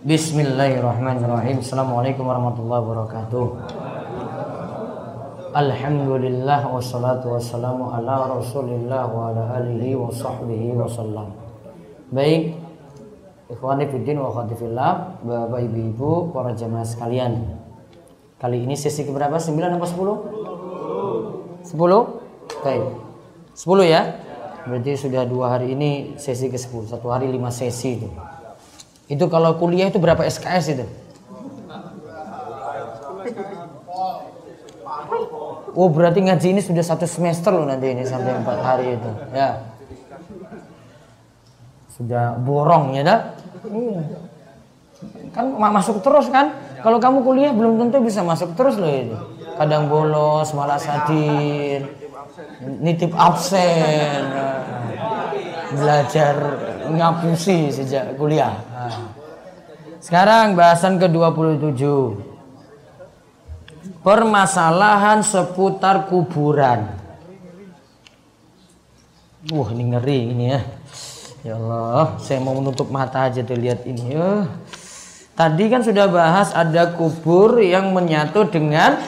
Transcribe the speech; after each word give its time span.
Bismillahirrahmanirrahim. 0.00 1.60
Assalamualaikum 1.60 2.24
warahmatullahi 2.24 2.80
wabarakatuh. 2.88 3.44
Alhamdulillah 5.52 6.64
wassalatu 6.72 7.36
wassalamu 7.36 7.92
ala 7.92 8.32
Rasulillah 8.32 9.04
wa 9.12 9.28
ala 9.28 9.60
alihi 9.60 9.92
wa 9.92 10.08
sahbihi 10.08 10.72
wasallam. 10.72 11.36
Baik, 12.16 12.56
ikhwani 13.52 13.92
fiddin 13.92 14.24
wa 14.24 14.32
akhwati 14.32 14.56
fillah, 14.56 15.20
Bapak 15.20 15.68
Ibu-ibu, 15.68 16.32
para 16.32 16.56
jemaah 16.56 16.88
sekalian. 16.88 17.60
Kali 18.40 18.64
ini 18.64 18.80
sesi 18.80 19.04
keberapa? 19.04 19.36
9 19.36 19.52
apa 19.52 19.84
10? 19.84 21.60
10? 21.76 21.76
Baik. 22.64 22.84
10 23.52 23.84
ya? 23.84 24.16
Berarti 24.64 24.96
sudah 24.96 25.28
dua 25.28 25.60
hari 25.60 25.76
ini 25.76 26.16
sesi 26.16 26.48
ke-10. 26.48 26.88
Satu 26.88 27.12
hari 27.12 27.28
lima 27.28 27.52
sesi 27.52 28.00
itu. 28.00 28.08
Itu 29.10 29.26
kalau 29.26 29.58
kuliah 29.58 29.90
itu 29.90 29.98
berapa 29.98 30.22
SKS 30.22 30.78
itu? 30.78 30.86
Oh 35.74 35.90
berarti 35.90 36.22
ngaji 36.22 36.46
ini 36.54 36.62
sudah 36.62 36.86
satu 36.86 37.10
semester 37.10 37.50
loh 37.50 37.66
nanti 37.66 37.90
ini 37.90 38.06
sampai 38.06 38.38
empat 38.38 38.58
hari 38.62 38.94
itu. 38.94 39.10
Ya. 39.34 39.66
Sudah 41.98 42.38
borong 42.38 42.94
ya 42.94 43.02
dah. 43.02 43.20
Iya. 43.66 44.02
Kan 45.34 45.58
masuk 45.58 46.06
terus 46.06 46.30
kan? 46.30 46.54
Kalau 46.80 47.02
kamu 47.02 47.26
kuliah 47.26 47.50
belum 47.50 47.82
tentu 47.82 47.98
bisa 48.06 48.22
masuk 48.22 48.54
terus 48.54 48.78
loh 48.78 48.88
itu. 48.88 49.16
Kadang 49.58 49.92
bolos, 49.92 50.56
malah 50.56 50.80
hadir, 50.80 51.84
nitip 52.80 53.12
absen, 53.12 54.24
belajar 55.76 56.36
ngapusi 56.94 57.70
sejak 57.70 58.18
kuliah. 58.18 58.58
Sekarang 60.00 60.56
bahasan 60.56 60.96
ke-27. 60.96 61.82
Permasalahan 64.00 65.20
seputar 65.20 66.08
kuburan. 66.08 66.88
Wah, 69.52 69.68
ini 69.72 69.84
ngeri 69.92 70.20
ini 70.32 70.44
ya. 70.52 70.60
Ya 71.40 71.54
Allah, 71.56 72.20
saya 72.20 72.40
mau 72.44 72.52
menutup 72.52 72.92
mata 72.92 73.28
aja 73.28 73.40
tuh 73.40 73.56
lihat 73.56 73.88
ini. 73.88 74.12
ya. 74.12 74.44
Tadi 75.32 75.64
kan 75.72 75.80
sudah 75.80 76.04
bahas 76.12 76.52
ada 76.52 76.92
kubur 76.92 77.56
yang 77.64 77.96
menyatu 77.96 78.44
dengan 78.52 79.00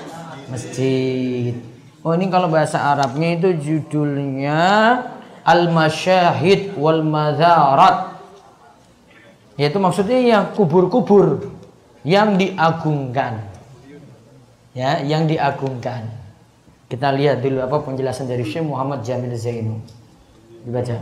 masjid. 0.48 1.52
Oh, 2.00 2.16
ini 2.16 2.32
kalau 2.32 2.48
bahasa 2.48 2.80
Arabnya 2.80 3.36
itu 3.36 3.48
judulnya 3.60 4.60
Al-Masyahid 5.42 6.78
wal 6.78 7.02
Madharat 7.02 8.12
yaitu 9.60 9.78
maksudnya 9.78 10.18
ya 10.18 10.38
kubur-kubur 10.54 11.52
yang 12.02 12.40
diagungkan. 12.40 13.44
Ya 14.72 15.04
yang 15.04 15.28
diagungkan. 15.28 16.08
Kita 16.88 17.12
lihat 17.12 17.44
dulu 17.44 17.60
apa 17.60 17.84
penjelasan 17.84 18.28
dari 18.28 18.44
Syekh 18.44 18.64
Muhammad 18.64 19.04
Jamil 19.04 19.32
Zainu. 19.36 19.80
Dibaca. 20.64 20.96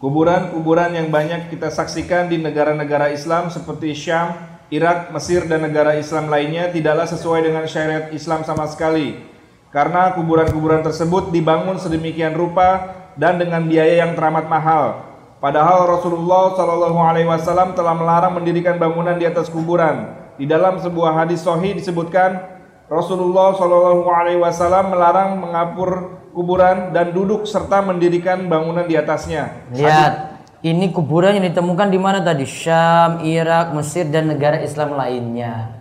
Kuburan-kuburan 0.00 0.96
yang 0.96 1.12
banyak 1.12 1.52
kita 1.52 1.68
saksikan 1.68 2.32
di 2.32 2.40
negara-negara 2.40 3.12
Islam 3.12 3.52
seperti 3.52 3.92
Syam, 3.92 4.32
Irak, 4.72 5.12
Mesir 5.12 5.44
dan 5.44 5.60
negara 5.60 5.92
Islam 5.96 6.32
lainnya 6.32 6.72
tidaklah 6.72 7.04
sesuai 7.04 7.44
dengan 7.44 7.68
syariat 7.68 8.08
Islam 8.08 8.40
sama 8.48 8.64
sekali. 8.64 9.20
Karena 9.68 10.16
kuburan-kuburan 10.16 10.80
tersebut 10.80 11.28
dibangun 11.28 11.76
sedemikian 11.76 12.32
rupa 12.32 12.99
dan 13.20 13.36
dengan 13.36 13.68
biaya 13.68 14.08
yang 14.08 14.16
teramat 14.16 14.48
mahal 14.48 15.10
Padahal 15.40 15.88
Rasulullah 15.88 16.52
Shallallahu 16.52 17.00
Alaihi 17.00 17.24
Wasallam 17.24 17.72
telah 17.72 17.96
melarang 17.96 18.36
mendirikan 18.36 18.76
bangunan 18.76 19.16
di 19.16 19.24
atas 19.24 19.48
kuburan. 19.48 20.12
Di 20.36 20.44
dalam 20.44 20.76
sebuah 20.76 21.16
hadis 21.16 21.40
sahih 21.40 21.72
disebutkan 21.72 22.44
Rasulullah 22.92 23.56
Shallallahu 23.56 24.04
Alaihi 24.04 24.36
Wasallam 24.36 24.92
melarang 24.92 25.40
mengapur 25.40 26.20
kuburan 26.36 26.92
dan 26.92 27.16
duduk 27.16 27.48
serta 27.48 27.80
mendirikan 27.80 28.52
bangunan 28.52 28.84
di 28.84 29.00
atasnya. 29.00 29.64
Lihat, 29.72 30.44
ini 30.60 30.92
kuburan 30.92 31.40
yang 31.40 31.48
ditemukan 31.48 31.88
di 31.88 31.96
mana 31.96 32.20
tadi? 32.20 32.44
Syam, 32.44 33.24
Irak, 33.24 33.72
Mesir 33.72 34.12
dan 34.12 34.28
negara 34.28 34.60
Islam 34.60 34.92
lainnya. 34.92 35.72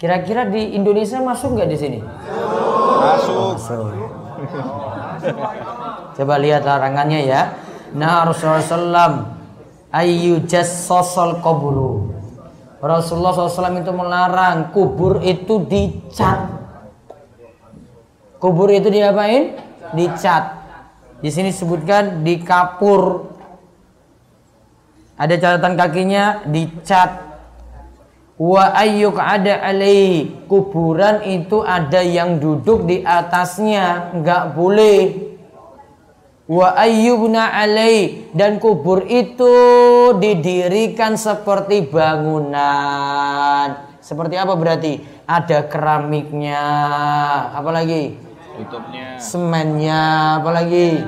Kira-kira 0.00 0.48
di 0.48 0.72
Indonesia 0.72 1.20
masuk 1.20 1.60
nggak 1.60 1.68
di 1.68 1.76
sini? 1.76 1.98
Masuk. 3.04 3.60
Masuk. 3.60 3.92
Coba 6.18 6.34
lihat 6.34 6.66
larangannya 6.66 7.30
ya. 7.30 7.54
Nah 7.94 8.26
Rasulullah 8.26 8.58
SAW 8.58 9.38
ayu 9.94 10.42
sosol 10.66 11.38
kuburu. 11.38 12.10
Rasulullah 12.82 13.30
SAW 13.30 13.78
itu 13.78 13.94
melarang 13.94 14.74
kubur 14.74 15.22
itu 15.22 15.62
dicat. 15.62 16.50
Kubur 18.42 18.66
itu 18.74 18.90
diapain? 18.90 19.54
Dicat. 19.94 20.58
Di 21.22 21.30
sini 21.30 21.54
disebutkan 21.54 22.26
dikapur. 22.26 23.30
Ada 25.18 25.34
catatan 25.38 25.74
kakinya 25.78 26.42
dicat. 26.50 27.30
Wa 28.38 28.74
ayyuk 28.74 29.18
ada 29.18 29.62
alaihi 29.62 30.46
kuburan 30.46 31.26
itu 31.26 31.62
ada 31.62 31.98
yang 32.02 32.38
duduk 32.38 32.86
di 32.86 33.02
atasnya, 33.02 34.14
nggak 34.14 34.54
boleh 34.54 35.27
wa 36.48 36.72
ayyubna 36.72 37.52
alai 37.52 38.24
dan 38.32 38.56
kubur 38.56 39.04
itu 39.04 39.52
didirikan 40.16 41.20
seperti 41.20 41.84
bangunan. 41.84 43.84
Seperti 44.00 44.40
apa 44.40 44.56
berarti? 44.56 45.20
Ada 45.28 45.68
keramiknya, 45.68 46.64
apalagi? 47.52 48.16
Tutupnya. 48.56 49.20
Semennya, 49.20 50.00
apalagi? 50.40 51.04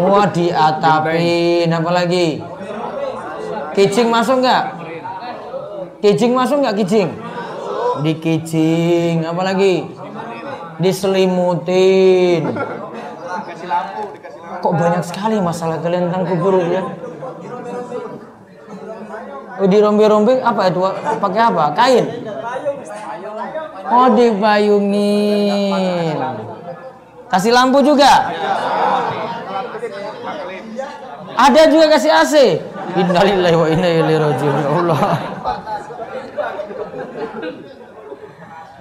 Wah 0.00 0.24
diatapin, 0.32 1.68
apalagi? 1.68 2.40
Kijing 3.76 4.08
masuk 4.08 4.40
nggak? 4.40 4.64
Kijing 6.00 6.32
masuk 6.32 6.64
nggak 6.64 6.80
kijing? 6.80 7.12
Di 8.00 8.12
kijing, 8.16 9.28
apalagi? 9.28 9.84
Diselimutin. 10.80 12.56
Kok 14.62 14.74
banyak 14.76 15.04
sekali 15.04 15.40
masalah 15.42 15.80
kalian 15.80 16.08
tentang 16.08 16.24
kubur 16.28 16.60
ya? 16.62 16.82
Oh, 19.60 19.68
di 19.68 19.78
rombe-rombe 19.78 20.40
apa 20.40 20.72
itu? 20.72 20.80
Pakai 21.20 21.40
apa? 21.52 21.64
Kain? 21.76 22.04
Oh, 23.92 24.08
dipayungin. 24.16 26.16
Kasih 27.28 27.52
lampu 27.52 27.84
juga? 27.84 28.32
Ada 31.32 31.64
juga 31.72 31.96
kasih 31.96 32.12
AC. 32.12 32.34
Innalillahi 32.92 33.56
wa 33.56 33.68
inna 33.72 33.88
ilaihi 33.88 34.20
rajiun. 34.20 34.52
Ya 34.52 34.68
Allah. 34.68 35.00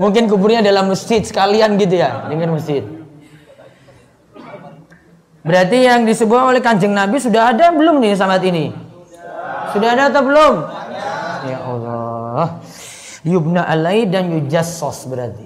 Mungkin 0.02 0.26
kuburnya 0.26 0.66
dalam 0.66 0.90
masjid 0.90 1.22
sekalian 1.22 1.78
gitu 1.78 2.02
ya, 2.02 2.26
dengan 2.26 2.58
masjid. 2.58 2.82
Berarti 5.46 5.78
yang 5.86 6.10
disebut 6.10 6.42
oleh 6.42 6.58
kanjeng 6.58 6.98
Nabi 6.98 7.22
sudah 7.22 7.54
ada 7.54 7.70
belum 7.70 8.02
nih 8.02 8.18
saat 8.18 8.42
ini? 8.42 8.74
Sudah 9.78 9.94
ada 9.94 10.10
atau 10.10 10.26
belum? 10.26 10.54
Ya 11.46 11.60
Allah. 11.62 12.46
Yubna 13.22 13.62
alai 13.62 14.10
dan 14.10 14.34
yujassos 14.34 15.06
berarti. 15.06 15.46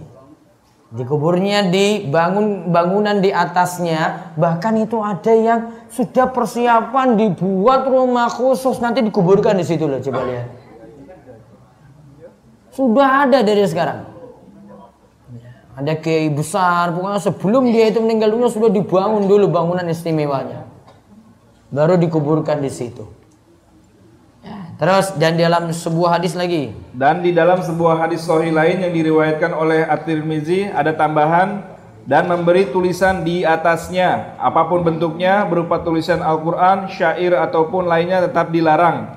Di 0.95 1.03
kuburnya 1.03 1.67
dibangun 1.67 2.71
bangunan 2.71 3.19
di 3.19 3.35
atasnya, 3.35 4.31
bahkan 4.39 4.79
itu 4.79 5.03
ada 5.03 5.35
yang 5.35 5.59
sudah 5.91 6.31
persiapan 6.31 7.19
dibuat 7.19 7.91
rumah 7.91 8.31
khusus 8.31 8.79
nanti 8.79 9.03
dikuburkan 9.03 9.59
di 9.59 9.67
situ 9.67 9.83
loh 9.83 9.99
coba 9.99 10.23
lihat. 10.23 10.47
Sudah 12.71 13.27
ada 13.27 13.43
dari 13.43 13.67
sekarang. 13.67 14.14
Ada 15.75 15.99
kiai 15.99 16.31
besar, 16.31 16.95
pokoknya 16.95 17.19
sebelum 17.19 17.67
dia 17.67 17.91
itu 17.91 17.99
meninggal 17.99 18.31
dunia 18.31 18.47
sudah 18.47 18.71
dibangun 18.71 19.27
dulu 19.27 19.51
bangunan 19.51 19.83
istimewanya. 19.91 20.63
Baru 21.67 21.99
dikuburkan 21.99 22.63
di 22.63 22.71
situ. 22.71 23.03
Ya, 24.39 24.71
terus 24.79 25.11
dan 25.19 25.35
dalam 25.35 25.67
sebuah 25.75 26.15
hadis 26.15 26.31
lagi. 26.31 26.71
Dan 26.95 27.19
di 27.19 27.35
dalam 27.35 27.59
sebuah 27.59 28.07
hadis 28.07 28.23
sahih 28.23 28.55
lain 28.55 28.87
yang 28.87 28.93
diriwayatkan 28.95 29.51
oleh 29.51 29.83
At-Tirmizi 29.83 30.71
ada 30.71 30.95
tambahan 30.95 31.75
dan 32.05 32.29
memberi 32.29 32.69
tulisan 32.69 33.25
di 33.25 33.41
atasnya 33.43 34.37
apa 34.37 34.69
pun 34.71 34.85
bentuknya 34.85 35.43
berupa 35.43 35.81
tulisan 35.83 36.21
Al-Qur'an, 36.23 36.87
syair 36.87 37.35
ataupun 37.35 37.89
lainnya 37.89 38.23
tetap 38.29 38.53
dilarang. 38.53 39.11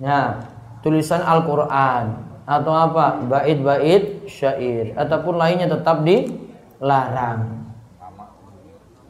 Ya, 0.00 0.48
tulisan 0.80 1.20
Al-Qur'an, 1.20 2.29
atau 2.50 2.74
apa 2.74 3.22
bait-bait 3.30 4.26
syair 4.26 4.90
ataupun 4.98 5.38
lainnya 5.38 5.70
tetap 5.70 6.02
dilarang. 6.02 7.70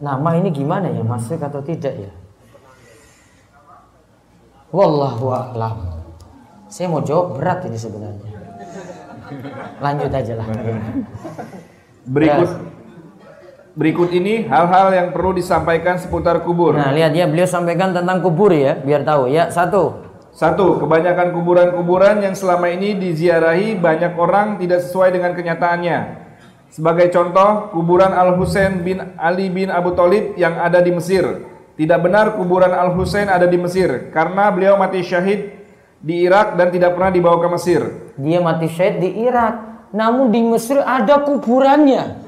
Nama 0.00 0.31
ini 0.37 0.48
gimana 0.52 0.92
ya 0.92 1.00
masuk 1.00 1.40
atau 1.40 1.64
tidak 1.64 1.96
ya? 1.96 2.12
Wallahu 4.69 5.32
a'lam. 5.32 6.04
Saya 6.69 6.92
mau 6.92 7.00
jawab 7.00 7.40
berat 7.40 7.64
ini 7.64 7.81
sebenarnya. 7.81 8.32
Lanjut 9.81 10.12
aja 10.12 10.32
lah. 10.36 10.46
Berikut 12.04 12.50
Berikut 13.70 14.10
ini 14.10 14.50
hal-hal 14.50 14.90
yang 14.93 15.08
perlu 15.14 15.31
disampaikan 15.31 15.94
seputar 15.94 16.43
kubur. 16.43 16.75
Nah, 16.75 16.90
lihat 16.90 17.14
ya 17.14 17.31
beliau 17.31 17.46
sampaikan 17.46 17.94
tentang 17.94 18.19
kubur 18.19 18.50
ya, 18.50 18.75
biar 18.75 19.06
tahu 19.06 19.31
ya. 19.31 19.46
Satu. 19.46 20.09
Satu, 20.31 20.79
kebanyakan 20.79 21.35
kuburan-kuburan 21.35 22.23
yang 22.23 22.38
selama 22.38 22.71
ini 22.71 22.94
diziarahi 22.94 23.75
banyak 23.75 24.15
orang 24.15 24.62
tidak 24.62 24.87
sesuai 24.87 25.11
dengan 25.11 25.35
kenyataannya. 25.35 25.99
Sebagai 26.71 27.11
contoh, 27.11 27.75
kuburan 27.75 28.15
Al-Husain 28.15 28.87
bin 28.87 29.03
Ali 29.19 29.50
bin 29.50 29.75
Abu 29.75 29.91
Thalib 29.99 30.38
yang 30.38 30.55
ada 30.55 30.79
di 30.79 30.94
Mesir. 30.94 31.50
Tidak 31.75 31.99
benar 31.99 32.38
kuburan 32.38 32.71
Al-Husain 32.71 33.27
ada 33.27 33.50
di 33.50 33.59
Mesir 33.59 34.15
karena 34.15 34.55
beliau 34.55 34.79
mati 34.79 35.03
syahid 35.03 35.50
di 35.99 36.23
Irak 36.23 36.55
dan 36.55 36.71
tidak 36.71 36.94
pernah 36.94 37.11
dibawa 37.11 37.43
ke 37.43 37.49
Mesir. 37.50 37.82
Dia 38.15 38.38
mati 38.38 38.71
syahid 38.71 39.03
di 39.03 39.11
Irak, 39.27 39.55
namun 39.91 40.31
di 40.31 40.47
Mesir 40.47 40.79
ada 40.79 41.27
kuburannya. 41.27 42.23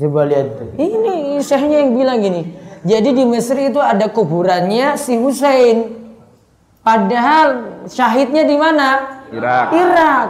Coba 0.00 0.24
lihat 0.24 0.56
tuh. 0.56 0.72
Ini 0.80 1.38
syekhnya 1.44 1.84
yang 1.84 1.92
bilang 1.94 2.18
gini. 2.24 2.42
Jadi 2.82 3.14
di 3.14 3.24
Mesir 3.26 3.54
itu 3.62 3.78
ada 3.78 4.10
kuburannya 4.10 4.98
si 4.98 5.14
Husain. 5.14 6.02
Padahal 6.82 7.78
syahidnya 7.86 8.42
di 8.42 8.58
mana? 8.58 9.22
Irak. 9.30 9.66
Irak. 9.70 10.28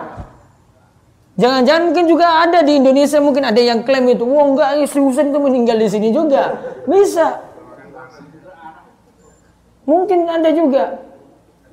Jangan-jangan 1.40 1.82
mungkin 1.88 2.04
juga 2.12 2.44
ada 2.44 2.60
di 2.60 2.76
Indonesia 2.76 3.16
mungkin 3.24 3.48
ada 3.48 3.56
yang 3.56 3.80
klaim 3.88 4.04
itu, 4.12 4.20
wah 4.28 4.44
enggak 4.44 4.84
si 4.84 5.00
Husain 5.00 5.32
itu 5.32 5.40
meninggal 5.40 5.80
di 5.80 5.88
sini 5.88 6.12
juga. 6.12 6.60
Bisa. 6.84 7.40
Mungkin 9.88 10.28
ada 10.28 10.52
juga. 10.52 11.00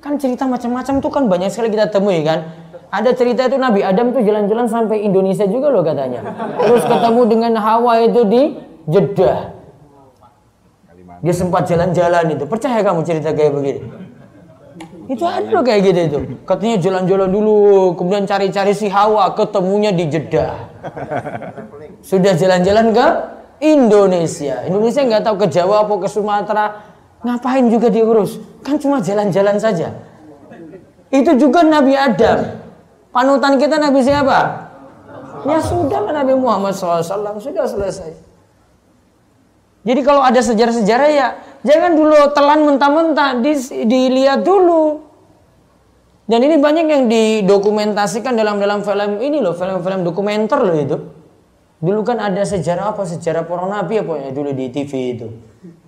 Kan 0.00 0.16
cerita 0.16 0.48
macam-macam 0.48 1.04
tuh 1.04 1.12
kan 1.12 1.28
banyak 1.28 1.52
sekali 1.52 1.68
kita 1.68 1.92
temui 1.92 2.24
kan. 2.24 2.56
Ada 2.88 3.12
cerita 3.12 3.46
itu 3.46 3.60
Nabi 3.60 3.84
Adam 3.84 4.16
tuh 4.16 4.24
jalan-jalan 4.24 4.66
sampai 4.66 5.04
Indonesia 5.04 5.44
juga 5.44 5.68
loh 5.68 5.84
katanya. 5.84 6.24
Terus 6.56 6.82
ketemu 6.88 7.22
dengan 7.28 7.52
Hawa 7.60 8.00
itu 8.00 8.24
di 8.26 8.42
Jeddah. 8.88 9.59
Dia 11.20 11.34
sempat 11.36 11.68
jalan-jalan 11.68 12.32
itu. 12.32 12.44
Percaya 12.48 12.80
kamu 12.80 13.00
cerita 13.04 13.30
kayak 13.36 13.52
begini? 13.52 13.80
Itu 15.10 15.26
ada 15.26 15.50
loh 15.50 15.66
kayak 15.66 15.80
gitu 15.90 16.00
itu. 16.06 16.18
Katanya 16.46 16.76
jalan-jalan 16.78 17.28
dulu, 17.34 17.58
kemudian 17.98 18.24
cari-cari 18.30 18.70
si 18.70 18.86
Hawa, 18.86 19.34
ketemunya 19.34 19.90
di 19.90 20.06
Jeddah. 20.06 20.70
Sudah 22.00 22.32
jalan-jalan 22.38 22.94
ke 22.94 23.06
Indonesia. 23.58 24.64
Indonesia 24.64 25.02
nggak 25.02 25.22
tahu 25.26 25.36
ke 25.44 25.46
Jawa 25.50 25.82
apa 25.82 25.94
ke 25.98 26.08
Sumatera, 26.08 26.64
ngapain 27.26 27.66
juga 27.68 27.90
diurus? 27.90 28.38
Kan 28.62 28.78
cuma 28.78 29.02
jalan-jalan 29.02 29.58
saja. 29.58 29.92
Itu 31.10 31.34
juga 31.34 31.66
Nabi 31.66 31.98
Adam. 31.98 32.62
Panutan 33.10 33.58
kita 33.58 33.82
Nabi 33.82 34.06
siapa? 34.06 34.70
Ya 35.42 35.58
sudah 35.58 36.06
Nabi 36.06 36.38
Muhammad 36.38 36.70
SAW 36.70 37.02
sudah 37.42 37.66
selesai. 37.66 38.29
Jadi 39.80 40.00
kalau 40.04 40.20
ada 40.20 40.40
sejarah-sejarah 40.44 41.08
ya 41.08 41.26
jangan 41.64 41.96
dulu 41.96 42.16
telan 42.36 42.60
mentah-mentah, 42.68 43.40
di, 43.40 43.52
dilihat 43.88 44.44
dulu. 44.44 45.08
Dan 46.30 46.46
ini 46.46 46.62
banyak 46.62 46.86
yang 46.86 47.02
didokumentasikan 47.10 48.38
dalam 48.38 48.62
dalam 48.62 48.86
film 48.86 49.18
ini 49.18 49.42
loh, 49.42 49.56
film-film 49.56 50.06
dokumenter 50.06 50.62
loh 50.62 50.76
itu. 50.78 50.96
Dulu 51.80 52.00
kan 52.04 52.20
ada 52.20 52.44
sejarah 52.44 52.92
apa? 52.92 53.08
Sejarah 53.08 53.48
para 53.48 53.64
nabi 53.64 53.98
apa 53.98 54.20
ya 54.20 54.30
dulu 54.30 54.52
di 54.52 54.68
TV 54.68 55.16
itu. 55.16 55.26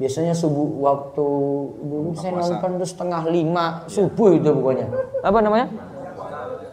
Biasanya 0.00 0.32
subuh 0.32 0.88
waktu 0.88 1.26
dulu 1.84 2.16
saya 2.16 2.32
nonton 2.32 2.80
tuh 2.80 2.88
setengah 2.88 3.22
lima 3.28 3.84
subuh 3.92 4.32
itu 4.32 4.50
pokoknya. 4.50 4.88
Apa 5.20 5.38
namanya? 5.44 5.68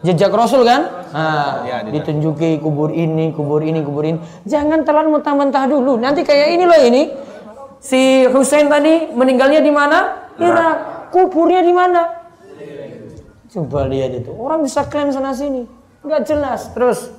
Jejak 0.06 0.32
Rasul 0.32 0.64
kan? 0.64 1.10
Nah, 1.12 1.66
ya, 1.68 1.78
ditunjuki 1.84 2.62
kubur 2.62 2.94
ini, 2.94 3.34
kubur 3.36 3.60
ini, 3.66 3.80
kubur 3.84 4.04
ini. 4.06 4.20
Jangan 4.46 4.86
telan 4.86 5.12
mentah-mentah 5.12 5.66
dulu. 5.68 6.00
Nanti 6.00 6.24
kayak 6.24 6.48
ini 6.56 6.64
loh 6.64 6.80
ini. 6.80 7.04
Si 7.80 8.28
Husain 8.28 8.68
tadi 8.68 9.12
meninggalnya 9.12 9.64
di 9.64 9.72
mana? 9.72 10.30
Irak. 10.40 11.10
Kuburnya 11.12 11.64
di 11.64 11.74
mana? 11.74 12.02
Coba 13.50 13.90
lihat 13.90 14.14
itu. 14.14 14.32
Orang 14.36 14.62
bisa 14.62 14.86
klaim 14.86 15.10
sana 15.10 15.34
sini. 15.34 15.66
Enggak 16.06 16.30
jelas. 16.30 16.70
Terus 16.76 17.10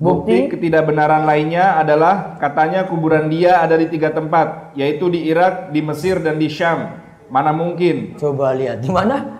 Bukti 0.00 0.48
ketidakbenaran 0.48 1.28
lainnya 1.28 1.76
adalah 1.76 2.40
katanya 2.40 2.88
kuburan 2.88 3.28
dia 3.28 3.60
ada 3.60 3.76
di 3.76 3.84
tiga 3.84 4.08
tempat, 4.08 4.72
yaitu 4.72 5.12
di 5.12 5.28
Irak, 5.28 5.76
di 5.76 5.84
Mesir, 5.84 6.24
dan 6.24 6.40
di 6.40 6.48
Syam. 6.48 6.96
Mana 7.28 7.52
mungkin? 7.52 8.16
Coba 8.16 8.56
lihat 8.56 8.80
di 8.80 8.88
mana? 8.88 9.39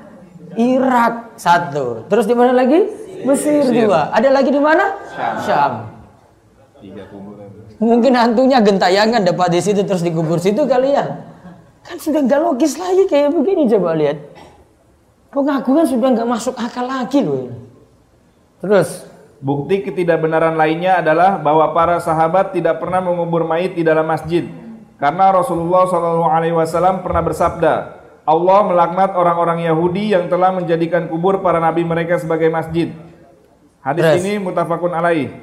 Irak 0.56 1.36
satu. 1.38 2.06
Terus 2.06 2.24
di 2.26 2.34
mana 2.34 2.56
lagi? 2.56 2.86
Mesir, 3.22 3.68
Mesir 3.68 3.86
dua. 3.86 4.10
Ada 4.10 4.28
lagi 4.32 4.50
di 4.50 4.62
mana? 4.62 4.96
Syam. 5.12 5.34
Syam. 5.44 5.72
Tiga 6.80 7.04
kuburan. 7.12 7.48
Mungkin 7.80 8.12
hantunya 8.12 8.58
gentayangan 8.60 9.24
dapat 9.24 9.48
di 9.56 9.60
situ 9.60 9.84
terus 9.84 10.00
dikubur 10.00 10.40
situ 10.40 10.64
kali 10.64 10.96
ya. 10.96 11.04
Kan 11.84 11.96
sudah 11.96 12.24
nggak 12.24 12.40
logis 12.40 12.76
lagi 12.76 13.08
kayak 13.08 13.32
begini 13.32 13.68
coba 13.76 13.96
lihat. 13.96 14.18
Pengakuan 15.32 15.86
sudah 15.86 16.08
nggak 16.12 16.28
masuk 16.28 16.56
akal 16.56 16.84
lagi 16.88 17.20
loh. 17.24 17.52
Terus 18.60 19.08
Bukti 19.40 19.80
ketidakbenaran 19.80 20.52
lainnya 20.52 21.00
adalah 21.00 21.40
bahwa 21.40 21.72
para 21.72 21.96
sahabat 21.96 22.52
tidak 22.52 22.76
pernah 22.76 23.00
mengubur 23.00 23.48
mayit 23.48 23.72
di 23.72 23.80
dalam 23.80 24.04
masjid 24.04 24.44
karena 25.00 25.32
Rasulullah 25.32 25.88
SAW 25.88 27.00
pernah 27.00 27.22
bersabda, 27.24 27.99
Allah 28.30 28.58
melaknat 28.62 29.10
orang-orang 29.18 29.66
Yahudi 29.66 30.14
yang 30.14 30.30
telah 30.30 30.54
menjadikan 30.54 31.10
kubur 31.10 31.42
para 31.42 31.58
nabi 31.58 31.82
mereka 31.82 32.14
sebagai 32.14 32.46
masjid. 32.46 32.94
Hadis 33.82 34.06
Terus. 34.06 34.18
ini 34.22 34.32
mutafakun 34.38 34.94
alaih. 34.94 35.34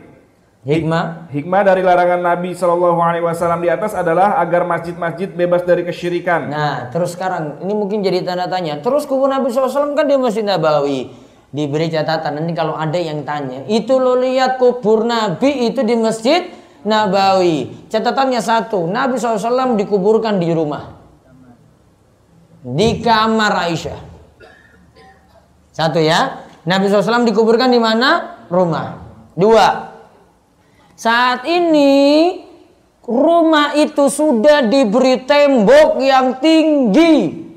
Hikmah 0.68 1.32
Hikmah 1.32 1.62
dari 1.64 1.80
larangan 1.80 2.20
Nabi 2.20 2.52
Shallallahu 2.52 3.00
Alaihi 3.00 3.24
Wasallam 3.24 3.64
di 3.64 3.72
atas 3.72 3.96
adalah 3.96 4.36
agar 4.40 4.68
masjid-masjid 4.68 5.32
bebas 5.32 5.64
dari 5.64 5.88
kesyirikan. 5.88 6.52
Nah, 6.52 6.92
terus 6.92 7.16
sekarang 7.16 7.64
ini 7.64 7.72
mungkin 7.72 8.04
jadi 8.04 8.24
tanda 8.24 8.52
tanya. 8.52 8.80
Terus 8.84 9.08
kubur 9.08 9.32
Nabi 9.32 9.48
SAW 9.48 9.96
kan 9.96 10.04
di 10.04 10.20
Masjid 10.20 10.44
Nabawi 10.44 11.08
diberi 11.56 11.88
catatan. 11.88 12.44
Nanti 12.44 12.52
kalau 12.52 12.76
ada 12.76 13.00
yang 13.00 13.24
tanya, 13.24 13.64
itu 13.72 13.96
lo 13.96 14.20
lihat 14.20 14.60
kubur 14.60 15.08
Nabi 15.08 15.72
itu 15.72 15.88
di 15.88 15.96
Masjid 15.96 16.52
Nabawi. 16.84 17.88
Catatannya 17.88 18.42
satu, 18.44 18.92
Nabi 18.92 19.16
SAW 19.16 19.80
dikuburkan 19.80 20.36
di 20.36 20.52
rumah 20.52 20.97
di 22.68 23.00
kamar 23.00 23.72
Aisyah. 23.72 24.00
Satu 25.72 26.04
ya. 26.04 26.44
Nabi 26.68 26.92
SAW 26.92 27.24
dikuburkan 27.24 27.72
di 27.72 27.80
mana? 27.80 28.44
Rumah. 28.52 28.88
Dua. 29.40 29.96
Saat 30.98 31.48
ini 31.48 32.34
rumah 33.08 33.72
itu 33.78 34.12
sudah 34.12 34.68
diberi 34.68 35.24
tembok 35.24 36.04
yang 36.04 36.44
tinggi. 36.44 37.48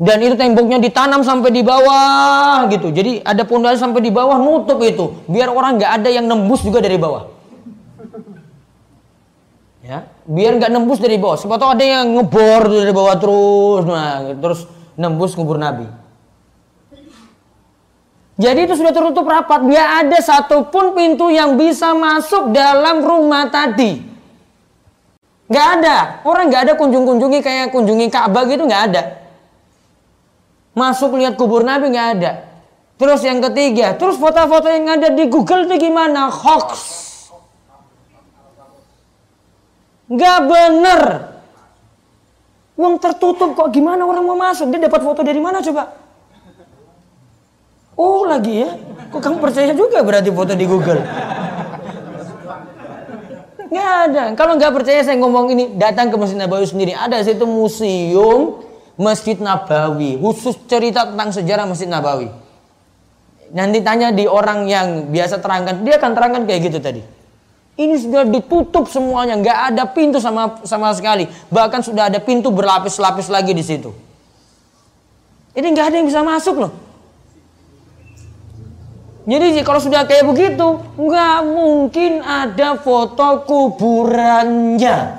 Dan 0.00 0.16
itu 0.24 0.34
temboknya 0.34 0.80
ditanam 0.80 1.20
sampai 1.20 1.52
di 1.52 1.60
bawah 1.60 2.64
gitu. 2.72 2.88
Jadi 2.88 3.20
ada 3.20 3.44
pondasi 3.44 3.78
sampai 3.78 4.00
di 4.00 4.10
bawah 4.10 4.40
nutup 4.40 4.80
itu. 4.80 5.12
Biar 5.28 5.52
orang 5.52 5.76
nggak 5.76 5.92
ada 6.00 6.08
yang 6.08 6.24
nembus 6.24 6.64
juga 6.64 6.80
dari 6.80 6.96
bawah 6.96 7.39
ya 9.90 10.06
biar 10.22 10.62
nggak 10.62 10.70
nembus 10.70 11.02
dari 11.02 11.18
bawah. 11.18 11.34
Siapa 11.34 11.58
tahu 11.58 11.74
ada 11.74 11.82
yang 11.82 12.14
ngebor 12.14 12.62
dari 12.70 12.92
bawah 12.94 13.16
terus. 13.18 13.82
Nah 13.90 14.30
terus 14.38 14.60
nembus 14.94 15.34
kubur 15.34 15.58
nabi. 15.58 15.90
Jadi 18.40 18.70
itu 18.70 18.74
sudah 18.78 18.94
tertutup 18.94 19.26
rapat. 19.26 19.66
Biar 19.66 20.06
ada 20.06 20.18
satupun 20.22 20.94
pintu 20.94 21.28
yang 21.28 21.58
bisa 21.58 21.92
masuk 21.92 22.54
dalam 22.54 23.02
rumah 23.02 23.50
tadi. 23.50 24.00
Nggak 25.50 25.66
ada. 25.82 25.96
Orang 26.22 26.48
nggak 26.48 26.62
ada 26.70 26.74
kunjung-kunjungi 26.78 27.42
kayak 27.42 27.74
kunjungi 27.74 28.06
Ka'bah 28.08 28.46
gitu 28.46 28.64
nggak 28.64 28.82
ada. 28.94 29.02
Masuk 30.72 31.18
lihat 31.18 31.34
kubur 31.34 31.66
nabi 31.66 31.90
nggak 31.90 32.08
ada. 32.16 32.46
Terus 32.94 33.26
yang 33.26 33.42
ketiga 33.42 33.98
terus 33.98 34.14
foto-foto 34.20 34.70
yang 34.70 34.86
ada 34.86 35.10
di 35.10 35.26
Google 35.26 35.66
itu 35.66 35.90
gimana? 35.90 36.30
Hoax 36.30 37.09
Nggak 40.10 40.38
bener. 40.50 41.02
Uang 42.74 42.98
tertutup 42.98 43.54
kok 43.54 43.70
gimana 43.70 44.02
orang 44.02 44.26
mau 44.26 44.34
masuk? 44.34 44.66
Dia 44.74 44.90
dapat 44.90 45.06
foto 45.06 45.22
dari 45.22 45.38
mana 45.38 45.62
coba? 45.62 45.94
Oh 47.94 48.26
lagi 48.26 48.66
ya? 48.66 48.74
Kok 49.14 49.20
kamu 49.22 49.36
percaya 49.38 49.70
juga 49.70 50.02
berarti 50.02 50.34
foto 50.34 50.52
di 50.58 50.66
Google? 50.66 50.98
Nggak 53.70 53.90
ada. 54.10 54.22
Kalau 54.34 54.58
nggak 54.58 54.72
percaya 54.74 54.98
saya 55.06 55.14
ngomong 55.22 55.54
ini, 55.54 55.64
datang 55.78 56.10
ke 56.10 56.16
Masjid 56.18 56.40
Nabawi 56.42 56.66
sendiri. 56.66 56.92
Ada 56.96 57.22
situ 57.22 57.46
museum 57.46 58.66
Masjid 58.98 59.38
Nabawi. 59.38 60.18
Khusus 60.18 60.58
cerita 60.66 61.06
tentang 61.06 61.30
sejarah 61.30 61.70
Masjid 61.70 61.86
Nabawi. 61.86 62.32
Nanti 63.54 63.78
tanya 63.82 64.10
di 64.10 64.26
orang 64.26 64.66
yang 64.66 65.10
biasa 65.10 65.38
terangkan, 65.38 65.86
dia 65.86 66.02
akan 66.02 66.10
terangkan 66.18 66.42
kayak 66.50 66.60
gitu 66.70 66.78
tadi. 66.82 67.19
Ini 67.80 67.96
sudah 67.96 68.28
ditutup 68.28 68.92
semuanya, 68.92 69.40
nggak 69.40 69.58
ada 69.72 69.88
pintu 69.88 70.20
sama 70.20 70.60
sama 70.68 70.92
sekali. 70.92 71.24
Bahkan 71.48 71.80
sudah 71.80 72.12
ada 72.12 72.20
pintu 72.20 72.52
berlapis-lapis 72.52 73.32
lagi 73.32 73.56
di 73.56 73.64
situ. 73.64 73.88
Ini 75.56 75.64
nggak 75.64 75.86
ada 75.88 75.96
yang 75.96 76.04
bisa 76.04 76.20
masuk 76.20 76.60
loh. 76.60 76.72
Jadi 79.24 79.64
kalau 79.64 79.80
sudah 79.80 80.04
kayak 80.04 80.28
begitu, 80.28 80.76
nggak 81.00 81.38
mungkin 81.48 82.20
ada 82.20 82.76
foto 82.76 83.48
kuburannya. 83.48 85.16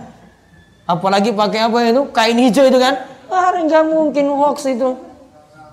Apalagi 0.85 1.33
pakai 1.33 1.65
apa 1.65 1.77
itu 1.81 2.13
kain 2.13 2.37
hijau 2.37 2.69
itu 2.69 2.77
kan? 2.77 3.09
Ah, 3.33 3.57
nggak 3.57 3.89
mungkin 3.89 4.29
hoax 4.37 4.69
itu. 4.69 5.01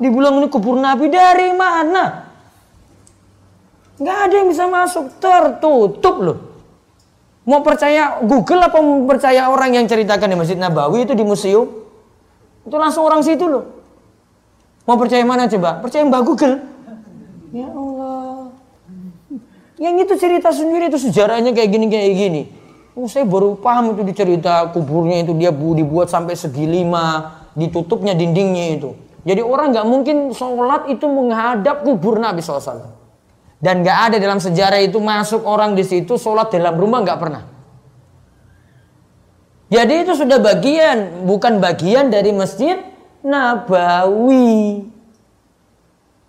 Dibilang 0.01 0.41
ini 0.41 0.49
kubur 0.49 0.81
Nabi 0.81 1.13
dari 1.13 1.53
mana? 1.53 2.33
Nggak 4.01 4.19
ada 4.25 4.35
yang 4.41 4.49
bisa 4.49 4.65
masuk, 4.65 5.21
tertutup 5.21 6.17
loh. 6.25 6.48
Mau 7.49 7.65
percaya 7.65 8.21
Google 8.21 8.61
apa 8.61 8.77
mau 8.85 9.09
percaya 9.09 9.49
orang 9.49 9.73
yang 9.73 9.89
ceritakan 9.89 10.29
di 10.29 10.37
Masjid 10.37 10.61
Nabawi 10.61 11.09
itu 11.09 11.17
di 11.17 11.25
museum? 11.25 11.65
Itu 12.69 12.77
langsung 12.77 13.09
orang 13.09 13.25
situ 13.25 13.49
loh. 13.49 13.65
Mau 14.85 15.01
percaya 15.01 15.25
mana 15.25 15.49
coba? 15.49 15.81
Percaya 15.81 16.05
Mbak 16.05 16.23
Google? 16.29 16.61
Ya 17.57 17.73
Allah. 17.73 18.53
Yang 19.81 19.95
itu 20.05 20.15
cerita 20.29 20.53
sendiri 20.53 20.93
itu 20.93 21.01
sejarahnya 21.01 21.57
kayak 21.57 21.73
gini 21.73 21.87
kayak 21.89 22.13
gini. 22.21 22.43
Oh, 22.93 23.09
saya 23.09 23.25
baru 23.25 23.57
paham 23.57 23.97
itu 23.97 24.05
dicerita 24.05 24.69
kuburnya 24.69 25.25
itu 25.25 25.33
dia 25.33 25.49
dibuat 25.49 26.13
sampai 26.13 26.37
segi 26.37 26.69
lima, 26.69 27.33
ditutupnya 27.57 28.13
dindingnya 28.13 28.77
itu. 28.77 28.93
Jadi 29.25 29.41
orang 29.41 29.73
nggak 29.73 29.87
mungkin 29.89 30.17
sholat 30.37 30.91
itu 30.93 31.09
menghadap 31.09 31.81
kubur 31.81 32.21
Nabi 32.21 32.45
SAW. 32.45 32.98
Dan 33.59 33.83
nggak 33.83 33.99
ada 34.11 34.17
dalam 34.23 34.39
sejarah 34.39 34.79
itu 34.79 35.03
masuk 35.03 35.43
orang 35.43 35.75
di 35.75 35.83
situ 35.83 36.15
sholat 36.15 36.55
dalam 36.55 36.79
rumah 36.79 37.03
nggak 37.03 37.19
pernah. 37.19 37.43
Jadi 39.69 39.95
itu 40.07 40.17
sudah 40.17 40.41
bagian, 40.41 41.29
bukan 41.29 41.61
bagian 41.61 42.09
dari 42.09 42.33
masjid 42.33 42.81
Nabawi. 43.21 44.87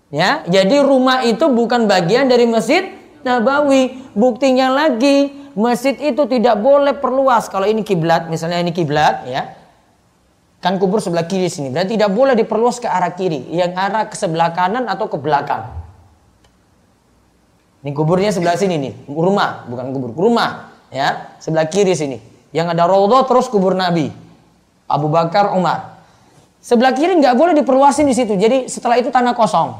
Ya, 0.10 0.42
jadi 0.50 0.82
rumah 0.82 1.22
itu 1.22 1.46
bukan 1.48 1.86
bagian 1.86 2.28
dari 2.28 2.50
masjid 2.50 2.92
Nabawi. 3.24 4.12
Buktinya 4.18 4.74
lagi, 4.74 5.32
masjid 5.54 5.96
itu 5.96 6.26
tidak 6.28 6.60
boleh 6.60 6.98
perluas. 6.98 7.48
Kalau 7.48 7.70
ini 7.70 7.86
kiblat, 7.86 8.28
misalnya 8.28 8.60
ini 8.60 8.76
kiblat, 8.76 9.24
ya. 9.30 9.56
Kan 10.60 10.76
kubur 10.76 11.00
sebelah 11.00 11.24
kiri 11.24 11.48
sini. 11.48 11.72
Berarti 11.72 11.96
tidak 11.96 12.12
boleh 12.12 12.36
diperluas 12.36 12.84
ke 12.84 12.92
arah 12.92 13.16
kiri. 13.16 13.48
Yang 13.56 13.72
arah 13.80 14.04
ke 14.12 14.16
sebelah 14.20 14.52
kanan 14.52 14.92
atau 14.92 15.08
ke 15.08 15.16
belakang. 15.16 15.79
Ini 17.80 17.96
kuburnya 17.96 18.36
sebelah 18.36 18.60
sini 18.60 18.76
nih, 18.76 18.94
rumah, 19.08 19.64
bukan 19.72 19.96
kubur, 19.96 20.12
rumah, 20.12 20.76
ya, 20.92 21.40
sebelah 21.40 21.64
kiri 21.72 21.96
sini. 21.96 22.20
Yang 22.52 22.76
ada 22.76 22.84
rodo 22.90 23.24
terus 23.24 23.48
kubur 23.48 23.72
Nabi, 23.72 24.12
Abu 24.90 25.08
Bakar, 25.08 25.56
Umar. 25.56 26.02
Sebelah 26.60 26.92
kiri 26.92 27.16
nggak 27.16 27.40
boleh 27.40 27.56
diperluasin 27.56 28.04
di 28.04 28.12
situ. 28.12 28.36
Jadi 28.36 28.68
setelah 28.68 29.00
itu 29.00 29.08
tanah 29.08 29.32
kosong. 29.32 29.80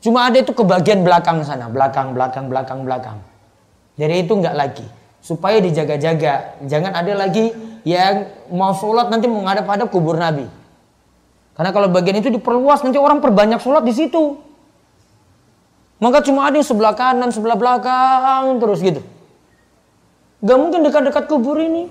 Cuma 0.00 0.24
ada 0.30 0.40
itu 0.40 0.56
ke 0.56 0.64
bagian 0.64 1.04
belakang 1.04 1.44
sana, 1.44 1.68
belakang, 1.68 2.16
belakang, 2.16 2.48
belakang, 2.48 2.80
belakang. 2.86 3.18
Jadi 4.00 4.24
itu 4.24 4.32
nggak 4.32 4.56
lagi. 4.56 4.86
Supaya 5.20 5.60
dijaga-jaga. 5.60 6.56
Jangan 6.64 6.96
ada 6.96 7.12
lagi 7.12 7.52
yang 7.84 8.30
mau 8.54 8.72
sholat 8.72 9.12
nanti 9.12 9.28
menghadap-hadap 9.28 9.92
kubur 9.92 10.16
Nabi. 10.16 10.48
Karena 11.58 11.70
kalau 11.74 11.92
bagian 11.92 12.22
itu 12.22 12.30
diperluas 12.30 12.80
nanti 12.86 12.96
orang 12.96 13.20
perbanyak 13.20 13.60
sholat 13.60 13.84
di 13.84 13.92
situ. 13.92 14.45
Maka 15.96 16.20
cuma 16.20 16.44
ada 16.48 16.60
yang 16.60 16.68
sebelah 16.68 16.92
kanan, 16.92 17.32
sebelah 17.32 17.56
belakang, 17.56 18.60
terus 18.60 18.84
gitu. 18.84 19.00
Gak 20.44 20.58
mungkin 20.60 20.84
dekat-dekat 20.84 21.24
kubur 21.24 21.56
ini. 21.56 21.88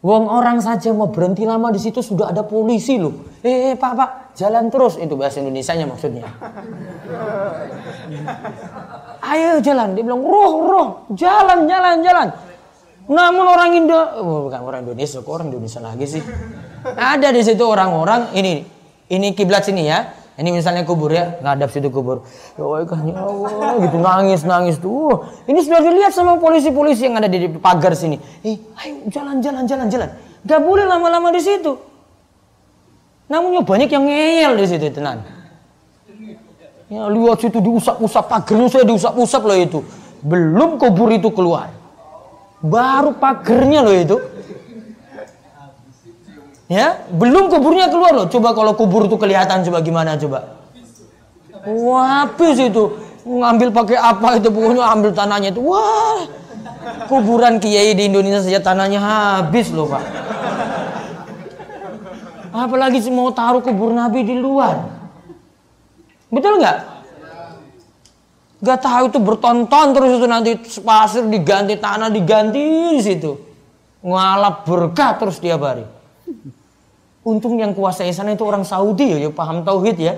Wong 0.00 0.32
orang 0.32 0.64
saja 0.64 0.96
mau 0.96 1.12
berhenti 1.12 1.44
lama 1.44 1.68
di 1.68 1.76
situ 1.76 2.00
sudah 2.00 2.32
ada 2.32 2.40
polisi 2.40 2.96
loh. 2.96 3.36
Eh, 3.44 3.72
eh 3.72 3.74
pak 3.76 3.92
pak 3.92 4.10
jalan 4.32 4.72
terus 4.72 4.96
itu 4.96 5.12
bahasa 5.12 5.44
Indonesia 5.44 5.76
nya 5.76 5.84
maksudnya. 5.84 6.24
Ayo 9.20 9.60
jalan 9.60 9.92
dia 9.92 10.00
bilang 10.00 10.24
roh 10.24 10.52
roh 10.64 10.88
jalan 11.12 11.68
jalan 11.68 12.00
jalan. 12.00 12.28
Namun 13.12 13.44
orang 13.44 13.76
Indo 13.76 14.00
oh, 14.24 14.48
bukan 14.48 14.60
orang 14.64 14.80
Indonesia 14.88 15.20
kok 15.20 15.32
orang 15.36 15.52
Indonesia 15.52 15.80
lagi 15.84 16.06
sih. 16.08 16.24
Ada 16.96 17.28
di 17.36 17.44
situ 17.44 17.60
orang-orang 17.60 18.32
ini 18.32 18.64
ini 19.12 19.36
kiblat 19.36 19.68
sini 19.68 19.84
ya. 19.84 20.19
Ini 20.40 20.56
misalnya 20.56 20.88
kubur 20.88 21.12
ya, 21.12 21.36
ngadap 21.44 21.68
situ 21.68 21.92
kubur. 21.92 22.24
Ya 22.56 22.64
Allah, 22.64 23.76
gitu 23.84 24.00
nangis 24.00 24.40
nangis 24.40 24.80
tuh. 24.80 25.28
Ini 25.44 25.60
sudah 25.60 25.84
dilihat 25.84 26.16
sama 26.16 26.40
polisi-polisi 26.40 27.04
yang 27.04 27.20
ada 27.20 27.28
di 27.28 27.44
pagar 27.60 27.92
sini. 27.92 28.16
Eh, 28.40 28.56
ayo 28.56 29.04
jalan 29.12 29.44
jalan 29.44 29.68
jalan 29.68 29.92
jalan. 29.92 30.08
Gak 30.48 30.60
boleh 30.64 30.88
lama-lama 30.88 31.28
di 31.28 31.44
situ. 31.44 31.76
Namun 33.28 33.60
ya 33.60 33.62
banyak 33.62 33.92
yang 33.92 34.04
ngeyel 34.08 34.52
di 34.56 34.64
situ 34.64 34.88
tenan. 34.88 35.20
Ya 36.88 37.04
lihat 37.06 37.38
situ 37.44 37.60
diusap-usap 37.60 38.24
pagarnya 38.26 38.66
saya 38.72 38.88
diusap-usap 38.88 39.42
loh 39.44 39.58
itu. 39.60 39.78
Belum 40.24 40.80
kubur 40.80 41.12
itu 41.12 41.28
keluar. 41.36 41.68
Baru 42.64 43.12
pagernya 43.12 43.84
loh 43.84 43.92
itu. 43.92 44.16
Ya, 46.70 47.02
belum 47.10 47.50
kuburnya 47.50 47.90
keluar 47.90 48.14
loh. 48.14 48.26
Coba 48.30 48.54
kalau 48.54 48.78
kubur 48.78 49.10
itu 49.10 49.18
kelihatan 49.18 49.66
coba 49.66 49.82
gimana 49.82 50.14
coba. 50.14 50.54
Wah, 51.66 52.30
habis 52.30 52.62
itu. 52.62 52.94
Ngambil 53.26 53.74
pakai 53.74 53.98
apa 53.98 54.38
itu 54.38 54.54
pokoknya 54.54 54.86
ambil 54.86 55.10
tanahnya 55.10 55.50
itu. 55.50 55.58
Wah. 55.66 56.30
Kuburan 57.10 57.58
kiai 57.58 57.90
di 57.98 58.06
Indonesia 58.06 58.38
saja 58.38 58.62
tanahnya 58.62 59.02
habis 59.02 59.74
loh, 59.74 59.90
Pak. 59.90 60.04
Apalagi 62.54 63.02
mau 63.10 63.34
taruh 63.34 63.66
kubur 63.66 63.90
Nabi 63.90 64.22
di 64.22 64.38
luar. 64.38 64.78
Betul 66.30 66.62
nggak? 66.62 66.78
Gak 68.62 68.78
tahu 68.78 69.04
itu 69.10 69.18
bertonton 69.18 69.86
terus 69.90 70.10
itu 70.22 70.26
nanti 70.30 70.54
pasir 70.86 71.26
diganti 71.26 71.74
tanah 71.82 72.14
diganti 72.14 72.62
di 72.94 73.02
situ. 73.02 73.34
Ngalap 74.06 74.62
berkah 74.70 75.18
terus 75.18 75.42
tiap 75.42 75.66
hari. 75.66 75.98
Untung 77.20 77.60
yang 77.60 77.76
kuasai 77.76 78.16
sana 78.16 78.32
itu 78.32 78.40
orang 78.48 78.64
Saudi 78.64 79.12
ya, 79.12 79.28
ya 79.28 79.30
paham 79.30 79.60
tauhid 79.60 79.96
ya. 80.00 80.16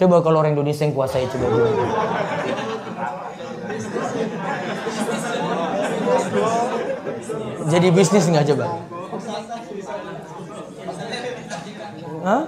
Coba 0.00 0.24
kalau 0.24 0.40
orang 0.40 0.56
Indonesia 0.56 0.88
yang 0.88 0.96
kuasai 0.96 1.28
coba 1.28 1.46
dulu. 1.52 1.68
Jadi 7.68 7.88
bisnis 7.92 8.24
nggak 8.32 8.46
coba? 8.52 8.66
Hah? 12.24 12.42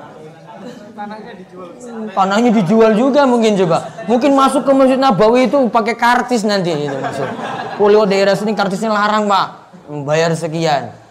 Tanahnya 0.94 1.32
dijual. 1.36 1.68
Tanahnya 2.16 2.50
dijual 2.56 2.92
juga 2.96 3.20
mungkin 3.28 3.52
coba. 3.60 3.84
Mungkin 4.08 4.30
masuk 4.32 4.64
ke 4.64 4.72
Masjid 4.72 4.96
Nabawi 4.96 5.52
itu 5.52 5.58
pakai 5.68 5.92
kartis 5.98 6.40
nanti 6.48 6.72
itu 6.72 6.96
masuk. 6.96 7.28
Polio 7.76 8.08
daerah 8.08 8.32
sini 8.32 8.56
kartisnya 8.56 8.88
larang 8.88 9.28
pak, 9.28 9.76
bayar 10.08 10.32
sekian. 10.32 11.03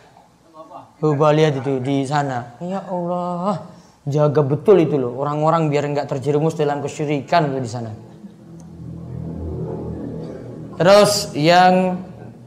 Coba 1.03 1.35
lihat 1.35 1.59
itu 1.59 1.83
di 1.83 2.07
sana. 2.07 2.55
Ya 2.63 2.79
Allah, 2.87 3.67
jaga 4.07 4.39
betul 4.39 4.87
itu 4.87 4.95
loh 4.95 5.19
orang-orang 5.19 5.67
biar 5.67 5.83
nggak 5.91 6.07
terjerumus 6.07 6.55
dalam 6.55 6.79
kesyirikan 6.79 7.51
di 7.59 7.67
sana. 7.67 7.91
Terus 10.79 11.35
yang 11.35 11.99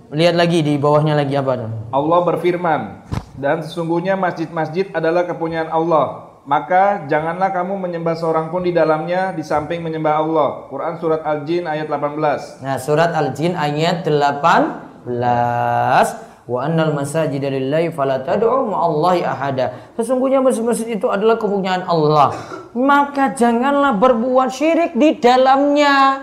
lihat 0.09 0.41
lagi 0.41 0.65
di 0.65 0.81
bawahnya 0.81 1.21
lagi 1.21 1.37
apa? 1.37 1.69
Allah 1.93 2.21
berfirman, 2.25 3.05
dan 3.37 3.61
sesungguhnya 3.61 4.17
masjid-masjid 4.17 4.89
adalah 4.97 5.29
kepunyaan 5.29 5.69
Allah. 5.69 6.33
Maka 6.49 7.05
janganlah 7.13 7.53
kamu 7.53 7.77
menyembah 7.77 8.17
seorang 8.17 8.49
pun 8.49 8.65
di 8.65 8.73
dalamnya 8.73 9.37
di 9.37 9.45
samping 9.45 9.85
menyembah 9.85 10.17
Allah. 10.17 10.49
Quran 10.73 10.97
surat 10.97 11.21
Al-Jin 11.29 11.69
ayat 11.69 11.93
18. 11.93 12.65
Nah, 12.65 12.81
surat 12.81 13.13
Al-Jin 13.13 13.53
ayat 13.53 14.09
18 14.09 16.26
Wa 16.47 16.71
annal 16.71 16.95
masajid 16.95 17.43
lillahi 17.43 17.91
fala 17.91 18.23
tad'u 18.23 18.71
ma'allahi 18.71 19.27
ahada. 19.27 19.91
Sesungguhnya 19.99 20.39
masjid-masjid 20.39 20.95
itu 20.95 21.11
adalah 21.11 21.35
kepunyaan 21.43 21.83
Allah. 21.91 22.39
Maka 22.71 23.35
janganlah 23.35 23.99
berbuat 23.99 24.55
syirik 24.55 24.95
di 24.95 25.19
dalamnya. 25.19 26.23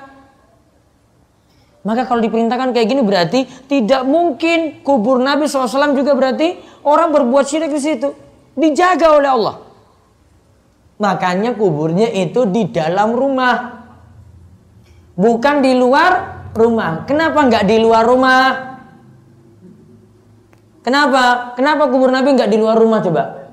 Maka 1.84 2.08
kalau 2.08 2.24
diperintahkan 2.24 2.72
kayak 2.72 2.88
gini 2.88 3.03
berarti 3.03 3.44
tidak 3.68 4.08
mungkin 4.08 4.80
kubur 4.88 5.20
Nabi 5.20 5.51
SAW 5.51 5.92
juga 5.92 6.15
berarti 6.15 6.56
orang 6.88 7.12
berbuat 7.12 7.44
syirik 7.44 7.75
di 7.75 7.82
situ. 7.84 8.15
Dijaga 8.56 9.20
oleh 9.20 9.27
Allah. 9.27 9.56
Makanya 11.03 11.51
kuburnya 11.60 12.08
itu 12.08 12.48
di 12.48 12.72
dalam 12.72 13.12
rumah. 13.12 13.84
Bukan 15.20 15.60
di 15.60 15.75
luar 15.75 16.12
rumah. 16.56 17.03
Kenapa 17.03 17.44
nggak 17.44 17.68
di 17.68 17.77
luar 17.84 18.08
rumah? 18.08 18.73
Kenapa? 20.84 21.56
Kenapa 21.56 21.88
kubur 21.88 22.12
Nabi 22.12 22.36
nggak 22.36 22.52
di 22.52 22.60
luar 22.60 22.75
rumah 22.75 23.00
coba? 23.00 23.48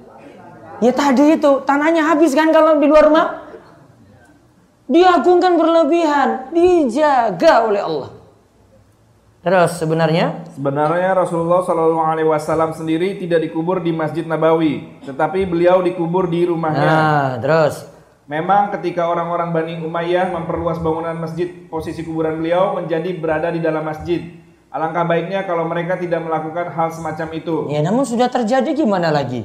Ya 0.82 0.90
tadi 0.90 1.38
itu 1.38 1.62
tanahnya 1.62 2.10
habis 2.10 2.34
kan 2.34 2.50
kalau 2.50 2.82
di 2.82 2.90
luar 2.90 3.06
rumah? 3.06 3.26
Diagungkan 4.90 5.54
berlebihan, 5.54 6.50
dijaga 6.50 7.70
oleh 7.70 7.78
Allah. 7.78 8.10
Terus 9.40 9.80
sebenarnya 9.80 10.44
Sebenarnya 10.52 11.16
Rasulullah 11.16 11.64
Shallallahu 11.64 12.04
Alaihi 12.04 12.28
Wasallam 12.28 12.76
sendiri 12.76 13.16
tidak 13.16 13.40
dikubur 13.40 13.80
di 13.80 13.94
Masjid 13.94 14.26
Nabawi, 14.26 15.00
tetapi 15.06 15.48
beliau 15.48 15.80
dikubur 15.80 16.28
di 16.28 16.44
rumahnya. 16.44 16.84
Nah, 16.84 17.30
terus 17.40 17.88
Memang 18.30 18.70
ketika 18.78 19.10
orang-orang 19.10 19.50
Bani 19.50 19.74
Umayyah 19.82 20.30
memperluas 20.30 20.78
bangunan 20.78 21.18
masjid, 21.18 21.50
posisi 21.66 22.06
kuburan 22.06 22.38
beliau 22.38 22.78
menjadi 22.78 23.10
berada 23.18 23.50
di 23.50 23.58
dalam 23.58 23.82
masjid. 23.82 24.22
Alangkah 24.70 25.02
baiknya 25.02 25.42
kalau 25.42 25.66
mereka 25.66 25.98
tidak 25.98 26.22
melakukan 26.22 26.70
hal 26.70 26.88
semacam 26.94 27.28
itu. 27.34 27.66
Ya 27.74 27.82
namun 27.82 28.06
sudah 28.06 28.30
terjadi 28.30 28.70
gimana 28.70 29.10
lagi? 29.10 29.42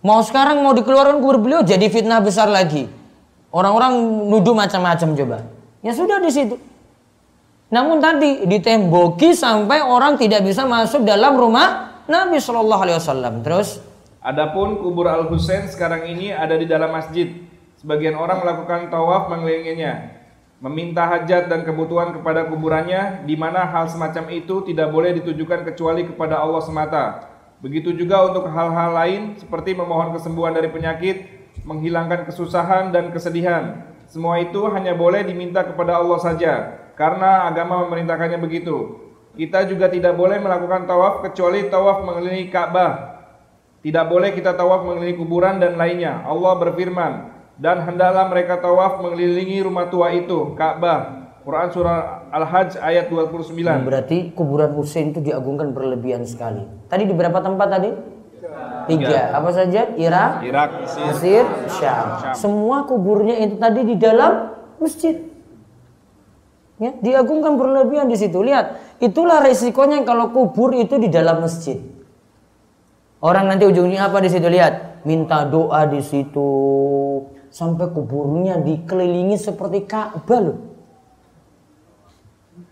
Mau 0.00 0.24
sekarang 0.24 0.64
mau 0.64 0.72
dikeluarkan 0.72 1.20
kubur 1.20 1.36
beliau 1.36 1.60
jadi 1.60 1.84
fitnah 1.92 2.24
besar 2.24 2.48
lagi. 2.48 2.88
Orang-orang 3.52 4.00
nuduh 4.32 4.56
macam-macam 4.56 5.08
coba. 5.12 5.38
Ya 5.84 5.92
sudah 5.92 6.16
di 6.24 6.32
situ. 6.32 6.56
Namun 7.68 8.00
tadi 8.00 8.48
ditemboki 8.48 9.36
sampai 9.36 9.84
orang 9.84 10.16
tidak 10.16 10.48
bisa 10.48 10.64
masuk 10.64 11.04
dalam 11.04 11.36
rumah 11.36 12.00
Nabi 12.08 12.40
Shallallahu 12.40 12.82
Alaihi 12.82 12.98
Wasallam. 12.98 13.34
Terus 13.44 13.84
Adapun 14.20 14.84
kubur 14.84 15.08
Al 15.08 15.28
Husain 15.32 15.64
sekarang 15.68 16.04
ini 16.04 16.28
ada 16.28 16.56
di 16.56 16.68
dalam 16.68 16.92
masjid. 16.92 17.40
Sebagian 17.80 18.12
orang 18.12 18.44
melakukan 18.44 18.92
tawaf 18.92 19.32
mengelilinginya, 19.32 20.19
meminta 20.60 21.08
hajat 21.08 21.48
dan 21.48 21.64
kebutuhan 21.64 22.12
kepada 22.12 22.44
kuburannya, 22.52 23.24
di 23.24 23.32
mana 23.32 23.64
hal 23.64 23.88
semacam 23.88 24.28
itu 24.28 24.60
tidak 24.68 24.92
boleh 24.92 25.16
ditujukan 25.16 25.64
kecuali 25.64 26.04
kepada 26.04 26.36
Allah 26.36 26.60
semata. 26.60 27.04
Begitu 27.64 27.96
juga 27.96 28.28
untuk 28.28 28.48
hal-hal 28.48 28.92
lain 28.92 29.22
seperti 29.40 29.72
memohon 29.72 30.12
kesembuhan 30.12 30.52
dari 30.52 30.68
penyakit, 30.68 31.28
menghilangkan 31.64 32.28
kesusahan 32.28 32.92
dan 32.92 33.08
kesedihan. 33.08 33.88
Semua 34.04 34.40
itu 34.40 34.68
hanya 34.68 34.92
boleh 34.92 35.24
diminta 35.24 35.64
kepada 35.64 35.96
Allah 35.96 36.20
saja, 36.20 36.52
karena 36.92 37.48
agama 37.48 37.84
memerintahkannya 37.88 38.40
begitu. 38.40 39.00
Kita 39.32 39.64
juga 39.64 39.88
tidak 39.88 40.12
boleh 40.12 40.42
melakukan 40.42 40.84
tawaf 40.84 41.24
kecuali 41.24 41.72
tawaf 41.72 42.04
mengelilingi 42.04 42.52
Ka'bah. 42.52 43.22
Tidak 43.80 44.04
boleh 44.12 44.36
kita 44.36 44.52
tawaf 44.52 44.84
mengelilingi 44.84 45.16
kuburan 45.16 45.56
dan 45.56 45.80
lainnya. 45.80 46.20
Allah 46.28 46.52
berfirman, 46.60 47.39
dan 47.60 47.84
hendaklah 47.84 48.32
mereka 48.32 48.56
tawaf 48.56 49.04
mengelilingi 49.04 49.60
rumah 49.60 49.92
tua 49.92 50.16
itu, 50.16 50.56
Ka'bah. 50.56 51.20
Quran 51.44 51.68
surah 51.72 52.28
Al-Hajj 52.32 52.80
ayat 52.80 53.08
29. 53.08 53.56
berarti 53.84 54.32
kuburan 54.32 54.76
Husain 54.76 55.12
itu 55.12 55.24
diagungkan 55.24 55.72
berlebihan 55.72 56.24
sekali. 56.24 56.64
Tadi 56.88 57.04
di 57.08 57.12
berapa 57.16 57.40
tempat 57.40 57.68
tadi? 57.68 57.90
Tiga. 58.88 59.32
Apa 59.36 59.48
saja? 59.52 59.92
Irak, 59.96 60.44
Irak, 60.44 60.68
Mesir, 60.84 61.04
Mesir, 61.08 61.44
Syam. 61.80 62.36
Semua 62.36 62.84
kuburnya 62.84 63.40
itu 63.40 63.56
tadi 63.56 63.80
di 63.88 63.96
dalam 63.96 64.52
masjid. 64.80 65.16
Ya, 66.80 66.96
diagungkan 66.96 67.60
berlebihan 67.60 68.08
di 68.08 68.16
situ. 68.16 68.40
Lihat, 68.40 68.96
itulah 69.04 69.44
resikonya 69.44 70.00
kalau 70.04 70.32
kubur 70.32 70.72
itu 70.76 70.96
di 70.96 71.12
dalam 71.12 71.44
masjid. 71.44 71.76
Orang 73.20 73.52
nanti 73.52 73.68
ujungnya 73.68 74.08
apa 74.08 74.20
di 74.20 74.28
situ? 74.32 74.48
Lihat, 74.48 75.04
minta 75.04 75.44
doa 75.44 75.84
di 75.88 76.00
situ 76.04 76.48
sampai 77.50 77.90
kuburnya 77.90 78.62
dikelilingi 78.62 79.36
seperti 79.36 79.84
Ka'bah 79.84 80.40
loh. 80.40 80.58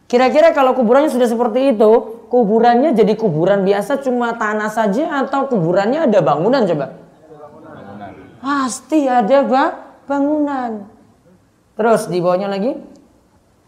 Kira-kira 0.09 0.57
kalau 0.57 0.73
kuburannya 0.73 1.13
sudah 1.13 1.29
seperti 1.29 1.77
itu, 1.77 1.91
kuburannya 2.33 2.97
jadi 2.97 3.13
kuburan 3.13 3.67
biasa 3.69 4.01
cuma 4.01 4.33
tanah 4.41 4.73
saja 4.73 5.21
atau 5.21 5.45
kuburannya 5.53 6.09
ada 6.09 6.25
bangunan 6.25 6.65
coba? 6.65 6.97
Pasti 8.41 9.05
ada 9.05 9.45
ba- 9.45 10.01
bangunan. 10.09 10.89
Terus 11.77 12.09
di 12.09 12.25
bawahnya 12.25 12.49
lagi? 12.49 12.73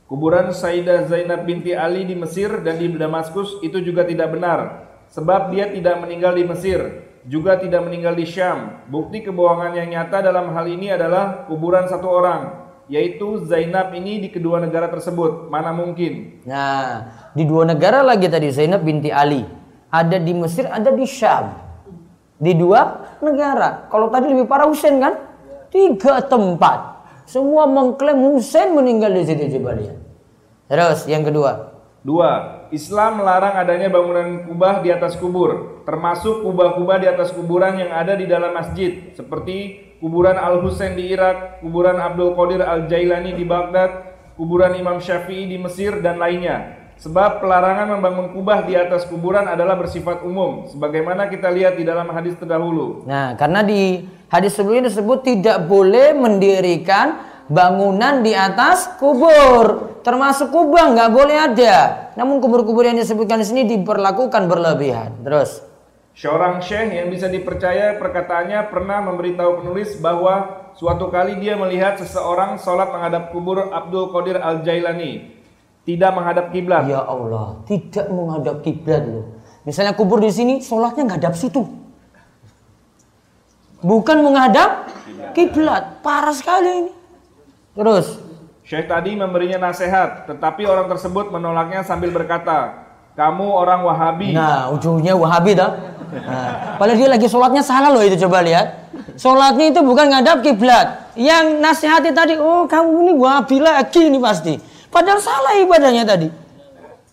Kuburan 0.09 0.50
Sayyidah 0.50 1.07
Zainab 1.07 1.45
binti 1.45 1.76
Ali 1.76 2.09
di 2.09 2.17
Mesir 2.17 2.64
dan 2.64 2.81
di 2.81 2.90
Damaskus 2.97 3.61
itu 3.62 3.79
juga 3.85 4.02
tidak 4.09 4.33
benar. 4.33 4.88
Sebab 5.12 5.52
dia 5.55 5.69
tidak 5.71 6.00
meninggal 6.02 6.35
di 6.35 6.47
Mesir, 6.47 7.10
juga 7.29 7.61
tidak 7.61 7.85
meninggal 7.85 8.17
di 8.17 8.25
Syam. 8.25 8.85
Bukti 8.89 9.21
kebohongan 9.21 9.77
yang 9.77 9.89
nyata 9.93 10.25
dalam 10.25 10.53
hal 10.57 10.65
ini 10.69 10.89
adalah 10.89 11.45
kuburan 11.45 11.85
satu 11.90 12.09
orang, 12.09 12.73
yaitu 12.88 13.44
Zainab 13.44 13.92
ini 13.92 14.23
di 14.25 14.29
kedua 14.33 14.62
negara 14.62 14.88
tersebut. 14.88 15.53
Mana 15.53 15.75
mungkin? 15.75 16.40
Nah, 16.49 17.11
di 17.37 17.44
dua 17.44 17.68
negara 17.68 18.01
lagi 18.01 18.31
tadi 18.31 18.49
Zainab 18.49 18.81
binti 18.81 19.12
Ali. 19.12 19.44
Ada 19.90 20.23
di 20.23 20.33
Mesir, 20.33 20.71
ada 20.71 20.94
di 20.94 21.05
Syam. 21.05 21.51
Di 22.40 22.57
dua 22.57 23.11
negara. 23.21 23.90
Kalau 23.92 24.09
tadi 24.09 24.33
lebih 24.33 24.49
parah 24.49 24.71
Husain 24.71 24.97
kan? 24.97 25.18
Tiga 25.68 26.25
tempat. 26.25 27.05
Semua 27.29 27.68
mengklaim 27.68 28.16
Husain 28.33 28.73
meninggal 28.73 29.12
di 29.12 29.23
situ 29.29 29.61
coba 29.61 29.77
lihat. 29.77 29.99
Terus 30.71 31.05
yang 31.11 31.27
kedua. 31.27 31.75
Dua, 32.01 32.64
Islam 32.73 33.21
melarang 33.21 33.61
adanya 33.61 33.92
bangunan 33.92 34.49
kubah 34.49 34.81
di 34.81 34.88
atas 34.88 35.21
kubur, 35.21 35.80
termasuk 35.90 36.46
kubah-kubah 36.46 37.03
di 37.03 37.11
atas 37.11 37.35
kuburan 37.35 37.74
yang 37.74 37.90
ada 37.90 38.14
di 38.14 38.31
dalam 38.31 38.55
masjid, 38.55 39.11
seperti 39.11 39.90
kuburan 39.98 40.38
Al-Husain 40.38 40.94
di 40.94 41.11
Irak, 41.11 41.59
kuburan 41.66 41.98
Abdul 41.98 42.38
Qadir 42.38 42.62
Al-Jailani 42.62 43.35
di 43.35 43.42
Baghdad, 43.42 44.14
kuburan 44.38 44.79
Imam 44.79 45.03
Syafi'i 45.03 45.50
di 45.50 45.59
Mesir, 45.59 45.98
dan 45.98 46.22
lainnya. 46.22 46.79
Sebab 47.03 47.42
pelarangan 47.42 47.98
membangun 47.98 48.31
kubah 48.31 48.62
di 48.70 48.79
atas 48.79 49.03
kuburan 49.11 49.50
adalah 49.50 49.74
bersifat 49.74 50.22
umum, 50.22 50.70
sebagaimana 50.70 51.26
kita 51.26 51.50
lihat 51.50 51.74
di 51.74 51.83
dalam 51.83 52.07
hadis 52.14 52.38
terdahulu. 52.38 53.03
Nah, 53.11 53.35
karena 53.35 53.66
di 53.66 54.07
hadis 54.31 54.55
sebelumnya 54.55 54.94
disebut 54.94 55.26
tidak 55.26 55.66
boleh 55.66 56.14
mendirikan 56.14 57.18
bangunan 57.50 58.22
di 58.22 58.31
atas 58.31 58.94
kubur. 59.03 59.98
Termasuk 60.07 60.55
kubah 60.55 60.94
nggak 60.94 61.11
boleh 61.11 61.37
ada. 61.50 61.76
Namun 62.14 62.38
kubur-kubur 62.38 62.87
yang 62.87 62.94
disebutkan 62.94 63.42
di 63.42 63.46
sini 63.48 63.66
diperlakukan 63.66 64.46
berlebihan. 64.46 65.18
Terus. 65.26 65.69
Seorang 66.20 66.61
syekh 66.61 66.92
yang 66.92 67.09
bisa 67.09 67.33
dipercaya 67.33 67.96
perkataannya 67.96 68.68
pernah 68.68 69.00
memberitahu 69.09 69.64
penulis 69.64 69.96
bahwa 70.04 70.68
suatu 70.76 71.09
kali 71.09 71.40
dia 71.40 71.56
melihat 71.56 71.96
seseorang 71.96 72.61
sholat 72.61 72.92
menghadap 72.92 73.33
kubur 73.33 73.72
Abdul 73.72 74.12
Qadir 74.12 74.37
Al-Jailani. 74.37 75.40
Tidak 75.88 76.12
menghadap 76.12 76.52
kiblat. 76.52 76.85
Ya 76.92 77.00
Allah, 77.00 77.64
tidak 77.64 78.12
menghadap 78.12 78.61
kiblat 78.61 79.00
loh. 79.00 79.33
Misalnya 79.64 79.96
kubur 79.96 80.20
di 80.20 80.28
sini, 80.28 80.61
sholatnya 80.61 81.09
ngadap 81.09 81.33
situ. 81.40 81.64
Bukan 83.80 84.20
menghadap 84.20 84.92
kiblat. 85.33 86.04
Parah 86.04 86.37
sekali 86.37 86.85
ini. 86.85 86.92
Terus. 87.72 88.20
Syekh 88.68 88.92
tadi 88.92 89.16
memberinya 89.16 89.72
nasihat, 89.72 90.28
tetapi 90.28 90.68
orang 90.68 90.85
tersebut 90.85 91.33
menolaknya 91.33 91.80
sambil 91.80 92.12
berkata, 92.12 92.89
kamu 93.18 93.46
orang 93.46 93.81
Wahabi. 93.83 94.35
Nah, 94.35 94.70
ujungnya 94.75 95.14
Wahabi 95.18 95.53
dah. 95.59 95.70
Nah, 96.11 96.75
padahal 96.75 96.99
dia 96.99 97.09
lagi 97.11 97.27
sholatnya 97.31 97.62
salah 97.62 97.94
loh 97.94 98.03
itu 98.03 98.18
coba 98.27 98.42
lihat. 98.42 98.90
Sholatnya 99.14 99.70
itu 99.70 99.81
bukan 99.83 100.11
ngadap 100.11 100.42
kiblat. 100.42 101.14
Yang 101.14 101.62
nasihati 101.62 102.11
tadi, 102.11 102.35
oh 102.38 102.66
kamu 102.66 102.88
ini 103.07 103.12
Wahabi 103.14 103.57
lagi 103.62 104.01
ini 104.07 104.18
pasti. 104.18 104.59
Padahal 104.90 105.23
salah 105.23 105.55
ibadahnya 105.59 106.03
tadi. 106.03 106.29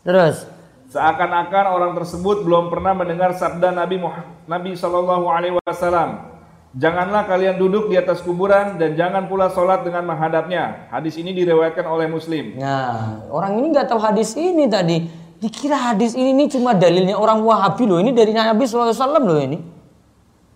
Terus. 0.01 0.49
Seakan-akan 0.87 1.65
orang 1.67 1.93
tersebut 1.99 2.47
belum 2.47 2.71
pernah 2.71 2.95
mendengar 2.95 3.35
sabda 3.35 3.75
Nabi 3.75 3.99
Muhammad, 3.99 4.47
Nabi 4.47 4.71
Shallallahu 4.73 5.25
Alaihi 5.27 5.59
Wasallam. 5.59 6.39
Janganlah 6.77 7.27
kalian 7.27 7.59
duduk 7.59 7.91
di 7.91 7.99
atas 7.99 8.23
kuburan 8.23 8.79
dan 8.79 8.95
jangan 8.95 9.27
pula 9.27 9.51
sholat 9.51 9.83
dengan 9.83 10.07
menghadapnya. 10.07 10.87
Hadis 10.93 11.19
ini 11.19 11.35
diriwayatkan 11.35 11.83
oleh 11.83 12.07
Muslim. 12.07 12.55
Nah, 12.55 13.27
orang 13.27 13.59
ini 13.59 13.75
nggak 13.75 13.87
tahu 13.91 13.99
hadis 13.99 14.31
ini 14.39 14.69
tadi. 14.71 15.26
Dikira 15.37 15.77
hadis 15.77 16.17
ini, 16.17 16.33
ini 16.33 16.45
cuma 16.49 16.73
dalilnya 16.73 17.13
orang 17.13 17.45
Wahabi 17.45 17.85
loh. 17.85 18.01
Ini 18.01 18.09
dari 18.09 18.33
Nabi 18.33 18.65
SAW 18.65 19.21
loh 19.21 19.37
ini. 19.37 19.61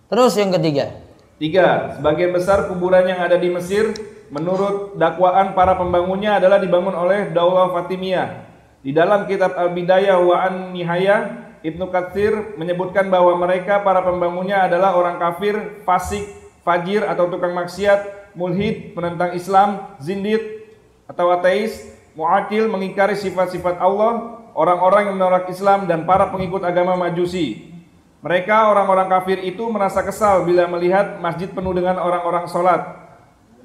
Terus 0.09 0.33
yang 0.41 0.49
ketiga. 0.57 0.97
Tiga, 1.37 1.97
sebagian 1.97 2.33
besar 2.33 2.69
kuburan 2.69 3.05
yang 3.05 3.21
ada 3.21 3.37
di 3.37 3.49
Mesir 3.49 3.93
menurut 4.33 4.97
dakwaan 4.97 5.53
para 5.53 5.77
pembangunnya 5.77 6.41
adalah 6.41 6.57
dibangun 6.57 6.97
oleh 6.97 7.29
Daulah 7.29 7.69
Fatimiyah. 7.73 8.49
Di 8.81 8.89
dalam 8.89 9.29
kitab 9.29 9.53
Al-Bidayah 9.53 10.17
wa 10.17 10.41
An-Nihayah, 10.49 11.19
Ibnu 11.61 11.93
Katsir 11.93 12.57
menyebutkan 12.57 13.13
bahwa 13.13 13.37
mereka 13.37 13.85
para 13.85 14.01
pembangunnya 14.01 14.65
adalah 14.65 14.97
orang 14.97 15.21
kafir, 15.21 15.85
fasik, 15.85 16.25
fajir 16.65 17.05
atau 17.05 17.29
tukang 17.29 17.53
maksiat, 17.53 18.33
mulhid, 18.33 18.97
penentang 18.97 19.37
Islam, 19.37 19.93
zindid 20.01 20.41
atau 21.05 21.29
ateis, 21.29 21.93
mu'atil, 22.17 22.65
mengingkari 22.65 23.13
sifat-sifat 23.13 23.77
Allah, 23.77 24.40
orang-orang 24.55 25.11
yang 25.11 25.15
menolak 25.17 25.47
Islam 25.51 25.87
dan 25.87 26.03
para 26.03 26.29
pengikut 26.29 26.61
agama 26.63 26.95
Majusi. 26.97 27.71
Mereka 28.21 28.69
orang-orang 28.69 29.09
kafir 29.09 29.41
itu 29.41 29.65
merasa 29.73 30.05
kesal 30.05 30.45
bila 30.45 30.69
melihat 30.69 31.17
masjid 31.17 31.49
penuh 31.49 31.73
dengan 31.73 31.97
orang-orang 31.97 32.45
sholat. 32.45 32.81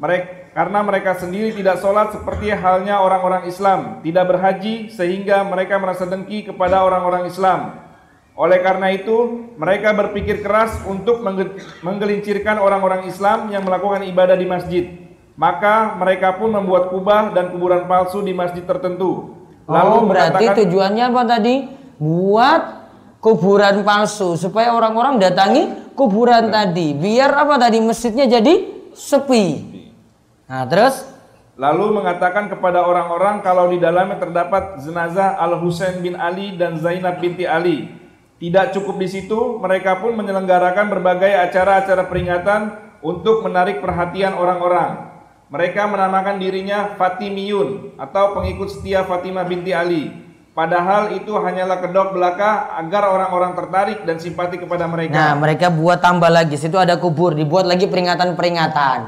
Mereka, 0.01 0.57
karena 0.57 0.81
mereka 0.81 1.13
sendiri 1.21 1.53
tidak 1.53 1.85
sholat 1.85 2.17
seperti 2.17 2.49
halnya 2.53 3.05
orang-orang 3.05 3.45
Islam, 3.45 4.01
tidak 4.01 4.25
berhaji 4.33 4.89
sehingga 4.89 5.45
mereka 5.45 5.77
merasa 5.77 6.09
dengki 6.09 6.49
kepada 6.49 6.81
orang-orang 6.85 7.29
Islam. 7.29 7.85
Oleh 8.37 8.61
karena 8.61 8.93
itu, 8.93 9.49
mereka 9.57 9.97
berpikir 9.97 10.45
keras 10.45 10.81
untuk 10.85 11.25
menggelincirkan 11.81 12.61
orang-orang 12.61 13.09
Islam 13.09 13.49
yang 13.49 13.65
melakukan 13.65 14.05
ibadah 14.09 14.37
di 14.37 14.45
masjid. 14.49 14.85
Maka 15.37 15.97
mereka 16.01 16.37
pun 16.37 16.49
membuat 16.49 16.89
kubah 16.89 17.33
dan 17.37 17.53
kuburan 17.53 17.85
palsu 17.85 18.25
di 18.25 18.33
masjid 18.33 18.65
tertentu. 18.65 19.37
Lalu 19.67 19.97
oh, 19.99 20.05
berarti 20.07 20.45
tujuannya 20.63 21.05
apa 21.11 21.23
tadi? 21.27 21.55
Buat 21.99 22.63
kuburan 23.19 23.83
palsu 23.83 24.39
supaya 24.39 24.71
orang-orang 24.73 25.19
datangi 25.19 25.93
kuburan 25.99 26.55
tadi. 26.55 26.95
Biar 26.95 27.35
apa 27.35 27.59
tadi 27.59 27.83
masjidnya 27.83 28.31
jadi 28.31 28.55
sepi. 28.95 29.47
Nah, 30.47 30.65
terus 30.71 31.17
Lalu 31.57 32.05
mengatakan 32.05 32.53
kepada 32.53 32.85
orang-orang 32.85 33.41
kalau 33.41 33.73
di 33.73 33.81
dalamnya 33.81 34.21
terdapat 34.21 34.77
jenazah 34.85 35.41
Al 35.41 35.57
Husain 35.57 36.05
bin 36.05 36.13
Ali 36.13 36.53
dan 36.53 36.77
Zainab 36.77 37.17
binti 37.17 37.49
Ali. 37.49 37.89
Tidak 38.37 38.77
cukup 38.77 39.01
di 39.01 39.09
situ, 39.09 39.57
mereka 39.57 39.97
pun 40.05 40.13
menyelenggarakan 40.21 40.93
berbagai 40.93 41.33
acara-acara 41.33 42.13
peringatan 42.13 42.77
untuk 43.01 43.41
menarik 43.41 43.81
perhatian 43.81 44.37
orang-orang. 44.37 45.06
Mereka 45.47 45.87
menamakan 45.87 46.43
dirinya 46.43 46.99
Fatimiyun 46.99 47.95
atau 47.95 48.35
pengikut 48.35 48.67
setia 48.67 49.07
Fatimah 49.07 49.47
binti 49.47 49.71
Ali. 49.71 50.11
Padahal 50.57 51.13
itu 51.15 51.37
hanyalah 51.37 51.85
kedok 51.85 52.17
belaka 52.17 52.75
agar 52.81 53.13
orang-orang 53.13 53.53
tertarik 53.53 53.99
dan 54.09 54.17
simpati 54.17 54.57
kepada 54.57 54.89
mereka. 54.89 55.15
Nah, 55.15 55.37
mereka 55.37 55.69
buat 55.69 56.01
tambah 56.01 56.33
lagi. 56.33 56.57
Situ 56.57 56.81
ada 56.81 56.97
kubur, 56.97 57.37
dibuat 57.37 57.69
lagi 57.69 57.85
peringatan-peringatan. 57.87 58.99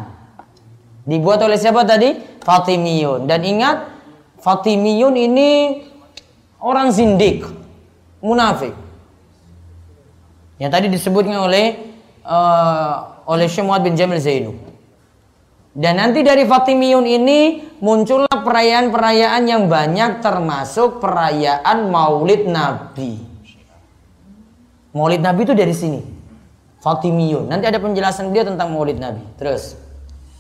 Dibuat 1.09 1.41
oleh 1.41 1.57
siapa 1.57 1.89
tadi? 1.89 2.21
Fatimiyun. 2.45 3.25
Dan 3.25 3.41
ingat, 3.49 3.89
Fatimiyun 4.45 5.17
ini 5.17 5.51
orang 6.61 6.93
zindik, 6.93 7.49
munafik. 8.21 8.77
Yang 10.61 10.71
tadi 10.71 10.87
disebutnya 10.93 11.41
oleh 11.41 11.97
uh, 12.29 13.25
oleh 13.25 13.49
Syekh 13.49 13.65
Muhammad 13.65 13.89
bin 13.89 13.95
Jamil 13.97 14.21
Zainu. 14.21 14.68
Dan 15.77 16.01
nanti 16.01 16.25
dari 16.25 16.49
Fatimiyun 16.49 17.05
ini 17.05 17.41
muncullah 17.85 18.41
perayaan-perayaan 18.41 19.43
yang 19.45 19.69
banyak 19.69 20.25
termasuk 20.25 20.99
perayaan 20.99 21.93
Maulid 21.93 22.49
Nabi. 22.49 23.21
Maulid 24.97 25.21
Nabi 25.21 25.41
itu 25.45 25.55
dari 25.55 25.75
sini. 25.77 26.01
Fatimiyun. 26.81 27.51
Nanti 27.51 27.69
ada 27.69 27.79
penjelasan 27.79 28.33
dia 28.33 28.47
tentang 28.49 28.73
Maulid 28.73 28.97
Nabi. 28.97 29.23
Terus. 29.37 29.77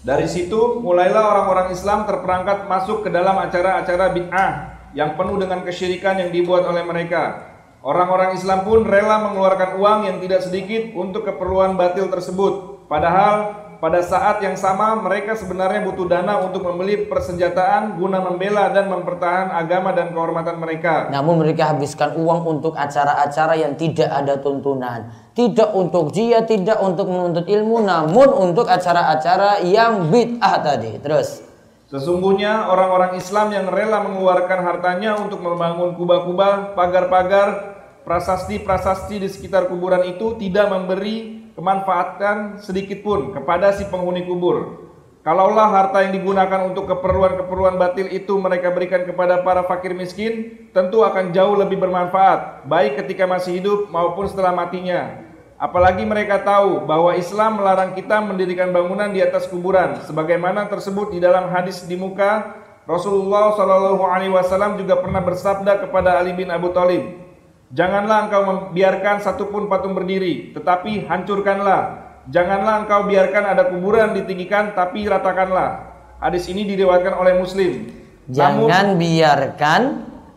Dari 0.01 0.25
situ 0.31 0.81
mulailah 0.81 1.37
orang-orang 1.37 1.75
Islam 1.75 2.09
terperangkat 2.09 2.65
masuk 2.71 3.05
ke 3.05 3.11
dalam 3.13 3.37
acara-acara 3.37 4.15
bid'ah 4.15 4.51
yang 4.97 5.19
penuh 5.19 5.37
dengan 5.37 5.61
kesyirikan 5.67 6.17
yang 6.17 6.31
dibuat 6.33 6.65
oleh 6.65 6.87
mereka. 6.87 7.53
Orang-orang 7.85 8.35
Islam 8.35 8.67
pun 8.67 8.83
rela 8.83 9.23
mengeluarkan 9.31 9.79
uang 9.79 9.99
yang 10.09 10.17
tidak 10.19 10.43
sedikit 10.43 10.97
untuk 10.99 11.29
keperluan 11.29 11.79
batil 11.79 12.11
tersebut. 12.11 12.87
Padahal 12.91 13.68
pada 13.79 14.03
saat 14.03 14.43
yang 14.43 14.59
sama 14.59 14.99
mereka 14.99 15.39
sebenarnya 15.39 15.87
butuh 15.87 16.11
dana 16.11 16.43
untuk 16.43 16.67
membeli 16.67 17.07
persenjataan 17.07 17.95
guna 17.95 18.19
membela 18.19 18.75
dan 18.75 18.91
mempertahankan 18.91 19.55
agama 19.55 19.95
dan 19.95 20.11
kehormatan 20.11 20.59
mereka. 20.59 21.07
Namun 21.15 21.47
mereka 21.47 21.71
habiskan 21.71 22.19
uang 22.19 22.43
untuk 22.59 22.75
acara-acara 22.75 23.55
yang 23.55 23.79
tidak 23.79 24.11
ada 24.11 24.35
tuntunan, 24.43 25.15
tidak 25.31 25.71
untuk 25.79 26.11
jia, 26.11 26.43
tidak 26.43 26.83
untuk 26.83 27.07
menuntut 27.07 27.47
ilmu, 27.47 27.79
namun 27.87 28.27
untuk 28.35 28.67
acara-acara 28.67 29.63
yang 29.63 30.11
bid'ah 30.11 30.59
tadi. 30.59 30.99
Terus 30.99 31.47
Sesungguhnya 31.89 32.69
orang-orang 32.69 33.17
Islam 33.17 33.49
yang 33.49 33.65
rela 33.73 34.05
mengeluarkan 34.05 34.61
hartanya 34.61 35.17
untuk 35.17 35.41
membangun 35.41 35.97
kubah-kubah, 35.97 36.77
pagar-pagar, 36.77 37.81
prasasti-prasasti 38.05 39.17
di 39.17 39.29
sekitar 39.33 39.73
kuburan 39.73 40.05
itu 40.05 40.37
tidak 40.37 40.69
memberi 40.69 41.38
kemanfaatkan 41.59 42.63
sedikit 42.63 43.03
pun 43.03 43.35
kepada 43.35 43.75
si 43.75 43.83
penghuni 43.91 44.23
kubur. 44.23 44.87
Kalaulah 45.27 45.67
harta 45.67 46.07
yang 46.07 46.15
digunakan 46.15 46.71
untuk 46.71 46.87
keperluan-keperluan 46.87 47.75
batil 47.75 48.07
itu 48.15 48.39
mereka 48.39 48.71
berikan 48.71 49.03
kepada 49.03 49.43
para 49.43 49.67
fakir 49.67 49.91
miskin, 49.91 50.55
tentu 50.71 51.03
akan 51.03 51.35
jauh 51.35 51.59
lebih 51.59 51.83
bermanfaat, 51.83 52.65
baik 52.71 53.03
ketika 53.03 53.27
masih 53.27 53.59
hidup 53.59 53.91
maupun 53.91 54.31
setelah 54.31 54.55
matinya. 54.55 55.27
Apalagi 55.59 56.07
mereka 56.07 56.39
tahu 56.39 56.87
bahwa 56.87 57.19
Islam 57.19 57.59
melarang 57.59 57.91
kita 57.99 58.23
mendirikan 58.23 58.71
bangunan 58.71 59.11
di 59.11 59.19
atas 59.19 59.51
kuburan, 59.51 59.99
sebagaimana 60.07 60.71
tersebut 60.71 61.11
di 61.11 61.19
dalam 61.19 61.51
hadis 61.51 61.83
di 61.83 61.99
muka 61.99 62.55
Rasulullah 62.87 63.53
Wasallam 63.53 64.79
juga 64.79 64.97
pernah 65.03 65.21
bersabda 65.21 65.83
kepada 65.83 66.23
Ali 66.23 66.33
bin 66.33 66.49
Abu 66.49 66.71
Thalib, 66.71 67.28
Janganlah 67.69 68.29
engkau 68.29 68.43
membiarkan 68.49 69.21
satupun 69.21 69.69
patung 69.69 69.93
berdiri, 69.93 70.57
tetapi 70.57 71.05
hancurkanlah. 71.05 72.09
Janganlah 72.33 72.85
engkau 72.85 73.05
biarkan 73.05 73.45
ada 73.45 73.69
kuburan 73.69 74.17
ditinggikan, 74.17 74.73
tapi 74.73 75.05
ratakanlah. 75.05 75.93
Hadis 76.17 76.49
ini 76.49 76.65
diriwayatkan 76.65 77.13
oleh 77.13 77.37
Muslim. 77.37 77.93
Jangan 78.29 78.97
Namun, 78.97 79.01
biarkan 79.01 79.81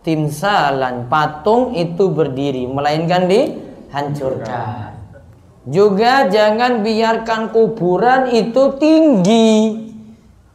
timsalan 0.03 1.07
patung 1.07 1.71
itu 1.71 2.11
berdiri, 2.11 2.67
melainkan 2.67 3.31
dihancurkan. 3.31 4.91
Juga 5.67 6.27
jangan 6.27 6.83
biarkan 6.83 7.55
kuburan 7.55 8.27
itu 8.33 8.75
tinggi. 8.75 9.51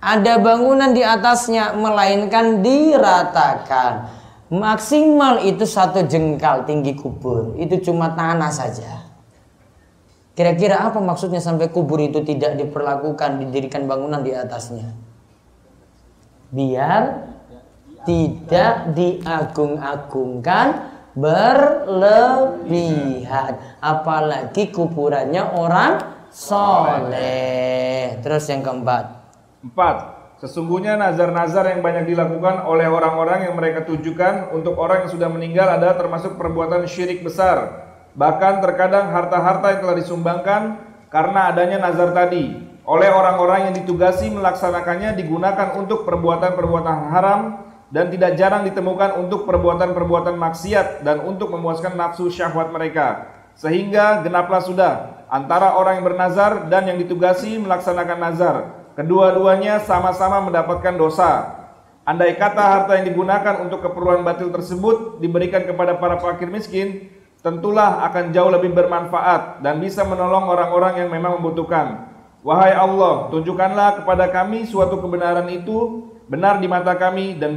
Ada 0.03 0.39
bangunan 0.45 0.93
di 0.93 1.01
atasnya, 1.01 1.73
melainkan 1.73 2.61
diratakan. 2.61 4.13
Maksimal 4.47 5.43
itu 5.43 5.67
satu 5.67 6.07
jengkal 6.07 6.63
tinggi 6.63 6.95
kubur. 6.95 7.59
Itu 7.59 7.83
cuma 7.83 8.15
tanah 8.15 8.55
saja. 8.55 9.11
Kira-kira 10.39 10.87
apa 10.87 11.03
maksudnya 11.03 11.43
sampai 11.43 11.67
kubur 11.73 11.99
itu 11.99 12.23
tidak 12.23 12.55
diperlakukan, 12.61 13.43
didirikan 13.43 13.91
bangunan 13.91 14.23
di 14.23 14.31
atasnya? 14.37 14.95
Biar 16.55 17.27
tidak 18.07 18.95
diagung-agungkan 18.95 20.95
berlebihan. 21.17 23.57
Apalagi 23.83 24.71
kuburannya 24.71 25.43
orang 25.59 25.99
soleh. 26.31 28.23
Terus 28.23 28.47
yang 28.47 28.63
keempat. 28.63 29.11
Empat. 29.67 30.16
Sesungguhnya 30.37 31.01
nazar-nazar 31.01 31.73
yang 31.73 31.81
banyak 31.81 32.13
dilakukan 32.13 32.69
oleh 32.69 32.85
orang-orang 32.85 33.49
yang 33.49 33.57
mereka 33.57 33.89
tujukan 33.89 34.53
untuk 34.53 34.77
orang 34.77 35.09
yang 35.09 35.11
sudah 35.17 35.33
meninggal 35.33 35.65
adalah 35.65 35.97
termasuk 35.97 36.37
perbuatan 36.37 36.85
syirik 36.85 37.25
besar. 37.25 37.89
Bahkan 38.13 38.61
terkadang 38.61 39.17
harta-harta 39.17 39.73
yang 39.73 39.81
telah 39.81 39.97
disumbangkan 39.97 40.63
karena 41.09 41.49
adanya 41.49 41.81
nazar 41.81 42.13
tadi 42.13 42.53
oleh 42.85 43.09
orang-orang 43.09 43.73
yang 43.73 43.75
ditugasi 43.81 44.29
melaksanakannya 44.29 45.17
digunakan 45.17 45.73
untuk 45.73 46.05
perbuatan-perbuatan 46.05 46.97
haram 47.17 47.41
dan 47.89 48.13
tidak 48.13 48.37
jarang 48.37 48.69
ditemukan 48.69 49.17
untuk 49.17 49.49
perbuatan-perbuatan 49.49 50.37
maksiat 50.37 51.01
dan 51.01 51.25
untuk 51.25 51.49
memuaskan 51.49 51.97
nafsu 51.97 52.29
syahwat 52.29 52.69
mereka. 52.77 53.33
Sehingga 53.57 54.21
genaplah 54.21 54.61
sudah 54.61 54.93
antara 55.33 55.81
orang 55.81 55.97
yang 55.97 56.07
bernazar 56.13 56.69
dan 56.69 56.93
yang 56.93 57.01
ditugasi 57.01 57.57
melaksanakan 57.57 58.19
nazar 58.21 58.57
Kedua-duanya 58.97 59.85
sama-sama 59.85 60.41
mendapatkan 60.49 60.97
dosa. 60.97 61.53
Andai 62.09 62.33
kata 62.33 62.65
harta 62.65 62.97
yang 62.97 63.13
digunakan 63.13 63.61
untuk 63.61 63.85
keperluan 63.85 64.25
batil 64.25 64.49
tersebut 64.49 65.21
diberikan 65.21 65.69
kepada 65.69 66.01
para 66.01 66.17
fakir 66.17 66.49
miskin, 66.49 67.13
tentulah 67.45 68.09
akan 68.09 68.33
jauh 68.33 68.49
lebih 68.49 68.73
bermanfaat 68.73 69.61
dan 69.61 69.85
bisa 69.85 70.01
menolong 70.01 70.49
orang-orang 70.49 71.05
yang 71.05 71.13
memang 71.13 71.37
membutuhkan. 71.37 72.09
Wahai 72.41 72.73
Allah, 72.73 73.29
tunjukkanlah 73.29 74.01
kepada 74.01 74.33
kami 74.33 74.65
suatu 74.65 74.97
kebenaran 74.97 75.51
itu 75.53 76.09
benar 76.25 76.57
di 76.57 76.65
mata 76.65 76.97
kami 76.97 77.37
dan 77.37 77.53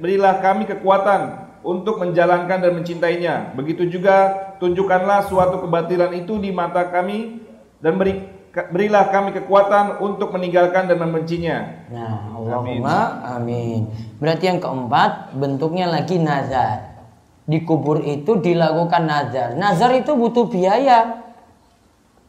berilah 0.00 0.40
kami 0.40 0.64
kekuatan 0.64 1.50
untuk 1.60 2.00
menjalankan 2.00 2.56
dan 2.56 2.72
mencintainya. 2.72 3.52
Begitu 3.52 3.84
juga 3.84 4.32
tunjukkanlah 4.56 5.28
suatu 5.28 5.60
kebatilan 5.60 6.16
itu 6.16 6.40
di 6.40 6.48
mata 6.48 6.88
kami 6.88 7.44
dan 7.84 8.00
beri 8.00 8.39
berilah 8.50 9.14
kami 9.14 9.30
kekuatan 9.30 10.02
untuk 10.02 10.34
meninggalkan 10.34 10.90
dan 10.90 10.98
membencinya. 10.98 11.86
Nah, 11.86 12.34
Allahumma 12.34 12.98
amin. 13.38 13.46
amin. 13.46 13.80
Berarti 14.18 14.44
yang 14.50 14.58
keempat 14.58 15.38
bentuknya 15.38 15.86
lagi 15.86 16.18
nazar. 16.18 16.98
Di 17.46 17.62
kubur 17.62 18.02
itu 18.02 18.38
dilakukan 18.38 19.02
nazar. 19.06 19.54
Nazar 19.54 19.94
itu 19.94 20.14
butuh 20.18 20.50
biaya. 20.50 21.30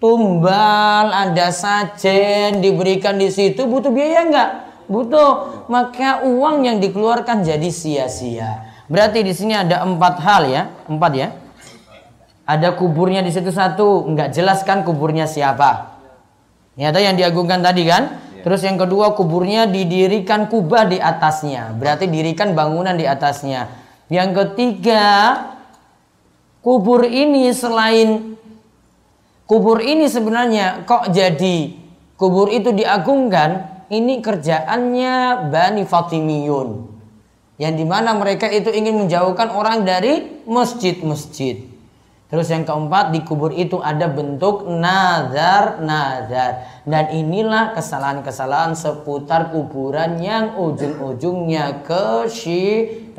Tumbal, 0.01 1.13
ada 1.13 1.53
sajen 1.53 2.57
diberikan 2.57 3.21
di 3.21 3.29
situ 3.29 3.69
butuh 3.69 3.93
biaya 3.93 4.25
enggak? 4.25 4.49
Butuh. 4.89 5.65
Maka 5.69 6.25
uang 6.25 6.65
yang 6.65 6.77
dikeluarkan 6.81 7.45
jadi 7.45 7.69
sia-sia. 7.69 8.65
Berarti 8.89 9.21
di 9.21 9.33
sini 9.33 9.53
ada 9.53 9.85
empat 9.85 10.15
hal 10.25 10.49
ya, 10.49 10.63
empat 10.89 11.11
ya. 11.13 11.29
Ada 12.49 12.73
kuburnya 12.73 13.21
di 13.21 13.29
situ 13.29 13.53
satu, 13.53 14.09
enggak 14.09 14.33
jelaskan 14.33 14.81
kuburnya 14.81 15.29
siapa. 15.29 15.90
Ya, 16.79 16.95
ada 16.95 17.03
yang 17.03 17.19
diagungkan 17.19 17.59
tadi 17.59 17.83
kan? 17.83 18.21
Ya. 18.35 18.43
Terus 18.47 18.63
yang 18.63 18.79
kedua 18.79 19.11
kuburnya 19.13 19.67
didirikan 19.67 20.47
kubah 20.47 20.87
di 20.87 20.97
atasnya. 20.97 21.75
Berarti 21.75 22.07
dirikan 22.07 22.55
bangunan 22.55 22.95
di 22.95 23.03
atasnya. 23.03 23.67
Yang 24.11 24.29
ketiga 24.43 25.03
kubur 26.59 27.07
ini 27.07 27.51
selain 27.55 28.35
kubur 29.47 29.79
ini 29.79 30.07
sebenarnya 30.07 30.83
kok 30.83 31.11
jadi 31.11 31.75
kubur 32.15 32.51
itu 32.51 32.75
diagungkan 32.75 33.71
ini 33.91 34.23
kerjaannya 34.23 35.47
Bani 35.51 35.83
Fatimiyun 35.83 36.69
Yang 37.59 37.73
di 37.77 37.85
mana 37.85 38.15
mereka 38.15 38.47
itu 38.47 38.71
ingin 38.71 39.05
menjauhkan 39.05 39.53
orang 39.53 39.85
dari 39.85 40.43
masjid-masjid. 40.49 41.70
Terus 42.31 42.47
yang 42.47 42.63
keempat 42.63 43.11
di 43.11 43.27
kubur 43.27 43.51
itu 43.51 43.83
ada 43.83 44.07
bentuk 44.07 44.63
nazar-nazar. 44.63 46.63
Dan 46.87 47.11
inilah 47.11 47.75
kesalahan-kesalahan 47.75 48.71
seputar 48.71 49.51
kuburan 49.51 50.15
yang 50.23 50.55
ujung-ujungnya 50.55 51.83
kesyirikan. 51.83 53.11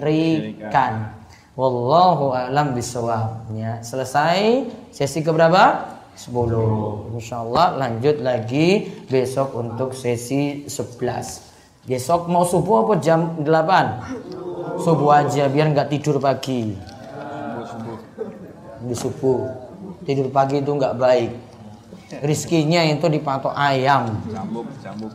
Wallahu 1.53 2.33
a'lam 2.33 2.73
bishawab. 2.73 3.53
Ya, 3.53 3.85
selesai 3.85 4.73
sesi 4.89 5.21
keberapa? 5.21 5.93
10. 6.17 7.13
Insyaallah 7.13 7.77
lanjut 7.77 8.25
lagi 8.25 8.97
besok 9.13 9.61
untuk 9.61 9.93
sesi 9.93 10.65
11. 10.65 11.85
Besok 11.85 12.33
mau 12.33 12.49
subuh 12.49 12.89
apa 12.89 12.97
jam 12.97 13.37
8? 13.45 14.81
Subuh 14.81 15.21
aja 15.21 15.53
biar 15.53 15.69
nggak 15.77 15.93
tidur 15.93 16.17
pagi. 16.17 16.92
Di 18.83 18.95
subuh. 18.95 19.47
Tidur 20.03 20.29
pagi 20.35 20.59
itu 20.59 20.71
nggak 20.71 20.95
baik. 20.99 21.31
Rizkinya 22.21 22.85
itu 22.85 23.07
dipatok 23.09 23.57
ayam. 23.57 24.21
Cambuk, 24.29 24.67
cambuk. 24.85 25.13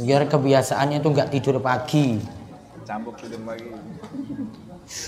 Biar 0.00 0.28
kebiasaannya 0.28 1.00
itu 1.00 1.08
nggak 1.08 1.28
tidur 1.32 1.56
pagi. 1.62 2.20
Cambuk 2.84 3.16
tidur 3.16 3.40
pagi. 3.46 3.70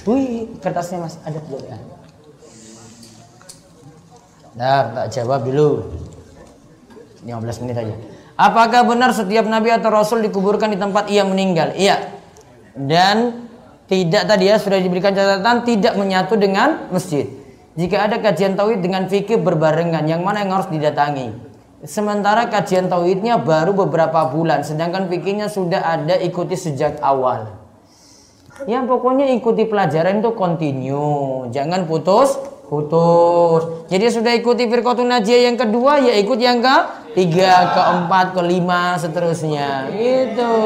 Wih, 0.06 0.46
kertasnya 0.62 1.02
masih 1.02 1.20
ada 1.26 1.38
belum 1.42 1.62
ya? 1.66 1.78
Nah, 4.52 4.80
tak 4.94 5.06
jawab 5.16 5.42
dulu. 5.42 5.90
15 7.24 7.62
menit 7.66 7.76
aja. 7.78 7.94
Apakah 8.36 8.88
benar 8.88 9.14
setiap 9.14 9.46
nabi 9.46 9.70
atau 9.70 9.92
rasul 9.92 10.24
dikuburkan 10.24 10.72
di 10.72 10.78
tempat 10.78 11.06
ia 11.12 11.22
meninggal? 11.22 11.76
Iya. 11.76 12.18
Dan 12.74 13.46
tidak 13.90 14.25
tadi 14.27 14.45
ya 14.49 14.57
sudah 14.59 14.79
diberikan 14.79 15.12
catatan 15.14 15.66
tidak 15.66 15.95
menyatu 15.99 16.35
dengan 16.38 16.90
masjid. 16.90 17.29
Jika 17.73 18.05
ada 18.11 18.21
kajian 18.21 18.53
tauhid 18.53 18.85
dengan 18.85 19.09
fikih 19.09 19.40
berbarengan, 19.40 20.05
yang 20.05 20.21
mana 20.21 20.45
yang 20.45 20.53
harus 20.53 20.68
didatangi? 20.68 21.33
Sementara 21.83 22.47
kajian 22.47 22.87
tauhidnya 22.87 23.40
baru 23.40 23.73
beberapa 23.75 24.29
bulan, 24.29 24.62
sedangkan 24.62 25.09
fikihnya 25.09 25.49
sudah 25.49 25.81
ada 25.83 26.14
ikuti 26.21 26.55
sejak 26.55 27.01
awal. 27.01 27.59
Ya 28.68 28.85
pokoknya 28.85 29.33
ikuti 29.35 29.66
pelajaran 29.66 30.23
itu 30.23 30.31
continue, 30.37 31.49
jangan 31.51 31.88
putus 31.88 32.38
putus. 32.73 33.85
Jadi 33.92 34.09
sudah 34.09 34.33
ikuti 34.33 34.64
firqatun 34.64 35.05
najiyah 35.05 35.53
yang 35.53 35.61
kedua, 35.61 36.01
ya 36.01 36.16
ikut 36.16 36.40
yang 36.40 36.64
ke 36.64 36.77
tiga, 37.12 37.77
keempat, 37.77 38.33
kelima, 38.33 38.97
seterusnya. 38.97 39.92
Gitu. 39.92 40.57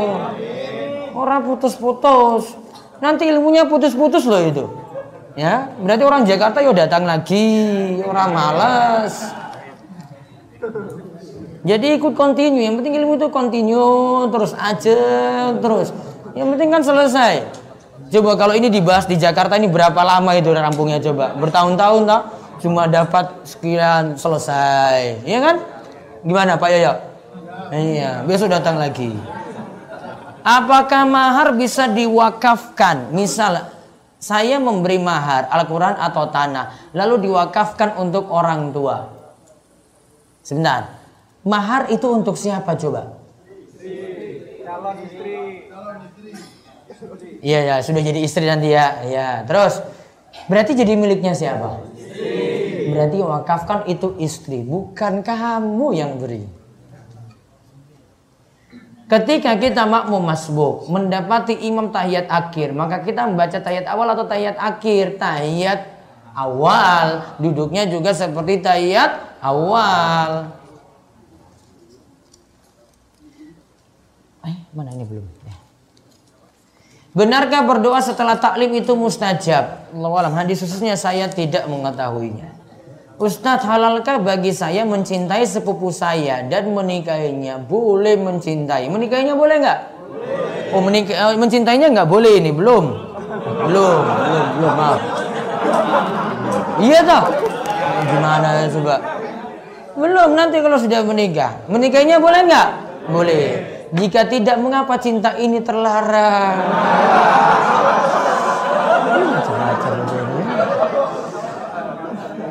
Orang 1.18 1.42
putus-putus. 1.50 2.54
Nanti 3.00 3.28
ilmunya 3.28 3.68
putus-putus 3.68 4.24
loh 4.24 4.40
itu. 4.40 4.64
Ya, 5.36 5.68
berarti 5.84 6.02
orang 6.04 6.24
Jakarta 6.24 6.64
yo 6.64 6.72
datang 6.72 7.04
lagi, 7.04 8.00
orang 8.00 8.32
malas. 8.32 9.36
Jadi 11.66 12.00
ikut 12.00 12.16
continue, 12.16 12.64
yang 12.64 12.80
penting 12.80 12.96
ilmu 12.96 13.20
itu 13.20 13.28
continue 13.28 14.32
terus 14.32 14.56
aja 14.56 15.00
terus. 15.60 15.92
Yang 16.32 16.48
penting 16.56 16.68
kan 16.72 16.82
selesai. 16.86 17.34
Coba 18.06 18.38
kalau 18.38 18.54
ini 18.54 18.70
dibahas 18.70 19.04
di 19.04 19.18
Jakarta 19.18 19.58
ini 19.58 19.66
berapa 19.66 19.98
lama 20.00 20.32
itu 20.38 20.54
rampungnya 20.54 21.02
coba? 21.02 21.34
Bertahun-tahun 21.36 22.02
tak? 22.06 22.22
Cuma 22.64 22.88
dapat 22.88 23.28
sekian 23.44 24.16
selesai, 24.16 25.20
ya 25.26 25.38
kan? 25.44 25.60
Gimana 26.24 26.56
Pak 26.56 26.68
Yoyo? 26.72 26.92
Iya, 27.74 28.22
besok 28.24 28.48
datang 28.54 28.80
lagi. 28.80 29.12
Apakah 30.46 31.02
mahar 31.10 31.58
bisa 31.58 31.90
diwakafkan? 31.90 33.10
Misal 33.10 33.66
saya 34.22 34.62
memberi 34.62 34.94
mahar 35.02 35.50
Al-Quran 35.50 35.98
atau 35.98 36.30
tanah, 36.30 36.94
lalu 36.94 37.26
diwakafkan 37.26 37.98
untuk 37.98 38.30
orang 38.30 38.70
tua. 38.70 39.10
Sebentar, 40.46 41.02
mahar 41.42 41.90
itu 41.90 42.06
untuk 42.14 42.38
siapa 42.38 42.78
coba? 42.78 43.18
Iya 47.42 47.60
ya, 47.66 47.74
sudah 47.82 48.02
jadi 48.06 48.20
istri 48.22 48.46
nanti 48.46 48.70
ya. 48.70 49.02
Ya, 49.02 49.28
terus 49.42 49.82
berarti 50.46 50.78
jadi 50.78 50.94
miliknya 50.94 51.34
siapa? 51.34 51.82
Berarti 52.86 53.18
wakafkan 53.18 53.90
itu 53.90 54.14
istri, 54.22 54.62
bukan 54.62 55.26
kamu 55.26 55.86
yang 55.90 56.22
beri. 56.22 56.46
Ketika 59.06 59.54
kita 59.54 59.86
makmum 59.86 60.18
masbuk 60.18 60.90
mendapati 60.90 61.54
imam 61.54 61.94
tahiyat 61.94 62.26
akhir, 62.26 62.74
maka 62.74 63.06
kita 63.06 63.22
membaca 63.30 63.54
tahiyat 63.54 63.86
awal 63.86 64.10
atau 64.10 64.26
tahiyat 64.26 64.58
akhir. 64.58 65.22
Tahiyat 65.22 65.80
awal, 66.34 67.38
duduknya 67.38 67.86
juga 67.86 68.10
seperti 68.10 68.66
tahiyat 68.66 69.38
awal. 69.38 70.50
Eh, 74.42 74.58
mana 74.74 74.90
ini 74.90 75.06
belum? 75.06 75.26
Ya. 75.46 75.54
Benarkah 77.14 77.62
berdoa 77.62 78.02
setelah 78.02 78.34
taklim 78.42 78.74
itu 78.74 78.90
mustajab? 78.98 79.86
Allah 79.94 80.34
hadis 80.34 80.66
khususnya 80.66 80.98
saya 80.98 81.30
tidak 81.30 81.70
mengetahuinya. 81.70 82.55
Ustadz 83.16 83.64
halalkah 83.64 84.20
bagi 84.20 84.52
saya 84.52 84.84
mencintai 84.84 85.40
sepupu 85.48 85.88
saya 85.88 86.44
dan 86.44 86.68
menikahinya? 86.68 87.56
Boleh 87.56 88.12
mencintai. 88.20 88.92
Menikahinya 88.92 89.32
boleh 89.32 89.56
nggak? 89.56 89.80
Oh 90.76 90.84
menik 90.84 91.08
eh, 91.08 91.32
mencintainya 91.40 91.88
nggak 91.96 92.12
boleh 92.12 92.36
ini 92.36 92.52
belum. 92.52 92.84
Belum, 93.72 94.00
belum, 94.04 94.46
belum 94.60 94.72
maaf. 94.76 95.00
Iya 96.76 97.00
toh? 97.08 97.24
Gimana 98.04 98.48
coba? 98.68 98.96
Belum 99.96 100.28
nanti 100.36 100.60
kalau 100.60 100.76
sudah 100.76 101.00
menikah. 101.00 101.56
Menikahinya 101.72 102.20
boleh 102.20 102.40
nggak? 102.44 102.68
Boleh. 103.08 103.44
Jika 103.96 104.28
tidak 104.28 104.60
mengapa 104.60 105.00
cinta 105.00 105.32
ini 105.40 105.64
terlarang? 105.64 106.60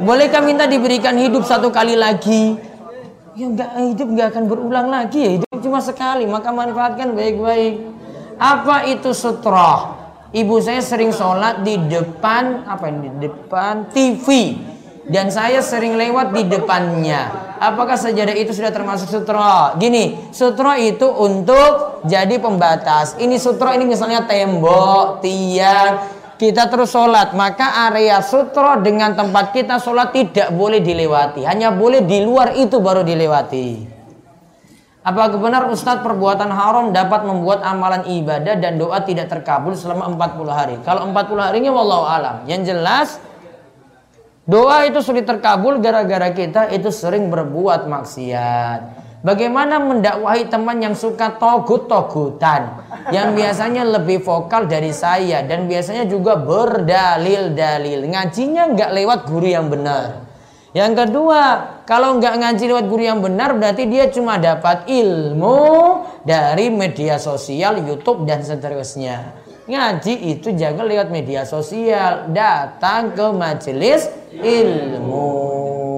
Bolehkah 0.05 0.45
minta 0.45 0.69
diberikan 0.69 1.17
hidup 1.17 1.49
satu 1.49 1.73
kali 1.73 1.97
lagi? 1.97 2.61
Ya 3.33 3.49
enggak 3.49 3.73
hidup 3.73 4.07
enggak 4.13 4.27
akan 4.37 4.43
berulang 4.45 4.87
lagi 4.93 5.17
ya 5.17 5.31
hidup 5.41 5.57
cuma 5.65 5.81
sekali 5.81 6.29
maka 6.29 6.53
manfaatkan 6.53 7.17
baik-baik. 7.17 7.81
Apa 8.37 8.85
itu 8.85 9.17
sutroh? 9.17 9.97
Ibu 10.29 10.61
saya 10.61 10.85
sering 10.85 11.09
sholat 11.09 11.65
di 11.65 11.81
depan 11.89 12.69
apa 12.69 12.85
ini? 12.85 13.17
Di 13.17 13.19
depan 13.25 13.89
TV 13.89 14.27
dan 15.09 15.33
saya 15.33 15.65
sering 15.65 15.97
lewat 15.97 16.37
di 16.37 16.53
depannya. 16.53 17.55
Apakah 17.57 17.97
sejadah 17.97 18.37
itu 18.37 18.53
sudah 18.53 18.69
termasuk 18.69 19.09
sutro? 19.09 19.73
Gini, 19.81 20.29
sutro 20.29 20.73
itu 20.77 21.05
untuk 21.05 22.05
jadi 22.05 22.37
pembatas. 22.41 23.17
Ini 23.17 23.37
sutro 23.37 23.73
ini 23.73 23.85
misalnya 23.85 24.25
tembok, 24.25 25.21
tiang, 25.21 26.14
kita 26.35 26.67
terus 26.67 26.91
sholat 26.91 27.31
maka 27.31 27.87
area 27.91 28.19
sutro 28.19 28.79
dengan 28.83 29.15
tempat 29.15 29.55
kita 29.55 29.79
sholat 29.79 30.11
tidak 30.11 30.51
boleh 30.51 30.83
dilewati 30.83 31.47
hanya 31.47 31.71
boleh 31.71 32.03
di 32.03 32.23
luar 32.23 32.55
itu 32.59 32.79
baru 32.79 33.03
dilewati 33.03 33.95
Apakah 35.05 35.37
benar 35.37 35.69
Ustadz 35.69 36.01
perbuatan 36.01 36.49
haram 36.49 36.89
dapat 36.89 37.29
membuat 37.29 37.61
amalan 37.61 38.09
ibadah 38.09 38.57
dan 38.57 38.81
doa 38.81 39.05
tidak 39.05 39.29
terkabul 39.29 39.77
selama 39.77 40.09
40 40.09 40.49
hari? 40.49 40.75
Kalau 40.81 41.05
40 41.13 41.45
harinya 41.45 41.69
wallahu 41.77 42.09
alam. 42.09 42.41
Yang 42.49 42.73
jelas 42.73 43.21
doa 44.49 44.89
itu 44.89 45.05
sulit 45.05 45.29
terkabul 45.29 45.77
gara-gara 45.77 46.33
kita 46.33 46.73
itu 46.73 46.89
sering 46.89 47.29
berbuat 47.29 47.85
maksiat. 47.85 49.04
Bagaimana 49.25 49.81
mendakwahi 49.81 50.53
teman 50.53 50.77
yang 50.85 50.93
suka 50.93 51.41
togut-togutan? 51.41 52.77
Yang 53.09 53.29
biasanya 53.33 53.81
lebih 53.97 54.21
vokal 54.21 54.69
dari 54.69 54.93
saya 54.93 55.41
Dan 55.41 55.65
biasanya 55.65 56.05
juga 56.05 56.37
berdalil-dalil. 56.37 58.05
Ngajinya 58.05 58.77
nggak 58.77 58.91
lewat 58.93 59.19
guru 59.25 59.49
yang 59.49 59.73
benar. 59.73 60.29
Yang 60.77 60.93
kedua 61.01 61.41
Kalau 61.89 62.21
nggak 62.21 62.35
ngaji 62.37 62.63
lewat 62.69 62.85
guru 62.85 63.01
yang 63.01 63.25
benar 63.25 63.57
Berarti 63.57 63.89
dia 63.89 64.13
cuma 64.13 64.37
dapat 64.37 64.85
ilmu 64.85 65.57
Dari 66.21 66.69
media 66.69 67.17
sosial, 67.17 67.81
Youtube 67.81 68.29
dan 68.29 68.45
seterusnya. 68.45 69.41
Ngaji 69.65 70.37
itu 70.37 70.53
jangan 70.53 70.85
lewat 70.85 71.09
media 71.09 71.41
sosial. 71.49 72.29
Datang 72.29 73.17
ke 73.17 73.25
majelis 73.33 74.05
ilmu 74.37 75.94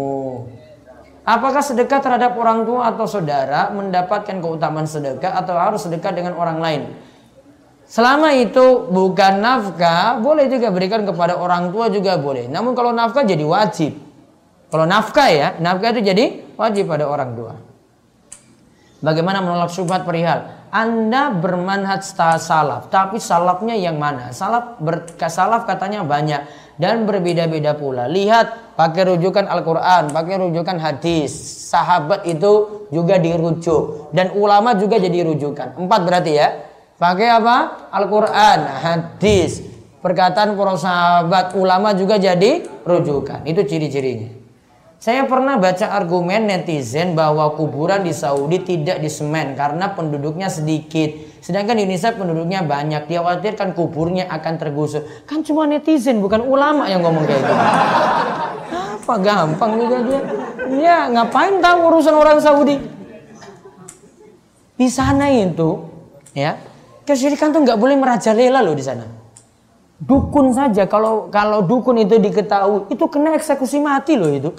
Apakah 1.28 1.60
sedekah 1.60 2.00
terhadap 2.00 2.40
orang 2.40 2.64
tua 2.64 2.88
atau 2.88 3.04
saudara 3.04 3.68
mendapatkan 3.76 4.40
keutamaan 4.40 4.88
sedekah 4.88 5.36
atau 5.36 5.60
harus 5.60 5.84
sedekah 5.84 6.16
dengan 6.16 6.40
orang 6.40 6.64
lain? 6.64 6.82
Selama 7.84 8.32
itu 8.32 8.88
bukan 8.88 9.44
nafkah, 9.44 10.24
boleh 10.24 10.48
juga 10.48 10.72
berikan 10.72 11.04
kepada 11.04 11.36
orang 11.36 11.68
tua 11.76 11.92
juga 11.92 12.16
boleh. 12.16 12.48
Namun 12.48 12.72
kalau 12.72 12.96
nafkah 12.96 13.28
jadi 13.28 13.44
wajib. 13.44 14.00
Kalau 14.72 14.88
nafkah 14.88 15.28
ya, 15.28 15.48
nafkah 15.60 15.92
itu 16.00 16.16
jadi 16.16 16.48
wajib 16.56 16.88
pada 16.88 17.04
orang 17.04 17.36
tua. 17.36 17.54
Bagaimana 19.04 19.44
menolak 19.44 19.70
syubhat 19.70 20.08
perihal 20.08 20.48
Anda 20.74 21.30
bermanhaj 21.32 22.08
salaf, 22.42 22.88
tapi 22.88 23.22
salafnya 23.22 23.76
yang 23.78 24.00
mana? 24.00 24.32
Salaf 24.32 24.80
ber, 24.80 25.06
salaf 25.28 25.68
katanya 25.70 26.02
banyak 26.08 26.44
dan 26.78 27.04
berbeda-beda 27.10 27.74
pula. 27.74 28.06
Lihat 28.06 28.78
pakai 28.78 29.14
rujukan 29.14 29.50
Al-Qur'an, 29.50 30.14
pakai 30.14 30.42
rujukan 30.42 30.78
hadis. 30.78 31.34
Sahabat 31.68 32.24
itu 32.24 32.88
juga 32.94 33.20
dirujuk 33.20 34.14
dan 34.16 34.32
ulama 34.38 34.78
juga 34.78 35.02
jadi 35.02 35.28
rujukan. 35.28 35.76
Empat 35.76 36.02
berarti 36.08 36.34
ya. 36.38 36.50
Pakai 36.98 37.30
apa? 37.30 37.90
Al-Qur'an, 37.94 38.60
hadis, 38.82 39.62
perkataan 40.02 40.58
para 40.58 40.74
sahabat, 40.82 41.54
ulama 41.54 41.94
juga 41.94 42.18
jadi 42.18 42.66
rujukan. 42.82 43.46
Itu 43.46 43.62
ciri-cirinya. 43.70 44.47
Saya 44.98 45.30
pernah 45.30 45.62
baca 45.62 45.94
argumen 45.94 46.50
netizen 46.50 47.14
bahwa 47.14 47.54
kuburan 47.54 48.02
di 48.02 48.18
Saudi 48.18 48.66
tidak 48.66 48.98
disemen 48.98 49.54
karena 49.54 49.94
penduduknya 49.94 50.50
sedikit. 50.50 51.14
Sedangkan 51.38 51.78
di 51.78 51.86
Indonesia 51.86 52.18
penduduknya 52.18 52.66
banyak. 52.66 53.06
Dia 53.06 53.22
khawatirkan 53.22 53.78
kuburnya 53.78 54.26
akan 54.26 54.54
tergusur. 54.58 55.06
Kan 55.30 55.46
cuma 55.46 55.70
netizen 55.70 56.18
bukan 56.18 56.42
ulama 56.42 56.90
yang 56.90 57.06
ngomong 57.06 57.30
kayak 57.30 57.46
gitu. 57.46 57.56
Apa 58.74 59.14
gampang 59.22 59.72
juga 59.78 59.98
dia. 60.02 60.22
Ya 60.82 60.98
ngapain 61.14 61.62
tahu 61.62 61.78
urusan 61.94 62.16
orang 62.18 62.42
Saudi. 62.42 62.82
Di 64.78 64.90
sana 64.90 65.30
itu 65.30 65.86
ya 66.34 66.58
kesyirikan 67.06 67.54
tuh 67.54 67.62
nggak 67.62 67.78
boleh 67.78 68.02
merajalela 68.02 68.66
loh 68.66 68.74
di 68.74 68.82
sana. 68.82 69.06
Dukun 70.02 70.58
saja 70.58 70.90
kalau 70.90 71.30
kalau 71.30 71.62
dukun 71.62 72.02
itu 72.02 72.18
diketahui 72.18 72.90
itu 72.90 73.06
kena 73.06 73.38
eksekusi 73.38 73.78
mati 73.78 74.18
loh 74.18 74.34
itu. 74.34 74.50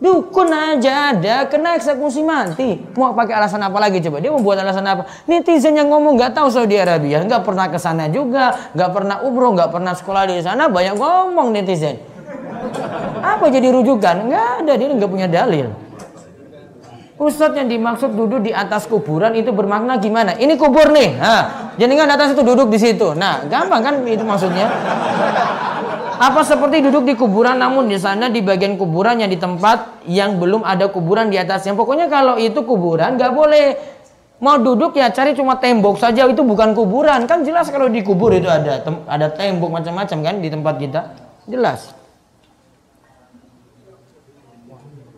Dukun 0.00 0.48
aja 0.48 1.12
ada, 1.12 1.44
kena 1.44 1.76
eksekusi 1.76 2.24
mati. 2.24 2.80
Mau 2.96 3.12
pakai 3.12 3.36
alasan 3.36 3.60
apa 3.60 3.76
lagi 3.76 4.00
coba? 4.00 4.16
Dia 4.16 4.32
mau 4.32 4.40
buat 4.40 4.56
alasan 4.56 4.88
apa? 4.88 5.04
Netizen 5.28 5.76
yang 5.76 5.92
ngomong 5.92 6.16
nggak 6.16 6.32
tahu 6.32 6.48
Saudi 6.48 6.80
Arabia, 6.80 7.20
nggak 7.20 7.44
pernah 7.44 7.68
ke 7.68 7.76
sana 7.76 8.08
juga, 8.08 8.72
nggak 8.72 8.90
pernah 8.96 9.20
umroh, 9.20 9.52
nggak 9.52 9.68
pernah 9.68 9.92
sekolah 9.92 10.24
di 10.24 10.40
sana, 10.40 10.72
banyak 10.72 10.96
ngomong 10.96 11.52
netizen. 11.52 12.00
Apa 13.20 13.52
jadi 13.52 13.68
rujukan? 13.68 14.24
Nggak 14.24 14.64
ada, 14.64 14.72
dia 14.72 14.88
nggak 14.88 15.10
punya 15.12 15.28
dalil. 15.28 15.68
Ustadz 17.20 17.60
yang 17.60 17.68
dimaksud 17.68 18.16
duduk 18.16 18.40
di 18.40 18.56
atas 18.56 18.88
kuburan 18.88 19.36
itu 19.36 19.52
bermakna 19.52 20.00
gimana? 20.00 20.32
Ini 20.32 20.56
kubur 20.56 20.88
nih. 20.88 21.20
Jadi 21.76 21.92
kan 21.92 22.08
atas 22.08 22.32
itu 22.32 22.40
duduk 22.40 22.72
di 22.72 22.80
situ. 22.80 23.12
Nah, 23.12 23.44
gampang 23.44 23.84
kan 23.84 24.00
itu 24.08 24.24
maksudnya? 24.24 24.64
Apa 26.20 26.44
seperti 26.44 26.84
duduk 26.84 27.08
di 27.08 27.16
kuburan 27.16 27.56
namun 27.56 27.88
di 27.88 27.96
sana 27.96 28.28
di 28.28 28.44
bagian 28.44 28.76
kuburannya 28.76 29.24
di 29.24 29.40
tempat 29.40 30.04
yang 30.04 30.36
belum 30.36 30.68
ada 30.68 30.92
kuburan 30.92 31.32
di 31.32 31.40
atasnya. 31.40 31.72
Pokoknya 31.72 32.12
kalau 32.12 32.36
itu 32.36 32.60
kuburan 32.60 33.16
nggak 33.16 33.32
boleh 33.32 33.64
mau 34.44 34.60
duduk 34.60 35.00
ya 35.00 35.08
cari 35.08 35.32
cuma 35.32 35.56
tembok 35.56 35.96
saja 35.96 36.28
itu 36.28 36.44
bukan 36.44 36.76
kuburan. 36.76 37.24
Kan 37.24 37.40
jelas 37.40 37.72
kalau 37.72 37.88
di 37.88 38.04
kubur 38.04 38.36
itu 38.36 38.52
ada 38.52 38.84
ada 39.08 39.26
tembok 39.32 39.80
macam-macam 39.80 40.18
kan 40.20 40.34
di 40.44 40.48
tempat 40.52 40.74
kita. 40.76 41.00
Jelas. 41.48 41.99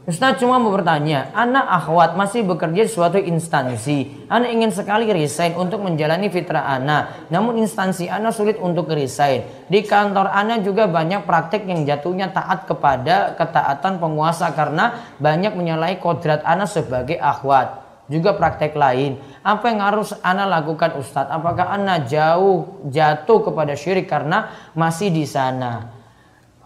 Ustaz 0.02 0.42
cuma 0.42 0.58
mau 0.58 0.74
bertanya, 0.74 1.30
anak 1.30 1.62
akhwat 1.62 2.18
masih 2.18 2.42
bekerja 2.42 2.82
di 2.82 2.90
suatu 2.90 3.22
instansi. 3.22 4.26
Anak 4.26 4.50
ingin 4.50 4.74
sekali 4.74 5.06
resign 5.06 5.54
untuk 5.54 5.78
menjalani 5.78 6.26
fitrah 6.26 6.74
anak. 6.74 7.30
Namun 7.30 7.62
instansi 7.62 8.10
anak 8.10 8.34
sulit 8.34 8.58
untuk 8.58 8.90
resign. 8.90 9.46
Di 9.70 9.86
kantor 9.86 10.26
anak 10.34 10.66
juga 10.66 10.90
banyak 10.90 11.22
praktek 11.22 11.70
yang 11.70 11.86
jatuhnya 11.86 12.34
taat 12.34 12.66
kepada 12.66 13.38
ketaatan 13.38 14.02
penguasa 14.02 14.50
karena 14.50 15.14
banyak 15.22 15.54
menyalahi 15.54 16.02
kodrat 16.02 16.42
anak 16.42 16.66
sebagai 16.66 17.22
akhwat. 17.22 17.78
Juga 18.10 18.34
praktek 18.34 18.74
lain. 18.74 19.22
Apa 19.46 19.70
yang 19.70 19.86
harus 19.86 20.18
anak 20.18 20.50
lakukan 20.50 20.98
Ustadz? 20.98 21.30
Apakah 21.30 21.78
anak 21.78 22.10
jauh 22.10 22.82
jatuh 22.90 23.46
kepada 23.46 23.78
syirik 23.78 24.10
karena 24.10 24.50
masih 24.74 25.14
di 25.14 25.22
sana? 25.30 26.01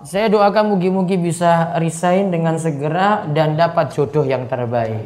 Saya 0.07 0.31
doakan 0.31 0.71
mugi-mugi 0.71 1.19
bisa 1.19 1.75
resign 1.83 2.31
dengan 2.31 2.55
segera 2.63 3.27
dan 3.27 3.59
dapat 3.59 3.91
jodoh 3.91 4.23
yang 4.23 4.47
terbaik. 4.47 5.03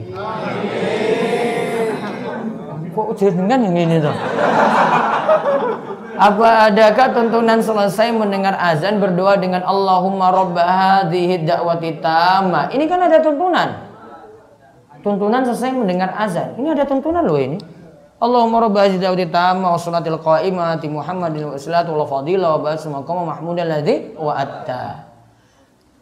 Kok 2.93 3.17
jenengan 3.17 3.65
yang 3.65 3.81
ini 3.81 3.97
tuh? 3.97 4.13
Apa 6.21 6.69
adakah 6.69 7.17
tuntunan 7.17 7.65
selesai 7.65 8.13
mendengar 8.13 8.53
azan 8.61 9.01
berdoa 9.01 9.41
dengan 9.41 9.65
Allahumma 9.65 10.37
rabba 10.37 10.69
hadhihi 10.69 11.49
da'wati 11.49 12.05
tamma? 12.05 12.69
Ini 12.69 12.85
kan 12.85 13.01
ada 13.01 13.25
tuntunan. 13.25 13.69
Tuntunan 15.01 15.49
selesai 15.49 15.81
mendengar 15.81 16.13
azan. 16.13 16.61
Ini 16.61 16.77
ada 16.77 16.85
tuntunan 16.85 17.25
loh 17.25 17.41
ini. 17.41 17.57
Allahumma 18.21 18.69
rabba 18.69 18.85
hadhihi 18.85 19.01
da'wati 19.01 19.33
tamma 19.33 19.73
wa 19.73 19.81
salatil 19.81 20.21
qa'imati 20.21 20.93
Muhammadin 20.93 21.49
wa 21.49 21.57
salatu 21.57 21.97
wa 21.97 22.05
fadila 22.05 22.61
wa 22.61 22.69
ba'su 22.69 22.93
maqama 22.93 23.25
mahmudan 23.33 23.65
ladzi 23.65 24.13
wa 24.13 24.37
atta. 24.37 25.09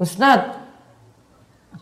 Ustaz, 0.02 0.58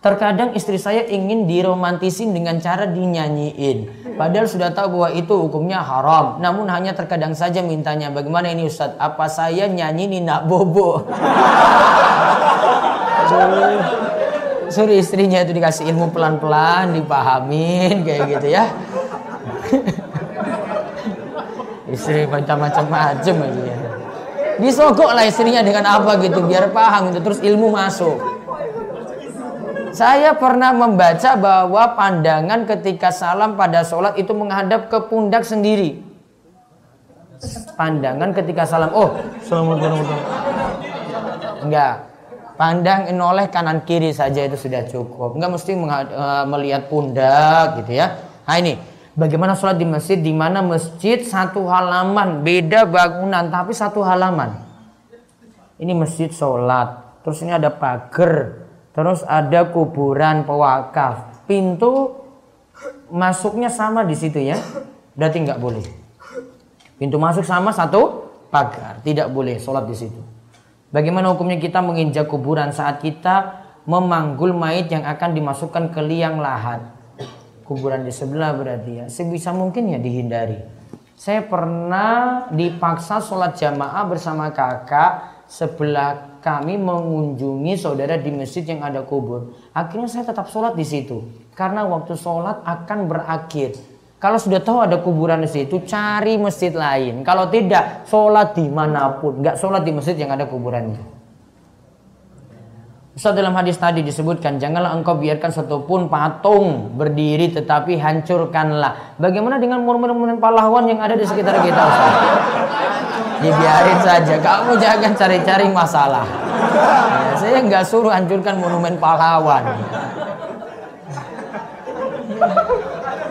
terkadang 0.04 0.52
istri 0.52 0.76
saya 0.76 1.08
ingin 1.08 1.48
diromantisin 1.48 2.36
dengan 2.36 2.60
cara 2.60 2.84
dinyanyiin. 2.84 4.12
Padahal 4.20 4.44
sudah 4.44 4.76
tahu 4.76 5.00
bahwa 5.00 5.08
itu 5.16 5.32
hukumnya 5.32 5.80
haram. 5.80 6.36
Namun 6.36 6.68
hanya 6.68 6.92
terkadang 6.92 7.32
saja 7.32 7.64
mintanya. 7.64 8.12
Bagaimana 8.12 8.52
ini 8.52 8.68
Ustaz? 8.68 8.92
Apa 9.00 9.32
saya 9.32 9.72
nyanyi 9.72 10.20
Nina 10.20 10.44
Bobo? 10.44 11.00
Suruh 14.68 14.96
istrinya 15.00 15.40
itu 15.40 15.56
dikasih 15.56 15.88
ilmu 15.88 16.12
pelan-pelan, 16.12 16.92
dipahamin 16.92 18.04
kayak 18.04 18.36
gitu 18.36 18.48
ya. 18.52 18.68
Istri 21.86 22.26
macam-macam 22.26 22.84
macam 22.90 23.34
aja 23.38 23.62
ya. 23.62 23.76
Disogok 24.56 25.12
lah 25.12 25.22
istrinya 25.28 25.60
dengan 25.60 25.84
apa 25.84 26.16
gitu 26.18 26.42
biar 26.42 26.72
paham 26.72 27.12
gitu 27.12 27.20
terus 27.22 27.40
ilmu 27.44 27.70
masuk. 27.70 28.16
Saya 29.96 30.36
pernah 30.36 30.76
membaca 30.76 31.40
bahwa 31.40 31.96
pandangan 31.96 32.68
ketika 32.68 33.08
salam 33.08 33.56
pada 33.56 33.80
sholat 33.80 34.12
itu 34.20 34.28
menghadap 34.36 34.92
ke 34.92 34.98
pundak 35.08 35.46
sendiri. 35.48 36.04
Pandangan 37.80 38.32
ketika 38.36 38.68
salam, 38.68 38.92
oh, 38.92 39.16
assalamualaikum. 39.40 40.04
Enggak, 41.64 42.08
pandang 42.60 43.08
menoleh 43.08 43.48
kanan 43.48 43.84
kiri 43.84 44.12
saja 44.12 44.44
itu 44.44 44.56
sudah 44.56 44.84
cukup. 44.84 45.36
Enggak 45.36 45.50
mesti 45.56 45.72
eh, 45.76 46.44
melihat 46.48 46.82
pundak 46.92 47.80
gitu 47.80 47.96
ya. 47.96 48.20
Nah 48.44 48.56
ini, 48.56 48.76
Bagaimana 49.16 49.56
sholat 49.56 49.80
di 49.80 49.88
masjid? 49.88 50.20
Di 50.20 50.28
mana 50.36 50.60
masjid 50.60 51.24
satu 51.24 51.64
halaman, 51.72 52.44
beda 52.44 52.84
bangunan 52.84 53.48
tapi 53.48 53.72
satu 53.72 54.04
halaman. 54.04 54.60
Ini 55.80 55.96
masjid 55.96 56.28
sholat, 56.28 57.20
terus 57.24 57.40
ini 57.40 57.56
ada 57.56 57.72
pagar, 57.72 58.64
terus 58.92 59.24
ada 59.24 59.72
kuburan 59.72 60.44
pewakaf. 60.44 61.48
Pintu 61.48 62.12
masuknya 63.08 63.72
sama 63.72 64.04
di 64.04 64.12
situ 64.12 64.36
ya, 64.36 64.60
berarti 65.16 65.48
nggak 65.48 65.60
boleh. 65.64 65.84
Pintu 67.00 67.16
masuk 67.16 67.44
sama 67.44 67.72
satu 67.72 68.28
pagar, 68.52 69.00
tidak 69.00 69.32
boleh 69.32 69.56
sholat 69.56 69.88
di 69.88 69.96
situ. 69.96 70.20
Bagaimana 70.92 71.32
hukumnya 71.32 71.56
kita 71.56 71.80
menginjak 71.80 72.28
kuburan 72.28 72.72
saat 72.72 73.00
kita 73.00 73.64
memanggul 73.88 74.52
mayit 74.52 74.92
yang 74.92 75.08
akan 75.08 75.32
dimasukkan 75.32 75.92
ke 75.92 76.00
liang 76.04 76.40
lahat? 76.40 76.95
Kuburan 77.66 78.06
di 78.06 78.14
sebelah 78.14 78.54
berarti 78.54 78.92
ya. 79.02 79.06
Sebisa 79.10 79.50
mungkin 79.50 79.90
ya 79.90 79.98
dihindari. 79.98 80.62
Saya 81.18 81.42
pernah 81.42 82.46
dipaksa 82.52 83.18
sholat 83.18 83.58
jamaah 83.58 84.04
bersama 84.06 84.52
kakak 84.54 85.44
sebelah 85.50 86.38
kami 86.44 86.78
mengunjungi 86.78 87.74
saudara 87.74 88.14
di 88.20 88.30
masjid 88.30 88.62
yang 88.62 88.86
ada 88.86 89.02
kubur. 89.02 89.56
Akhirnya 89.74 90.06
saya 90.06 90.24
tetap 90.28 90.46
sholat 90.46 90.78
di 90.78 90.86
situ. 90.86 91.26
Karena 91.56 91.88
waktu 91.88 92.14
sholat 92.14 92.62
akan 92.62 93.10
berakhir. 93.10 93.74
Kalau 94.16 94.38
sudah 94.40 94.60
tahu 94.60 94.78
ada 94.84 95.00
kuburan 95.00 95.42
di 95.42 95.50
situ 95.50 95.82
cari 95.88 96.36
masjid 96.36 96.72
lain. 96.72 97.24
Kalau 97.24 97.48
tidak 97.48 98.06
sholat 98.06 98.54
di 98.54 98.68
mana 98.68 99.16
pun. 99.18 99.40
Nggak 99.40 99.56
sholat 99.56 99.82
di 99.82 99.92
masjid 99.96 100.14
yang 100.14 100.36
ada 100.36 100.44
kuburannya 100.44 101.15
Ustaz 103.16 103.32
dalam 103.32 103.56
hadis 103.56 103.80
tadi 103.80 104.04
disebutkan 104.04 104.60
janganlah 104.60 104.92
engkau 104.92 105.16
biarkan 105.16 105.48
satupun 105.48 106.12
patung 106.12 106.92
berdiri 107.00 107.48
tetapi 107.48 107.96
hancurkanlah. 107.96 109.16
Bagaimana 109.16 109.56
dengan 109.56 109.80
monumen-monumen 109.88 110.36
pahlawan 110.36 110.84
yang 110.84 111.00
ada 111.00 111.16
di 111.16 111.24
sekitar 111.24 111.64
kita 111.64 111.80
Ustaz? 111.80 112.12
Dibiarin 113.40 113.98
saja, 114.04 114.36
kamu 114.36 114.76
jangan 114.76 115.16
cari-cari 115.16 115.64
masalah. 115.72 116.28
Ya, 116.76 117.34
saya 117.40 117.64
nggak 117.64 117.88
suruh 117.88 118.12
hancurkan 118.12 118.60
monumen 118.60 119.00
pahlawan. 119.00 119.64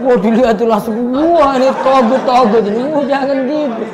Wah 0.02 0.18
dilihat 0.18 0.58
tuh 0.58 0.66
langsung, 0.66 0.98
wah 1.14 1.62
ini 1.62 1.70
togut-togut 1.86 2.66
ini, 2.74 2.90
oh, 2.90 3.06
jangan 3.06 3.38
gitu. 3.38 3.86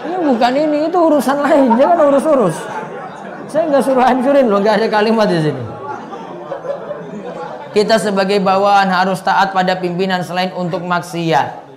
Ini 0.00 0.16
bukan 0.32 0.52
ini, 0.56 0.78
itu 0.88 0.96
urusan 0.96 1.44
lain, 1.44 1.76
jangan 1.76 2.08
urus-urus. 2.08 2.75
Saya 3.46 3.70
nggak 3.70 3.82
suruh 3.82 4.02
hancurin 4.02 4.46
loh, 4.50 4.58
nggak 4.58 4.82
ada 4.82 4.88
kalimat 4.90 5.26
di 5.30 5.38
sini. 5.38 5.62
Kita 7.76 8.00
sebagai 8.00 8.40
bawahan 8.40 8.88
harus 8.88 9.20
taat 9.20 9.52
pada 9.52 9.76
pimpinan 9.76 10.24
selain 10.24 10.50
untuk 10.56 10.80
maksiat. 10.80 11.68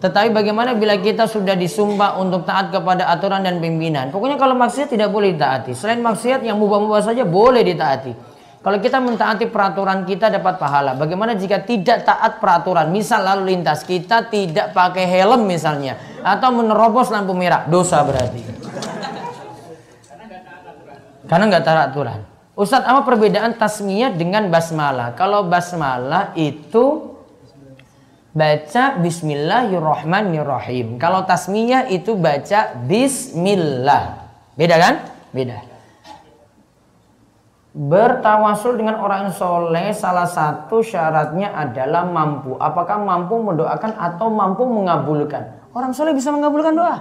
Tetapi 0.00 0.32
bagaimana 0.32 0.72
bila 0.72 0.96
kita 0.96 1.28
sudah 1.28 1.52
disumpah 1.58 2.16
untuk 2.16 2.48
taat 2.48 2.72
kepada 2.72 3.10
aturan 3.12 3.44
dan 3.44 3.60
pimpinan? 3.60 4.08
Pokoknya 4.08 4.40
kalau 4.40 4.56
maksiat 4.56 4.88
tidak 4.88 5.12
boleh 5.12 5.36
ditaati. 5.36 5.76
Selain 5.76 6.00
maksiat 6.00 6.40
yang 6.40 6.56
mubah-mubah 6.56 7.04
saja 7.04 7.26
boleh 7.28 7.60
ditaati. 7.60 8.30
Kalau 8.60 8.76
kita 8.76 9.00
mentaati 9.00 9.48
peraturan 9.48 10.04
kita 10.04 10.28
dapat 10.28 10.60
pahala. 10.60 10.92
Bagaimana 10.96 11.32
jika 11.32 11.64
tidak 11.64 12.04
taat 12.04 12.40
peraturan? 12.40 12.92
Misal 12.92 13.24
lalu 13.24 13.56
lintas 13.56 13.84
kita 13.84 14.28
tidak 14.28 14.76
pakai 14.76 15.08
helm 15.08 15.48
misalnya 15.48 15.96
atau 16.20 16.52
menerobos 16.52 17.08
lampu 17.08 17.32
merah, 17.32 17.64
dosa 17.68 18.04
berarti. 18.04 18.40
Karena 21.30 21.46
nggak 21.46 21.62
taat 21.62 21.94
aturan. 21.94 22.26
Ustadz, 22.58 22.90
apa 22.90 23.06
perbedaan 23.06 23.54
tasmiyah 23.54 24.18
dengan 24.18 24.50
basmalah? 24.50 25.14
Kalau 25.14 25.46
basmalah 25.46 26.34
itu 26.34 27.14
baca 28.34 28.98
bismillahirrahmanirrahim. 28.98 30.98
Kalau 30.98 31.22
tasmiyah 31.22 31.86
itu 31.86 32.18
baca 32.18 32.74
bismillah. 32.82 34.26
Beda 34.58 34.74
kan? 34.82 35.06
Beda. 35.30 35.62
Bertawasul 37.70 38.82
dengan 38.82 38.98
orang 38.98 39.30
soleh 39.30 39.94
salah 39.94 40.26
satu 40.26 40.82
syaratnya 40.82 41.54
adalah 41.54 42.02
mampu. 42.02 42.58
Apakah 42.58 42.98
mampu 42.98 43.38
mendoakan 43.38 43.94
atau 43.94 44.26
mampu 44.26 44.66
mengabulkan? 44.66 45.62
Orang 45.70 45.94
soleh 45.94 46.10
bisa 46.10 46.34
mengabulkan 46.34 46.74
doa? 46.74 46.98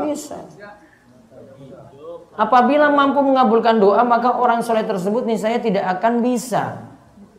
Bisa. 0.00 0.40
Apabila 2.36 2.92
mampu 2.92 3.24
mengabulkan 3.24 3.80
doa 3.80 4.04
maka 4.04 4.36
orang 4.36 4.60
soleh 4.60 4.84
tersebut 4.84 5.24
nih 5.24 5.40
saya 5.40 5.58
tidak 5.60 5.88
akan 5.98 6.20
bisa. 6.20 6.84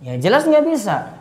Ya 0.01 0.17
jelas 0.17 0.45
nggak 0.45 0.65
bisa 0.65 1.17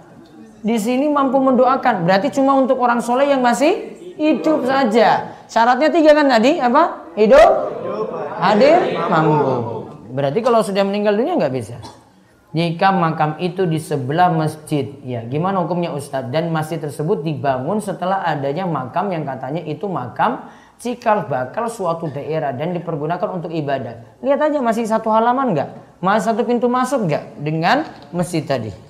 di 0.66 0.76
sini 0.82 1.06
mampu 1.06 1.38
mendoakan. 1.38 2.02
Berarti 2.02 2.34
cuma 2.34 2.58
untuk 2.58 2.82
orang 2.82 2.98
soleh 2.98 3.30
yang 3.30 3.38
masih 3.38 3.94
hidup 4.18 4.66
saja. 4.66 5.38
Syaratnya 5.46 5.94
tiga 5.94 6.10
kan 6.16 6.26
tadi 6.26 6.58
apa? 6.58 7.12
Hidup, 7.14 7.50
hadir, 8.42 8.98
mampu. 9.06 9.86
Berarti 10.10 10.42
kalau 10.42 10.66
sudah 10.66 10.82
meninggal 10.82 11.14
dunia 11.14 11.38
nggak 11.38 11.54
bisa. 11.54 11.78
Jika 12.56 12.88
makam 12.88 13.36
itu 13.36 13.68
di 13.68 13.76
sebelah 13.76 14.32
masjid, 14.32 14.88
ya 15.04 15.20
gimana 15.28 15.60
hukumnya 15.60 15.92
Ustadz? 15.92 16.32
Dan 16.32 16.48
masjid 16.48 16.80
tersebut 16.80 17.20
dibangun 17.20 17.84
setelah 17.84 18.24
adanya 18.24 18.64
makam 18.64 19.12
yang 19.12 19.28
katanya 19.28 19.60
itu 19.60 19.84
makam 19.84 20.48
cikal 20.76 21.24
bakal 21.26 21.72
suatu 21.72 22.12
daerah 22.12 22.52
dan 22.52 22.76
dipergunakan 22.76 23.28
untuk 23.32 23.52
ibadah. 23.52 24.20
Lihat 24.20 24.40
aja 24.52 24.58
masih 24.60 24.84
satu 24.84 25.08
halaman 25.08 25.56
nggak? 25.56 25.70
Masih 26.04 26.24
satu 26.32 26.42
pintu 26.44 26.68
masuk 26.68 27.08
nggak 27.08 27.40
dengan 27.40 27.88
masjid 28.12 28.44
tadi? 28.44 28.86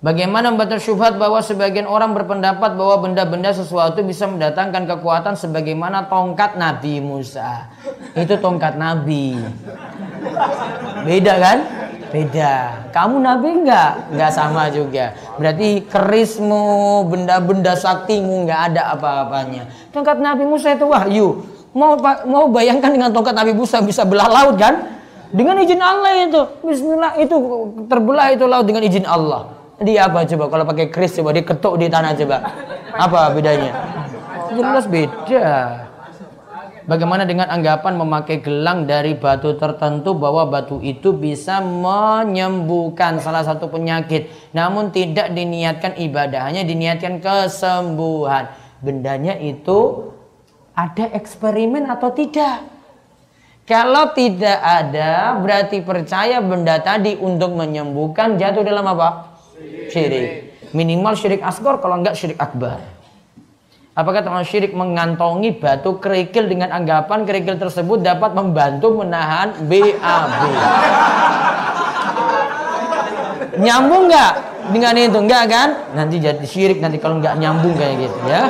Bagaimana 0.00 0.48
membatal 0.48 0.80
syubhat 0.80 1.20
bahwa 1.20 1.44
sebagian 1.44 1.84
orang 1.84 2.16
berpendapat 2.16 2.72
bahwa 2.72 3.04
benda-benda 3.04 3.52
sesuatu 3.52 4.00
bisa 4.00 4.24
mendatangkan 4.24 4.88
kekuatan 4.88 5.36
sebagaimana 5.36 6.08
tongkat 6.08 6.56
Nabi 6.56 7.04
Musa. 7.04 7.68
Itu 8.16 8.40
tongkat 8.40 8.80
Nabi. 8.80 9.36
Beda 11.04 11.36
kan? 11.36 11.58
Beda. 12.10 12.84
Kamu 12.90 13.22
Nabi 13.22 13.48
enggak? 13.62 14.10
Enggak 14.10 14.30
sama 14.34 14.66
juga. 14.68 15.14
Berarti 15.38 15.86
kerismu, 15.86 17.06
benda-benda 17.06 17.78
saktimu 17.78 18.44
enggak 18.46 18.74
ada 18.74 18.98
apa-apanya. 18.98 19.70
Tongkat 19.94 20.18
Nabi 20.18 20.44
Musa 20.46 20.74
itu 20.74 20.86
wahyu. 20.90 21.46
Mau 21.70 21.94
mau 22.26 22.50
bayangkan 22.50 22.90
dengan 22.90 23.14
tongkat 23.14 23.30
Nabi 23.30 23.54
Musa 23.54 23.78
bisa 23.78 24.02
belah 24.02 24.26
laut 24.26 24.58
kan? 24.58 24.98
Dengan 25.30 25.62
izin 25.62 25.78
Allah 25.78 26.26
itu. 26.26 26.42
Bismillah 26.66 27.14
itu 27.22 27.34
terbelah 27.86 28.34
itu 28.34 28.44
laut 28.50 28.66
dengan 28.66 28.82
izin 28.82 29.06
Allah. 29.06 29.46
Dia 29.80 30.10
apa 30.10 30.26
coba 30.26 30.44
kalau 30.50 30.64
pakai 30.66 30.86
kris 30.90 31.14
coba 31.14 31.30
dia 31.30 31.46
ketuk 31.46 31.78
di 31.78 31.86
tanah 31.86 32.12
coba. 32.18 32.36
Apa 32.98 33.30
bedanya? 33.32 33.70
Jelas 34.50 34.84
beda. 34.90 35.46
Bagaimana 36.90 37.22
dengan 37.22 37.46
anggapan 37.46 37.94
memakai 38.02 38.42
gelang 38.42 38.82
dari 38.82 39.14
batu 39.14 39.54
tertentu 39.54 40.10
bahwa 40.18 40.42
batu 40.50 40.82
itu 40.82 41.14
bisa 41.14 41.62
menyembuhkan 41.62 43.22
salah 43.22 43.46
satu 43.46 43.70
penyakit, 43.70 44.26
namun 44.50 44.90
tidak 44.90 45.30
diniatkan 45.30 45.94
ibadah, 46.02 46.50
hanya 46.50 46.66
diniatkan 46.66 47.22
kesembuhan. 47.22 48.50
Bendanya 48.82 49.38
itu 49.38 50.10
ada 50.74 51.14
eksperimen 51.14 51.86
atau 51.86 52.10
tidak? 52.10 52.66
Kalau 53.70 54.10
tidak 54.10 54.58
ada, 54.58 55.38
berarti 55.38 55.86
percaya 55.86 56.42
benda 56.42 56.82
tadi 56.82 57.14
untuk 57.14 57.54
menyembuhkan 57.54 58.34
jatuh 58.34 58.66
dalam 58.66 58.82
apa? 58.90 59.30
syirik. 59.94 60.58
Minimal 60.74 61.14
syirik 61.14 61.42
asgor 61.46 61.78
kalau 61.78 62.02
enggak 62.02 62.18
syirik 62.18 62.38
akbar. 62.42 62.82
Apakah 63.90 64.22
teman 64.22 64.46
syirik 64.46 64.70
mengantongi 64.70 65.58
batu 65.58 65.98
kerikil 65.98 66.46
dengan 66.46 66.70
anggapan 66.70 67.26
kerikil 67.26 67.58
tersebut 67.58 68.06
dapat 68.06 68.38
membantu 68.38 69.02
menahan 69.02 69.50
BAB? 69.66 70.40
Nyambung 73.58 74.06
nggak 74.06 74.32
dengan 74.70 74.94
itu? 74.94 75.18
Enggak 75.18 75.44
kan? 75.50 75.68
Nanti 75.98 76.22
jadi 76.22 76.44
syirik 76.46 76.78
nanti 76.78 77.02
kalau 77.02 77.18
nggak 77.18 77.34
nyambung 77.42 77.74
kayak 77.74 78.06
gitu 78.06 78.18
ya. 78.30 78.46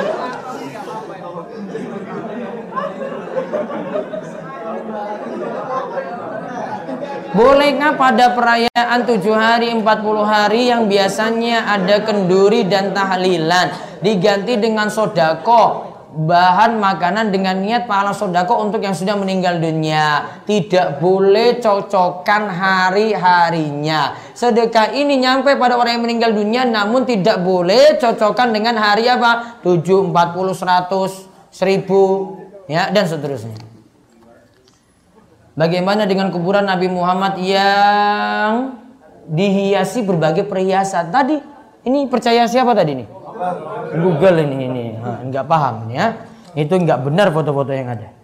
Boleh 7.31 7.79
nggak 7.79 7.95
pada 7.95 8.35
perayaan 8.35 9.07
tujuh 9.07 9.31
hari, 9.31 9.71
empat 9.71 10.03
puluh 10.03 10.27
hari 10.27 10.67
yang 10.67 10.91
biasanya 10.91 11.63
ada 11.63 12.03
kenduri 12.03 12.67
dan 12.67 12.91
tahlilan? 12.91 13.71
Diganti 14.03 14.59
dengan 14.59 14.91
sodako. 14.91 15.87
Bahan 16.11 16.75
makanan 16.75 17.31
dengan 17.31 17.63
niat 17.63 17.87
pahala 17.87 18.11
sodako 18.11 18.59
untuk 18.59 18.83
yang 18.83 18.91
sudah 18.91 19.15
meninggal 19.15 19.63
dunia. 19.63 20.43
Tidak 20.43 20.99
boleh 20.99 21.63
cocokkan 21.63 22.51
hari-harinya. 22.51 24.35
Sedekah 24.35 24.91
ini 24.91 25.23
nyampe 25.23 25.55
pada 25.55 25.79
orang 25.79 25.95
yang 25.95 26.03
meninggal 26.03 26.35
dunia 26.35 26.67
namun 26.67 27.07
tidak 27.07 27.39
boleh 27.39 27.95
cocokkan 27.95 28.51
dengan 28.51 28.75
hari 28.75 29.07
apa? 29.07 29.63
7, 29.63 30.11
40, 30.11 30.51
100, 30.51 31.31
1000 31.47 32.67
ya 32.67 32.91
dan 32.91 33.07
seterusnya 33.07 33.70
Bagaimana 35.51 36.07
dengan 36.07 36.31
kuburan 36.31 36.63
Nabi 36.63 36.87
Muhammad 36.87 37.35
yang 37.43 38.79
dihiasi 39.27 40.07
berbagai 40.07 40.47
perhiasan? 40.47 41.11
Tadi 41.11 41.35
ini 41.83 42.07
percaya 42.07 42.47
siapa 42.47 42.71
tadi 42.71 43.03
nih? 43.03 43.07
Google 43.99 44.47
ini 44.47 44.57
ini 44.69 44.85
nggak 45.27 45.45
paham 45.49 45.91
ya. 45.91 46.15
Itu 46.55 46.79
nggak 46.79 47.03
benar 47.03 47.35
foto-foto 47.35 47.71
yang 47.75 47.91
ada. 47.91 48.21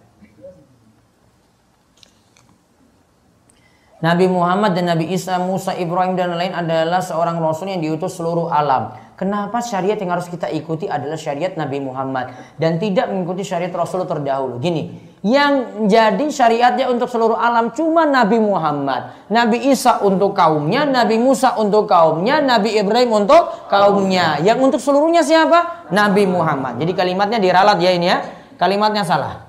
Nabi 3.98 4.30
Muhammad 4.30 4.78
dan 4.78 4.94
Nabi 4.94 5.10
Isa, 5.10 5.42
Musa, 5.42 5.74
Ibrahim 5.74 6.14
dan 6.14 6.30
lain 6.38 6.54
adalah 6.54 7.02
seorang 7.02 7.42
rasul 7.42 7.66
yang 7.66 7.82
diutus 7.82 8.14
seluruh 8.14 8.46
alam. 8.46 8.94
Kenapa 9.18 9.58
syariat 9.58 9.98
yang 9.98 10.14
harus 10.14 10.30
kita 10.30 10.46
ikuti 10.54 10.86
adalah 10.86 11.18
syariat 11.18 11.50
Nabi 11.58 11.82
Muhammad 11.82 12.30
dan 12.62 12.78
tidak 12.78 13.10
mengikuti 13.10 13.42
syariat 13.42 13.74
Rasul 13.74 14.06
terdahulu? 14.06 14.62
Gini, 14.62 14.94
yang 15.28 15.84
jadi 15.84 16.24
syariatnya 16.32 16.88
untuk 16.88 17.12
seluruh 17.12 17.36
alam 17.36 17.68
cuma 17.76 18.08
Nabi 18.08 18.40
Muhammad. 18.40 19.28
Nabi 19.28 19.68
Isa 19.68 20.00
untuk 20.00 20.32
kaumnya, 20.32 20.88
Nabi 20.88 21.20
Musa 21.20 21.52
untuk 21.60 21.84
kaumnya, 21.84 22.40
Nabi 22.40 22.80
Ibrahim 22.80 23.24
untuk 23.24 23.68
kaumnya. 23.68 24.40
Yang 24.40 24.58
untuk 24.64 24.80
seluruhnya 24.80 25.20
siapa? 25.20 25.90
Nabi 25.92 26.24
Muhammad. 26.24 26.80
Jadi 26.80 26.96
kalimatnya 26.96 27.36
diralat 27.36 27.76
ya 27.76 27.92
ini 27.92 28.08
ya. 28.08 28.24
Kalimatnya 28.56 29.04
salah. 29.04 29.44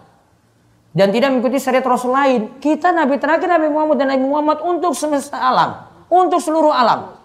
Dan 0.92 1.16
tidak 1.16 1.32
mengikuti 1.32 1.62
syariat 1.64 1.86
Rasul 1.86 2.12
lain. 2.12 2.60
Kita 2.60 2.92
Nabi 2.92 3.16
terakhir 3.16 3.48
Nabi 3.48 3.72
Muhammad 3.72 3.96
dan 4.04 4.12
Nabi 4.12 4.26
Muhammad 4.28 4.58
untuk 4.66 4.92
semesta 5.00 5.40
alam. 5.40 5.88
Untuk 6.12 6.44
seluruh 6.44 6.76
alam. 6.76 7.16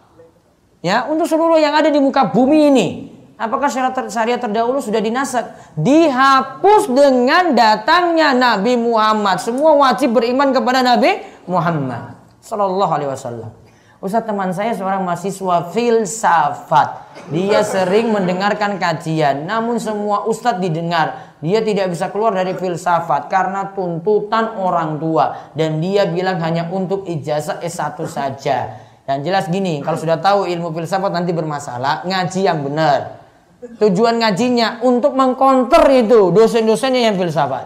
Ya, 0.84 1.09
untuk 1.09 1.24
seluruh 1.26 1.57
yang 1.57 1.72
ada 1.74 1.88
di 1.88 1.96
muka 1.96 2.28
bumi 2.28 2.70
ini. 2.70 2.88
Apakah 3.35 3.66
syariat, 3.66 4.07
syariat 4.07 4.39
terdahulu 4.39 4.78
sudah 4.78 5.03
dinasak? 5.03 5.59
Dihapus 5.74 6.87
dengan 6.87 7.51
datangnya 7.51 8.30
Nabi 8.30 8.78
Muhammad. 8.78 9.43
Semua 9.43 9.74
wajib 9.74 10.14
beriman 10.14 10.55
kepada 10.55 10.87
Nabi 10.87 11.18
Muhammad 11.51 12.14
Sallallahu 12.39 12.93
Alaihi 12.95 13.11
Wasallam. 13.11 13.51
Ustaz 13.99 14.22
teman 14.22 14.53
saya 14.55 14.76
seorang 14.76 15.03
mahasiswa 15.03 15.72
filsafat. 15.74 16.89
Dia 17.32 17.64
sering 17.66 18.14
mendengarkan 18.14 18.78
kajian. 18.78 19.49
Namun 19.49 19.82
semua 19.82 20.28
ustadz 20.28 20.61
didengar. 20.61 21.35
Dia 21.43 21.64
tidak 21.64 21.91
bisa 21.91 22.12
keluar 22.14 22.37
dari 22.37 22.55
filsafat 22.55 23.32
karena 23.32 23.72
tuntutan 23.72 24.61
orang 24.61 25.01
tua. 25.01 25.51
Dan 25.57 25.82
dia 25.82 26.07
bilang 26.07 26.39
hanya 26.39 26.68
untuk 26.68 27.09
ijazah 27.09 27.64
S1 27.64 27.97
saja. 28.07 28.76
Dan 29.09 29.24
jelas 29.24 29.49
gini, 29.49 29.80
kalau 29.80 29.97
sudah 29.97 30.20
tahu 30.20 30.47
ilmu 30.53 30.70
filsafat 30.76 31.11
nanti 31.11 31.32
bermasalah, 31.32 32.05
ngaji 32.05 32.41
yang 32.45 32.61
benar. 32.61 33.24
Tujuan 33.64 34.20
ngajinya 34.20 34.84
untuk 34.84 35.16
mengkonter 35.16 35.88
itu 35.94 36.28
dosen-dosennya 36.30 37.00
yang 37.10 37.16
filsafat. 37.16 37.64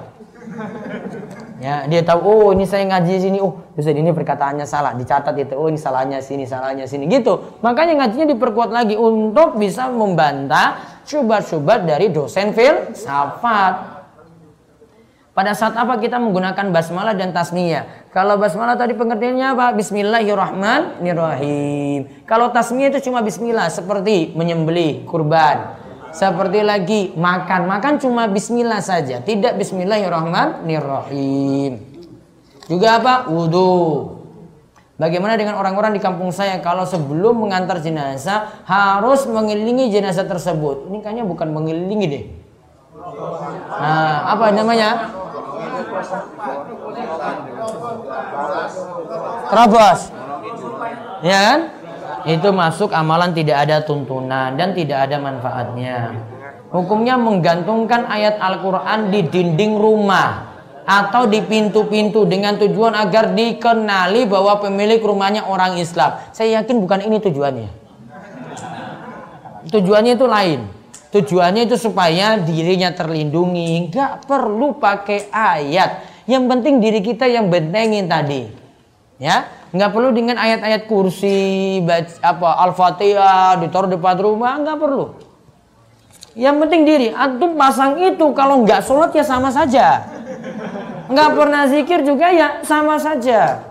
Ya, 1.59 1.91
dia 1.91 2.07
tahu 2.07 2.23
oh 2.23 2.55
ini 2.55 2.71
saya 2.71 2.87
ngaji 2.87 3.19
di 3.19 3.23
sini. 3.23 3.43
Oh, 3.43 3.59
Ustaz 3.75 3.91
ini 3.91 4.15
perkataannya 4.15 4.63
salah, 4.63 4.95
dicatat 4.95 5.35
itu. 5.35 5.59
Oh, 5.59 5.67
ini 5.67 5.75
salahnya 5.75 6.23
sini, 6.23 6.47
salahnya 6.47 6.87
sini 6.87 7.11
gitu. 7.11 7.59
Makanya 7.67 7.99
ngajinya 7.99 8.31
diperkuat 8.31 8.71
lagi 8.71 8.95
untuk 8.95 9.59
bisa 9.59 9.91
membantah 9.91 11.03
syubhat-syubhat 11.03 11.83
dari 11.83 12.15
dosen 12.15 12.55
filsafat. 12.55 13.99
Pada 15.35 15.51
saat 15.55 15.75
apa 15.79 15.99
kita 16.03 16.19
menggunakan 16.19 16.75
basmalah 16.75 17.15
dan 17.15 17.31
tasmiyah? 17.31 18.11
Kalau 18.11 18.43
basmalah 18.43 18.75
tadi 18.75 18.99
pengertiannya 18.99 19.55
apa? 19.55 19.71
Bismillahirrahmanirrahim. 19.79 22.27
Kalau 22.27 22.51
tasmiyah 22.51 22.91
itu 22.91 23.07
cuma 23.11 23.23
bismillah 23.23 23.71
seperti 23.71 24.35
menyembelih 24.35 25.07
kurban. 25.07 25.78
Seperti 26.13 26.61
lagi 26.65 27.13
makan, 27.15 27.67
makan 27.69 27.99
cuma 28.01 28.27
bismillah 28.27 28.81
saja, 28.81 29.21
tidak 29.21 29.59
bismillahirrahmanirrahim. 29.61 31.79
Juga 32.69 33.01
apa? 33.01 33.25
Wudhu. 33.33 34.19
Bagaimana 34.99 35.39
dengan 35.39 35.55
orang-orang 35.55 35.95
di 35.95 36.03
kampung 36.03 36.35
saya 36.35 36.59
kalau 36.59 36.83
sebelum 36.83 37.47
mengantar 37.47 37.79
jenazah 37.79 38.67
harus 38.67 39.31
mengelilingi 39.31 39.95
jenazah 39.95 40.27
tersebut? 40.27 40.91
Ini 40.91 40.99
kayaknya 40.99 41.23
bukan 41.23 41.55
mengelilingi 41.55 42.07
deh. 42.11 42.27
Nah, 43.79 44.35
apa 44.35 44.51
namanya? 44.51 45.15
Terobos. 49.49 50.13
Ya 51.23 51.39
kan? 51.47 51.78
Itu 52.27 52.51
masuk 52.51 52.91
amalan 52.91 53.31
tidak 53.37 53.69
ada 53.69 53.85
tuntunan 53.85 54.57
dan 54.59 54.75
tidak 54.75 55.07
ada 55.07 55.17
manfaatnya. 55.23 56.17
Hukumnya 56.69 57.17
menggantungkan 57.17 58.09
ayat 58.11 58.37
Al-Quran 58.43 59.09
di 59.09 59.25
dinding 59.25 59.79
rumah 59.79 60.49
atau 60.89 61.29
di 61.29 61.45
pintu-pintu 61.45 62.25
dengan 62.25 62.57
tujuan 62.57 62.97
agar 62.97 63.37
dikenali 63.37 64.25
bahwa 64.25 64.57
pemilik 64.57 65.01
rumahnya 65.05 65.45
orang 65.45 65.77
Islam. 65.77 66.17
Saya 66.33 66.61
yakin 66.61 66.81
bukan 66.81 67.05
ini 67.05 67.21
tujuannya. 67.21 67.69
Tujuannya 69.69 70.13
itu 70.17 70.27
lain. 70.27 70.61
Tujuannya 71.09 71.69
itu 71.69 71.77
supaya 71.77 72.41
dirinya 72.41 72.93
terlindungi. 72.93 73.93
Nggak 73.93 74.29
perlu 74.29 74.77
pakai 74.81 75.29
ayat. 75.29 76.25
Yang 76.29 76.45
penting 76.57 76.75
diri 76.81 77.01
kita 77.01 77.25
yang 77.29 77.49
bentengin 77.49 78.09
tadi. 78.09 78.49
Ya, 79.21 79.51
nggak 79.73 79.91
perlu 79.93 80.11
dengan 80.17 80.37
ayat-ayat 80.41 80.89
kursi, 80.89 81.79
apa 82.25 82.49
al-fatihah 82.69 83.61
ditaruh 83.61 83.91
depan 83.91 84.17
rumah, 84.17 84.57
nggak 84.61 84.79
perlu. 84.81 85.05
Yang 86.39 86.57
penting 86.63 86.83
diri. 86.87 87.09
Antum 87.11 87.59
pasang 87.59 87.99
itu 87.99 88.27
kalau 88.31 88.63
nggak 88.63 88.87
sholat 88.87 89.11
ya 89.11 89.27
sama 89.27 89.51
saja. 89.51 90.07
Nggak 91.11 91.31
pernah 91.35 91.63
zikir 91.67 92.07
juga 92.07 92.31
ya 92.31 92.63
sama 92.63 92.95
saja. 93.01 93.67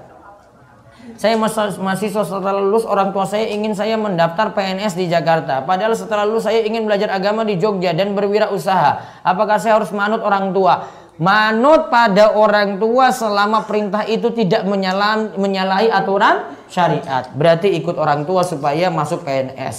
Saya 1.18 1.34
mahasiswa 1.40 2.22
setelah 2.28 2.62
lulus 2.62 2.86
orang 2.86 3.10
tua 3.10 3.26
saya 3.26 3.50
ingin 3.50 3.74
saya 3.74 3.96
mendaftar 3.96 4.52
PNS 4.52 4.94
di 5.00 5.08
Jakarta. 5.08 5.64
Padahal 5.64 5.96
setelah 5.96 6.28
lulus 6.28 6.46
saya 6.46 6.62
ingin 6.62 6.84
belajar 6.84 7.10
agama 7.10 7.48
di 7.48 7.58
Jogja 7.58 7.96
dan 7.96 8.14
berwirausaha. 8.14 9.24
Apakah 9.24 9.58
saya 9.58 9.80
harus 9.80 9.90
manut 9.96 10.20
orang 10.20 10.52
tua? 10.52 10.86
Manut 11.18 11.90
pada 11.90 12.38
orang 12.38 12.78
tua 12.78 13.10
selama 13.10 13.66
perintah 13.66 14.06
itu 14.06 14.30
tidak 14.38 14.62
menyalahi, 14.70 15.34
menyalahi 15.34 15.90
aturan 15.90 16.54
syariat. 16.70 17.34
Berarti 17.34 17.74
ikut 17.74 17.98
orang 17.98 18.22
tua 18.30 18.46
supaya 18.46 18.94
masuk 18.94 19.26
PNS. 19.26 19.78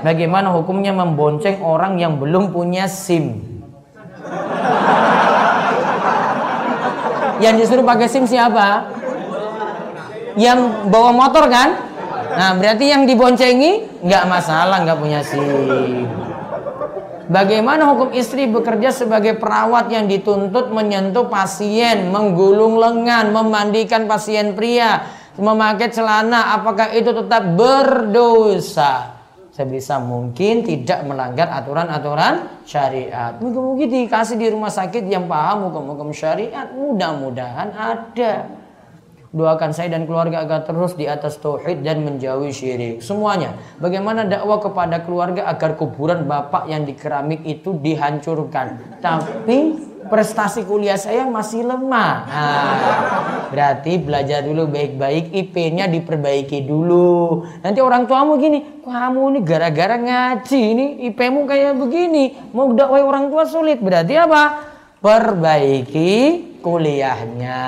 Bagaimana 0.00 0.48
hukumnya 0.56 0.96
membonceng 0.96 1.60
orang 1.60 2.00
yang 2.00 2.16
belum 2.16 2.56
punya 2.56 2.88
SIM? 2.88 3.44
Yang 7.44 7.54
disuruh 7.64 7.84
pakai 7.84 8.08
SIM 8.08 8.24
siapa? 8.24 9.00
yang 10.38 10.90
bawa 10.90 11.10
motor 11.10 11.50
kan? 11.50 11.74
Nah, 12.30 12.54
berarti 12.54 12.84
yang 12.86 13.02
diboncengi 13.08 14.00
nggak 14.06 14.24
masalah, 14.30 14.86
nggak 14.86 14.98
punya 14.98 15.20
SIM. 15.24 16.06
Bagaimana 17.30 17.94
hukum 17.94 18.10
istri 18.10 18.50
bekerja 18.50 18.90
sebagai 18.90 19.38
perawat 19.38 19.86
yang 19.86 20.10
dituntut 20.10 20.74
menyentuh 20.74 21.30
pasien, 21.30 22.10
menggulung 22.10 22.74
lengan, 22.74 23.30
memandikan 23.30 24.10
pasien 24.10 24.58
pria, 24.58 25.06
memakai 25.38 25.94
celana, 25.94 26.58
apakah 26.58 26.90
itu 26.90 27.14
tetap 27.14 27.54
berdosa? 27.54 29.14
Sebisa 29.54 30.02
mungkin 30.02 30.66
tidak 30.66 31.06
melanggar 31.06 31.54
aturan-aturan 31.54 32.66
syariat. 32.66 33.38
Mungkin-mungkin 33.38 34.10
dikasih 34.10 34.34
di 34.34 34.50
rumah 34.50 34.74
sakit 34.74 35.06
yang 35.06 35.30
paham 35.30 35.70
hukum-hukum 35.70 36.10
syariat, 36.10 36.66
mudah-mudahan 36.74 37.70
ada. 37.70 38.59
Doakan 39.30 39.70
saya 39.70 39.94
dan 39.94 40.10
keluarga 40.10 40.42
agar 40.42 40.66
terus 40.66 40.98
di 40.98 41.06
atas 41.06 41.38
tauhid 41.38 41.86
dan 41.86 42.02
menjauhi 42.02 42.50
syirik. 42.50 42.98
Semuanya. 42.98 43.54
Bagaimana 43.78 44.26
dakwah 44.26 44.58
kepada 44.58 45.06
keluarga 45.06 45.46
agar 45.46 45.78
kuburan 45.78 46.26
bapak 46.26 46.66
yang 46.66 46.82
di 46.82 46.98
keramik 46.98 47.46
itu 47.46 47.78
dihancurkan. 47.78 48.98
Tapi 48.98 49.86
prestasi 50.10 50.66
kuliah 50.66 50.98
saya 50.98 51.30
masih 51.30 51.62
lemah. 51.62 52.14
Nah, 52.26 52.74
berarti 53.54 54.02
belajar 54.02 54.42
dulu 54.42 54.66
baik-baik, 54.66 55.30
IP-nya 55.30 55.86
diperbaiki 55.86 56.66
dulu. 56.66 57.46
Nanti 57.62 57.78
orang 57.78 58.10
tuamu 58.10 58.34
gini, 58.34 58.82
kamu 58.82 59.22
ini 59.30 59.40
gara-gara 59.46 59.94
ngaji 59.94 60.58
ini 60.58 60.86
IP-mu 61.06 61.46
kayak 61.46 61.78
begini. 61.78 62.50
Mau 62.50 62.74
dakwah 62.74 62.98
orang 62.98 63.30
tua 63.30 63.46
sulit. 63.46 63.78
Berarti 63.78 64.18
apa? 64.18 64.42
Perbaiki 64.98 66.10
kuliahnya. 66.58 67.62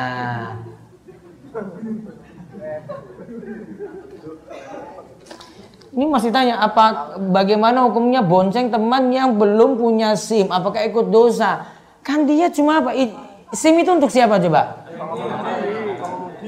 Ini 5.93 6.09
masih 6.09 6.33
tanya 6.33 6.57
apa 6.57 7.17
bagaimana 7.21 7.85
hukumnya 7.85 8.25
bonceng 8.25 8.73
teman 8.73 9.13
yang 9.13 9.37
belum 9.37 9.77
punya 9.77 10.17
SIM 10.17 10.49
apakah 10.49 10.81
ikut 10.89 11.13
dosa? 11.13 11.69
Kan 12.01 12.25
dia 12.25 12.49
cuma 12.49 12.81
apa? 12.81 12.97
SIM 13.53 13.77
itu 13.77 13.93
untuk 13.93 14.09
siapa 14.09 14.41
coba? 14.41 14.89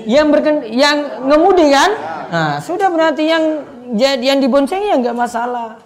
Yang 0.08 0.26
berken 0.32 0.56
yang 0.72 1.28
ngemudi 1.28 1.68
kan? 1.68 1.90
Nah, 2.32 2.52
sudah 2.64 2.88
berarti 2.88 3.28
yang 3.28 3.44
yang 4.00 4.40
diboncengi 4.40 4.90
ya 4.90 4.96
nggak 4.96 5.16
masalah. 5.16 5.76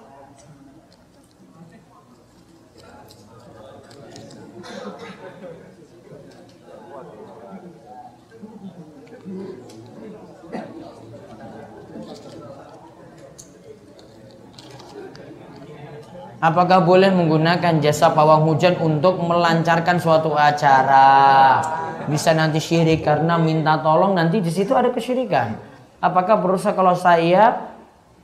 Apakah 16.38 16.86
boleh 16.86 17.10
menggunakan 17.10 17.82
jasa 17.82 18.14
pawang 18.14 18.46
hujan 18.46 18.78
untuk 18.78 19.18
melancarkan 19.18 19.98
suatu 19.98 20.38
acara? 20.38 21.58
Bisa 22.06 22.30
nanti 22.30 22.62
syirik 22.62 23.02
karena 23.02 23.34
minta 23.42 23.82
tolong 23.82 24.14
nanti 24.14 24.38
di 24.38 24.46
situ 24.46 24.70
ada 24.70 24.94
kesyirikan. 24.94 25.58
Apakah 25.98 26.38
berusaha 26.38 26.78
kalau 26.78 26.94
saya 26.94 27.74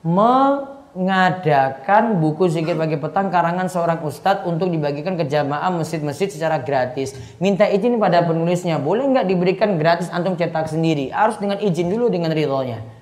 mengadakan 0.07 2.23
buku 2.23 2.47
zikir 2.47 2.79
pagi 2.79 3.03
petang 3.03 3.35
karangan 3.35 3.67
seorang 3.67 3.99
ustadz 4.07 4.47
untuk 4.47 4.71
dibagikan 4.71 5.19
ke 5.19 5.27
jamaah 5.27 5.75
masjid-masjid 5.75 6.31
secara 6.31 6.63
gratis. 6.63 7.19
Minta 7.43 7.67
izin 7.67 7.99
pada 7.99 8.23
penulisnya, 8.23 8.79
boleh 8.79 9.11
nggak 9.11 9.27
diberikan 9.27 9.75
gratis 9.75 10.07
antum 10.15 10.39
cetak 10.39 10.71
sendiri? 10.71 11.11
Harus 11.11 11.43
dengan 11.43 11.59
izin 11.59 11.91
dulu 11.91 12.15
dengan 12.15 12.31
ridhonya. 12.31 12.94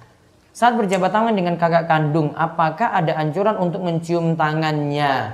Saat 0.52 0.76
berjabat 0.76 1.08
tangan 1.08 1.32
dengan 1.32 1.56
kakak 1.56 1.88
kandung, 1.88 2.36
apakah 2.36 2.92
ada 2.92 3.16
anjuran 3.16 3.56
untuk 3.56 3.80
mencium 3.80 4.36
tangannya? 4.36 5.32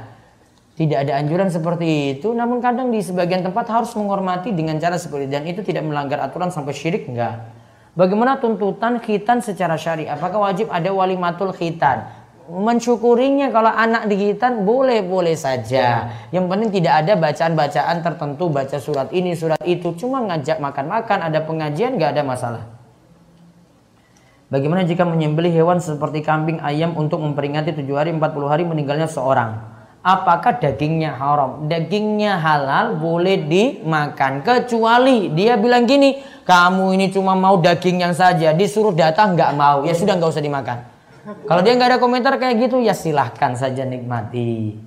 Tidak 0.78 0.94
ada 0.94 1.18
anjuran 1.18 1.50
seperti 1.50 2.14
itu, 2.14 2.30
namun 2.30 2.62
kadang 2.62 2.94
di 2.94 3.02
sebagian 3.02 3.42
tempat 3.42 3.66
harus 3.66 3.90
menghormati 3.98 4.54
dengan 4.54 4.78
cara 4.78 4.94
seperti 4.94 5.26
itu 5.26 5.34
dan 5.34 5.42
itu 5.50 5.60
tidak 5.66 5.82
melanggar 5.90 6.22
aturan 6.22 6.54
sampai 6.54 6.70
syirik 6.70 7.10
enggak. 7.10 7.50
Bagaimana 7.98 8.38
tuntutan 8.38 9.02
khitan 9.02 9.42
secara 9.42 9.74
syari? 9.74 10.06
Apakah 10.06 10.38
wajib 10.38 10.70
ada 10.70 10.86
walimatul 10.94 11.50
khitan? 11.50 12.06
Mensyukurinya 12.46 13.50
kalau 13.50 13.74
anak 13.74 14.06
digitan 14.06 14.62
boleh-boleh 14.62 15.34
saja. 15.34 16.14
Yang 16.30 16.46
penting 16.46 16.70
tidak 16.78 16.94
ada 16.94 17.18
bacaan-bacaan 17.18 17.96
tertentu, 18.06 18.46
baca 18.54 18.78
surat 18.78 19.10
ini, 19.10 19.34
surat 19.34 19.58
itu. 19.66 19.98
Cuma 19.98 20.22
ngajak 20.30 20.62
makan-makan, 20.62 21.26
ada 21.26 21.42
pengajian, 21.42 21.98
nggak 21.98 22.14
ada 22.14 22.22
masalah. 22.22 22.77
Bagaimana 24.48 24.80
jika 24.88 25.04
menyembelih 25.04 25.52
hewan 25.52 25.76
seperti 25.76 26.24
kambing, 26.24 26.56
ayam 26.64 26.96
untuk 26.96 27.20
memperingati 27.20 27.76
7 27.76 27.84
hari 27.92 28.16
40 28.16 28.48
hari 28.48 28.64
meninggalnya 28.64 29.04
seorang? 29.04 29.60
Apakah 30.00 30.56
dagingnya 30.56 31.12
haram? 31.20 31.68
Dagingnya 31.68 32.40
halal 32.40 32.96
boleh 32.96 33.44
dimakan 33.44 34.40
kecuali 34.40 35.28
dia 35.36 35.60
bilang 35.60 35.84
gini, 35.84 36.24
kamu 36.48 36.96
ini 36.96 37.12
cuma 37.12 37.36
mau 37.36 37.60
daging 37.60 38.00
yang 38.00 38.16
saja, 38.16 38.56
disuruh 38.56 38.96
datang 38.96 39.36
nggak 39.36 39.52
mau, 39.52 39.84
ya 39.84 39.92
sudah 39.92 40.16
nggak 40.16 40.32
usah 40.32 40.40
dimakan. 40.40 40.80
Kalau 41.44 41.60
dia 41.60 41.76
nggak 41.76 41.88
ada 41.92 41.98
komentar 42.00 42.32
kayak 42.40 42.56
gitu, 42.72 42.80
ya 42.80 42.96
silahkan 42.96 43.52
saja 43.52 43.84
nikmati. 43.84 44.80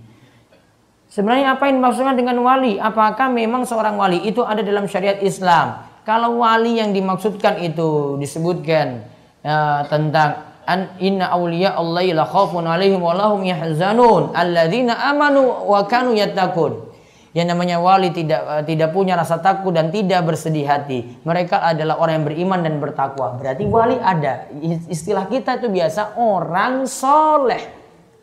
Sebenarnya 1.06 1.54
apa 1.54 1.70
yang 1.70 1.86
dimaksudkan 1.86 2.18
dengan 2.18 2.42
wali? 2.42 2.82
Apakah 2.82 3.30
memang 3.30 3.70
seorang 3.70 3.94
wali 3.94 4.26
itu 4.26 4.42
ada 4.42 4.66
dalam 4.66 4.90
syariat 4.90 5.22
Islam? 5.22 5.86
Kalau 6.02 6.42
wali 6.42 6.82
yang 6.82 6.98
dimaksudkan 6.98 7.62
itu 7.62 8.18
disebutkan 8.18 9.11
uh, 9.46 9.82
tentang 9.90 10.50
an 10.66 10.94
inna 11.02 11.34
awliya 11.34 11.76
Allah 11.76 12.06
la 12.14 12.26
khaufun 12.26 12.64
alaihim 12.66 13.02
wa 13.02 13.18
lahum 13.18 13.42
yahzanun 13.42 14.32
alladzina 14.32 14.98
amanu 15.10 15.68
wa 15.68 15.86
kanu 15.86 16.14
yattaqun. 16.16 16.94
Yang 17.32 17.48
namanya 17.56 17.80
wali 17.80 18.12
tidak 18.12 18.44
uh, 18.44 18.64
tidak 18.64 18.92
punya 18.92 19.16
rasa 19.16 19.40
takut 19.40 19.72
dan 19.72 19.88
tidak 19.88 20.28
bersedih 20.28 20.68
hati. 20.68 21.24
Mereka 21.24 21.64
adalah 21.64 21.98
orang 22.00 22.22
yang 22.22 22.26
beriman 22.28 22.60
dan 22.60 22.76
bertakwa. 22.84 23.40
Berarti 23.40 23.64
wali 23.68 23.96
ada. 23.96 24.52
Istilah 24.92 25.32
kita 25.32 25.64
itu 25.64 25.72
biasa 25.72 26.20
orang 26.20 26.84
soleh. 26.88 27.82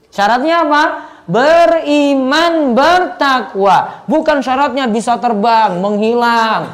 Syaratnya 0.09 0.65
apa? 0.65 0.85
Beriman 1.29 2.73
bertakwa. 2.73 4.05
Bukan 4.09 4.41
syaratnya 4.41 4.89
bisa 4.89 5.21
terbang, 5.21 5.77
menghilang. 5.77 6.73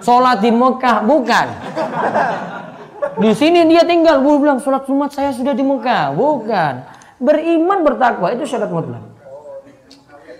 Sholat 0.00 0.40
di 0.40 0.48
Mekah, 0.48 1.04
bukan. 1.04 1.46
Di 3.18 3.32
sini 3.36 3.68
dia 3.68 3.84
tinggal, 3.84 4.24
gue 4.24 4.34
bilang 4.40 4.62
sholat 4.62 4.88
Jumat 4.88 5.12
saya 5.12 5.34
sudah 5.34 5.52
di 5.52 5.60
Mekah. 5.60 6.16
Bukan. 6.16 6.74
Beriman 7.22 7.84
bertakwa 7.84 8.32
itu 8.32 8.48
syarat 8.48 8.72
mutlak. 8.72 9.04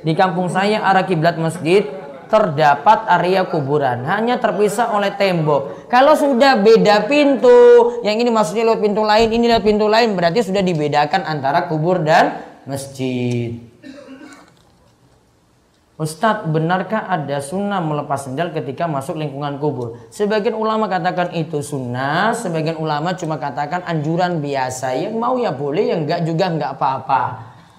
Di 0.02 0.12
kampung 0.18 0.50
saya 0.50 0.82
arah 0.82 1.06
kiblat 1.06 1.38
masjid 1.38 1.86
terdapat 2.26 3.04
area 3.20 3.44
kuburan 3.44 4.08
hanya 4.08 4.40
terpisah 4.40 4.96
oleh 4.96 5.12
tembok. 5.14 5.86
Kalau 5.92 6.16
sudah 6.16 6.58
beda 6.58 7.04
pintu, 7.04 8.00
yang 8.00 8.16
ini 8.16 8.32
maksudnya 8.32 8.72
lewat 8.72 8.80
pintu 8.80 9.04
lain, 9.04 9.28
ini 9.28 9.44
lewat 9.52 9.64
pintu 9.68 9.86
lain 9.86 10.16
berarti 10.16 10.40
sudah 10.40 10.64
dibedakan 10.64 11.28
antara 11.28 11.68
kubur 11.68 12.00
dan 12.00 12.40
masjid. 12.64 13.71
Ustadz, 16.00 16.48
benarkah 16.48 17.04
ada 17.04 17.44
sunnah 17.44 17.76
melepas 17.84 18.24
sendal 18.24 18.48
ketika 18.56 18.88
masuk 18.88 19.12
lingkungan 19.12 19.60
kubur? 19.60 20.00
Sebagian 20.08 20.56
ulama 20.56 20.88
katakan 20.88 21.36
itu 21.36 21.60
sunnah, 21.60 22.32
sebagian 22.32 22.80
ulama 22.80 23.12
cuma 23.12 23.36
katakan 23.36 23.84
anjuran 23.84 24.40
biasa. 24.40 24.96
Yang 24.96 25.14
mau 25.20 25.36
ya 25.36 25.52
boleh, 25.52 25.92
yang 25.92 26.08
enggak 26.08 26.24
juga 26.24 26.48
enggak 26.48 26.70
apa-apa. 26.80 27.22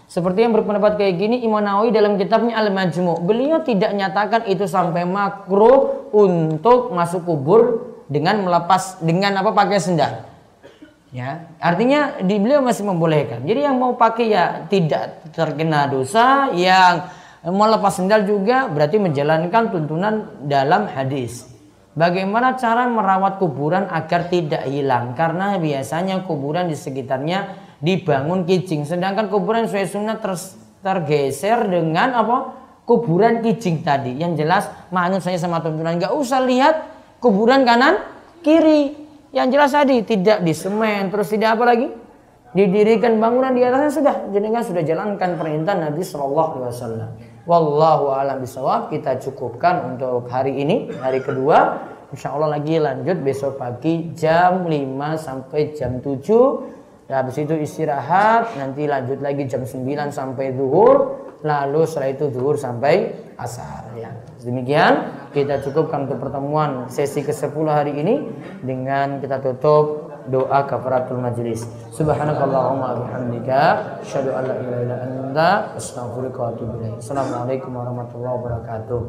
Seperti 0.05 0.45
yang 0.45 0.53
berpendapat 0.53 1.01
kayak 1.01 1.18
gini 1.18 1.41
Imam 1.41 1.57
Nawawi 1.66 1.89
dalam 1.89 2.14
kitabnya 2.22 2.53
Al-Majmu. 2.61 3.26
Beliau 3.26 3.66
tidak 3.66 3.89
nyatakan 3.97 4.45
itu 4.45 4.70
sampai 4.70 5.09
makruh 5.09 6.14
untuk 6.14 6.93
masuk 6.93 7.26
kubur 7.26 7.61
dengan 8.05 8.45
melepas 8.45 9.01
dengan 9.01 9.41
apa 9.41 9.57
pakai 9.57 9.82
sendal. 9.82 10.30
Ya, 11.09 11.49
artinya 11.57 12.22
di 12.22 12.38
beliau 12.38 12.61
masih 12.61 12.86
membolehkan. 12.86 13.41
Jadi 13.41 13.66
yang 13.66 13.82
mau 13.82 13.97
pakai 13.97 14.26
ya 14.30 14.45
tidak 14.70 15.34
terkena 15.34 15.89
dosa, 15.89 16.53
yang 16.53 17.09
mau 17.51 17.67
lepas 17.67 17.99
sendal 17.99 18.23
juga 18.23 18.71
berarti 18.71 19.03
menjalankan 19.03 19.73
tuntunan 19.73 20.39
dalam 20.47 20.87
hadis. 20.87 21.51
Bagaimana 21.93 22.57
cara 22.57 22.89
merawat 22.89 23.37
kuburan 23.37 23.85
agar 23.85 24.31
tidak 24.31 24.65
hilang? 24.65 25.13
Karena 25.13 25.61
biasanya 25.61 26.25
kuburan 26.25 26.65
di 26.65 26.73
sekitarnya 26.73 27.53
dibangun 27.83 28.49
kijing. 28.49 28.87
Sedangkan 28.87 29.29
kuburan 29.29 29.69
sesuai 29.69 29.87
sunnah 29.91 30.17
ter, 30.17 30.33
tergeser 30.81 31.69
dengan 31.69 32.17
apa? 32.17 32.37
Kuburan 32.87 33.45
kijing 33.45 33.85
tadi. 33.85 34.17
Yang 34.17 34.41
jelas 34.41 34.63
manut 34.89 35.21
saya 35.21 35.37
sama 35.37 35.61
tuntunan. 35.61 35.99
Gak 36.01 36.15
usah 36.17 36.41
lihat 36.41 36.87
kuburan 37.21 37.61
kanan 37.61 38.01
kiri. 38.41 38.97
Yang 39.29 39.47
jelas 39.53 39.71
tadi 39.75 40.01
tidak 40.01 40.41
di 40.41 40.53
semen 40.55 41.13
terus 41.13 41.29
tidak 41.29 41.61
apa 41.61 41.63
lagi? 41.77 41.87
Didirikan 42.53 43.21
bangunan 43.21 43.53
di 43.53 43.61
atasnya 43.65 43.91
sudah. 43.93 44.15
Jenengan 44.33 44.65
sudah 44.65 44.81
jalankan 44.81 45.37
perintah 45.37 45.77
Nabi 45.77 46.01
Shallallahu 46.01 46.51
Alaihi 46.57 46.73
Wasallam. 46.73 47.32
Wallahu 47.43 48.15
alam 48.15 48.39
bisawab. 48.39 48.87
Kita 48.87 49.19
cukupkan 49.19 49.95
untuk 49.95 50.31
hari 50.31 50.63
ini, 50.63 50.87
hari 51.03 51.19
kedua. 51.19 51.91
Insya 52.15 52.31
Allah 52.31 52.55
lagi 52.55 52.79
lanjut 52.79 53.19
besok 53.19 53.59
pagi 53.59 54.15
jam 54.15 54.63
5 54.69 54.71
sampai 55.17 55.75
jam 55.75 55.99
7 55.99 56.83
Ya, 57.11 57.19
habis 57.19 57.35
itu 57.35 57.51
istirahat, 57.59 58.55
nanti 58.55 58.87
lanjut 58.87 59.19
lagi 59.19 59.43
jam 59.43 59.67
9 59.67 60.07
sampai 60.07 60.55
zuhur, 60.55 61.19
lalu 61.43 61.83
setelah 61.83 62.09
itu 62.15 62.31
zuhur 62.31 62.55
sampai 62.55 63.11
asar 63.35 63.91
ya. 63.99 64.07
Demikian 64.39 65.11
kita 65.35 65.59
cukupkan 65.67 66.07
untuk 66.07 66.23
pertemuan 66.23 66.87
sesi 66.87 67.19
ke-10 67.27 67.67
hari 67.67 67.93
ini 67.99 68.23
dengan 68.63 69.19
kita 69.19 69.43
tutup 69.43 70.03
doa 70.28 70.63
kafaratul 70.67 71.19
majlis. 71.19 71.67
Subhanakallahumma 71.91 73.03
bihamdika 73.03 73.59
asyhadu 74.03 74.32
an 74.36 74.43
la 74.47 74.55
ilaha 74.59 74.82
illa 74.84 74.97
anta 75.03 75.47
astaghfiruka 75.76 76.39
wa 76.39 76.47
atubu 76.55 76.74
ilaik. 76.80 76.97
Assalamualaikum 76.99 77.71
warahmatullahi 77.76 78.36
wabarakatuh. 78.39 79.01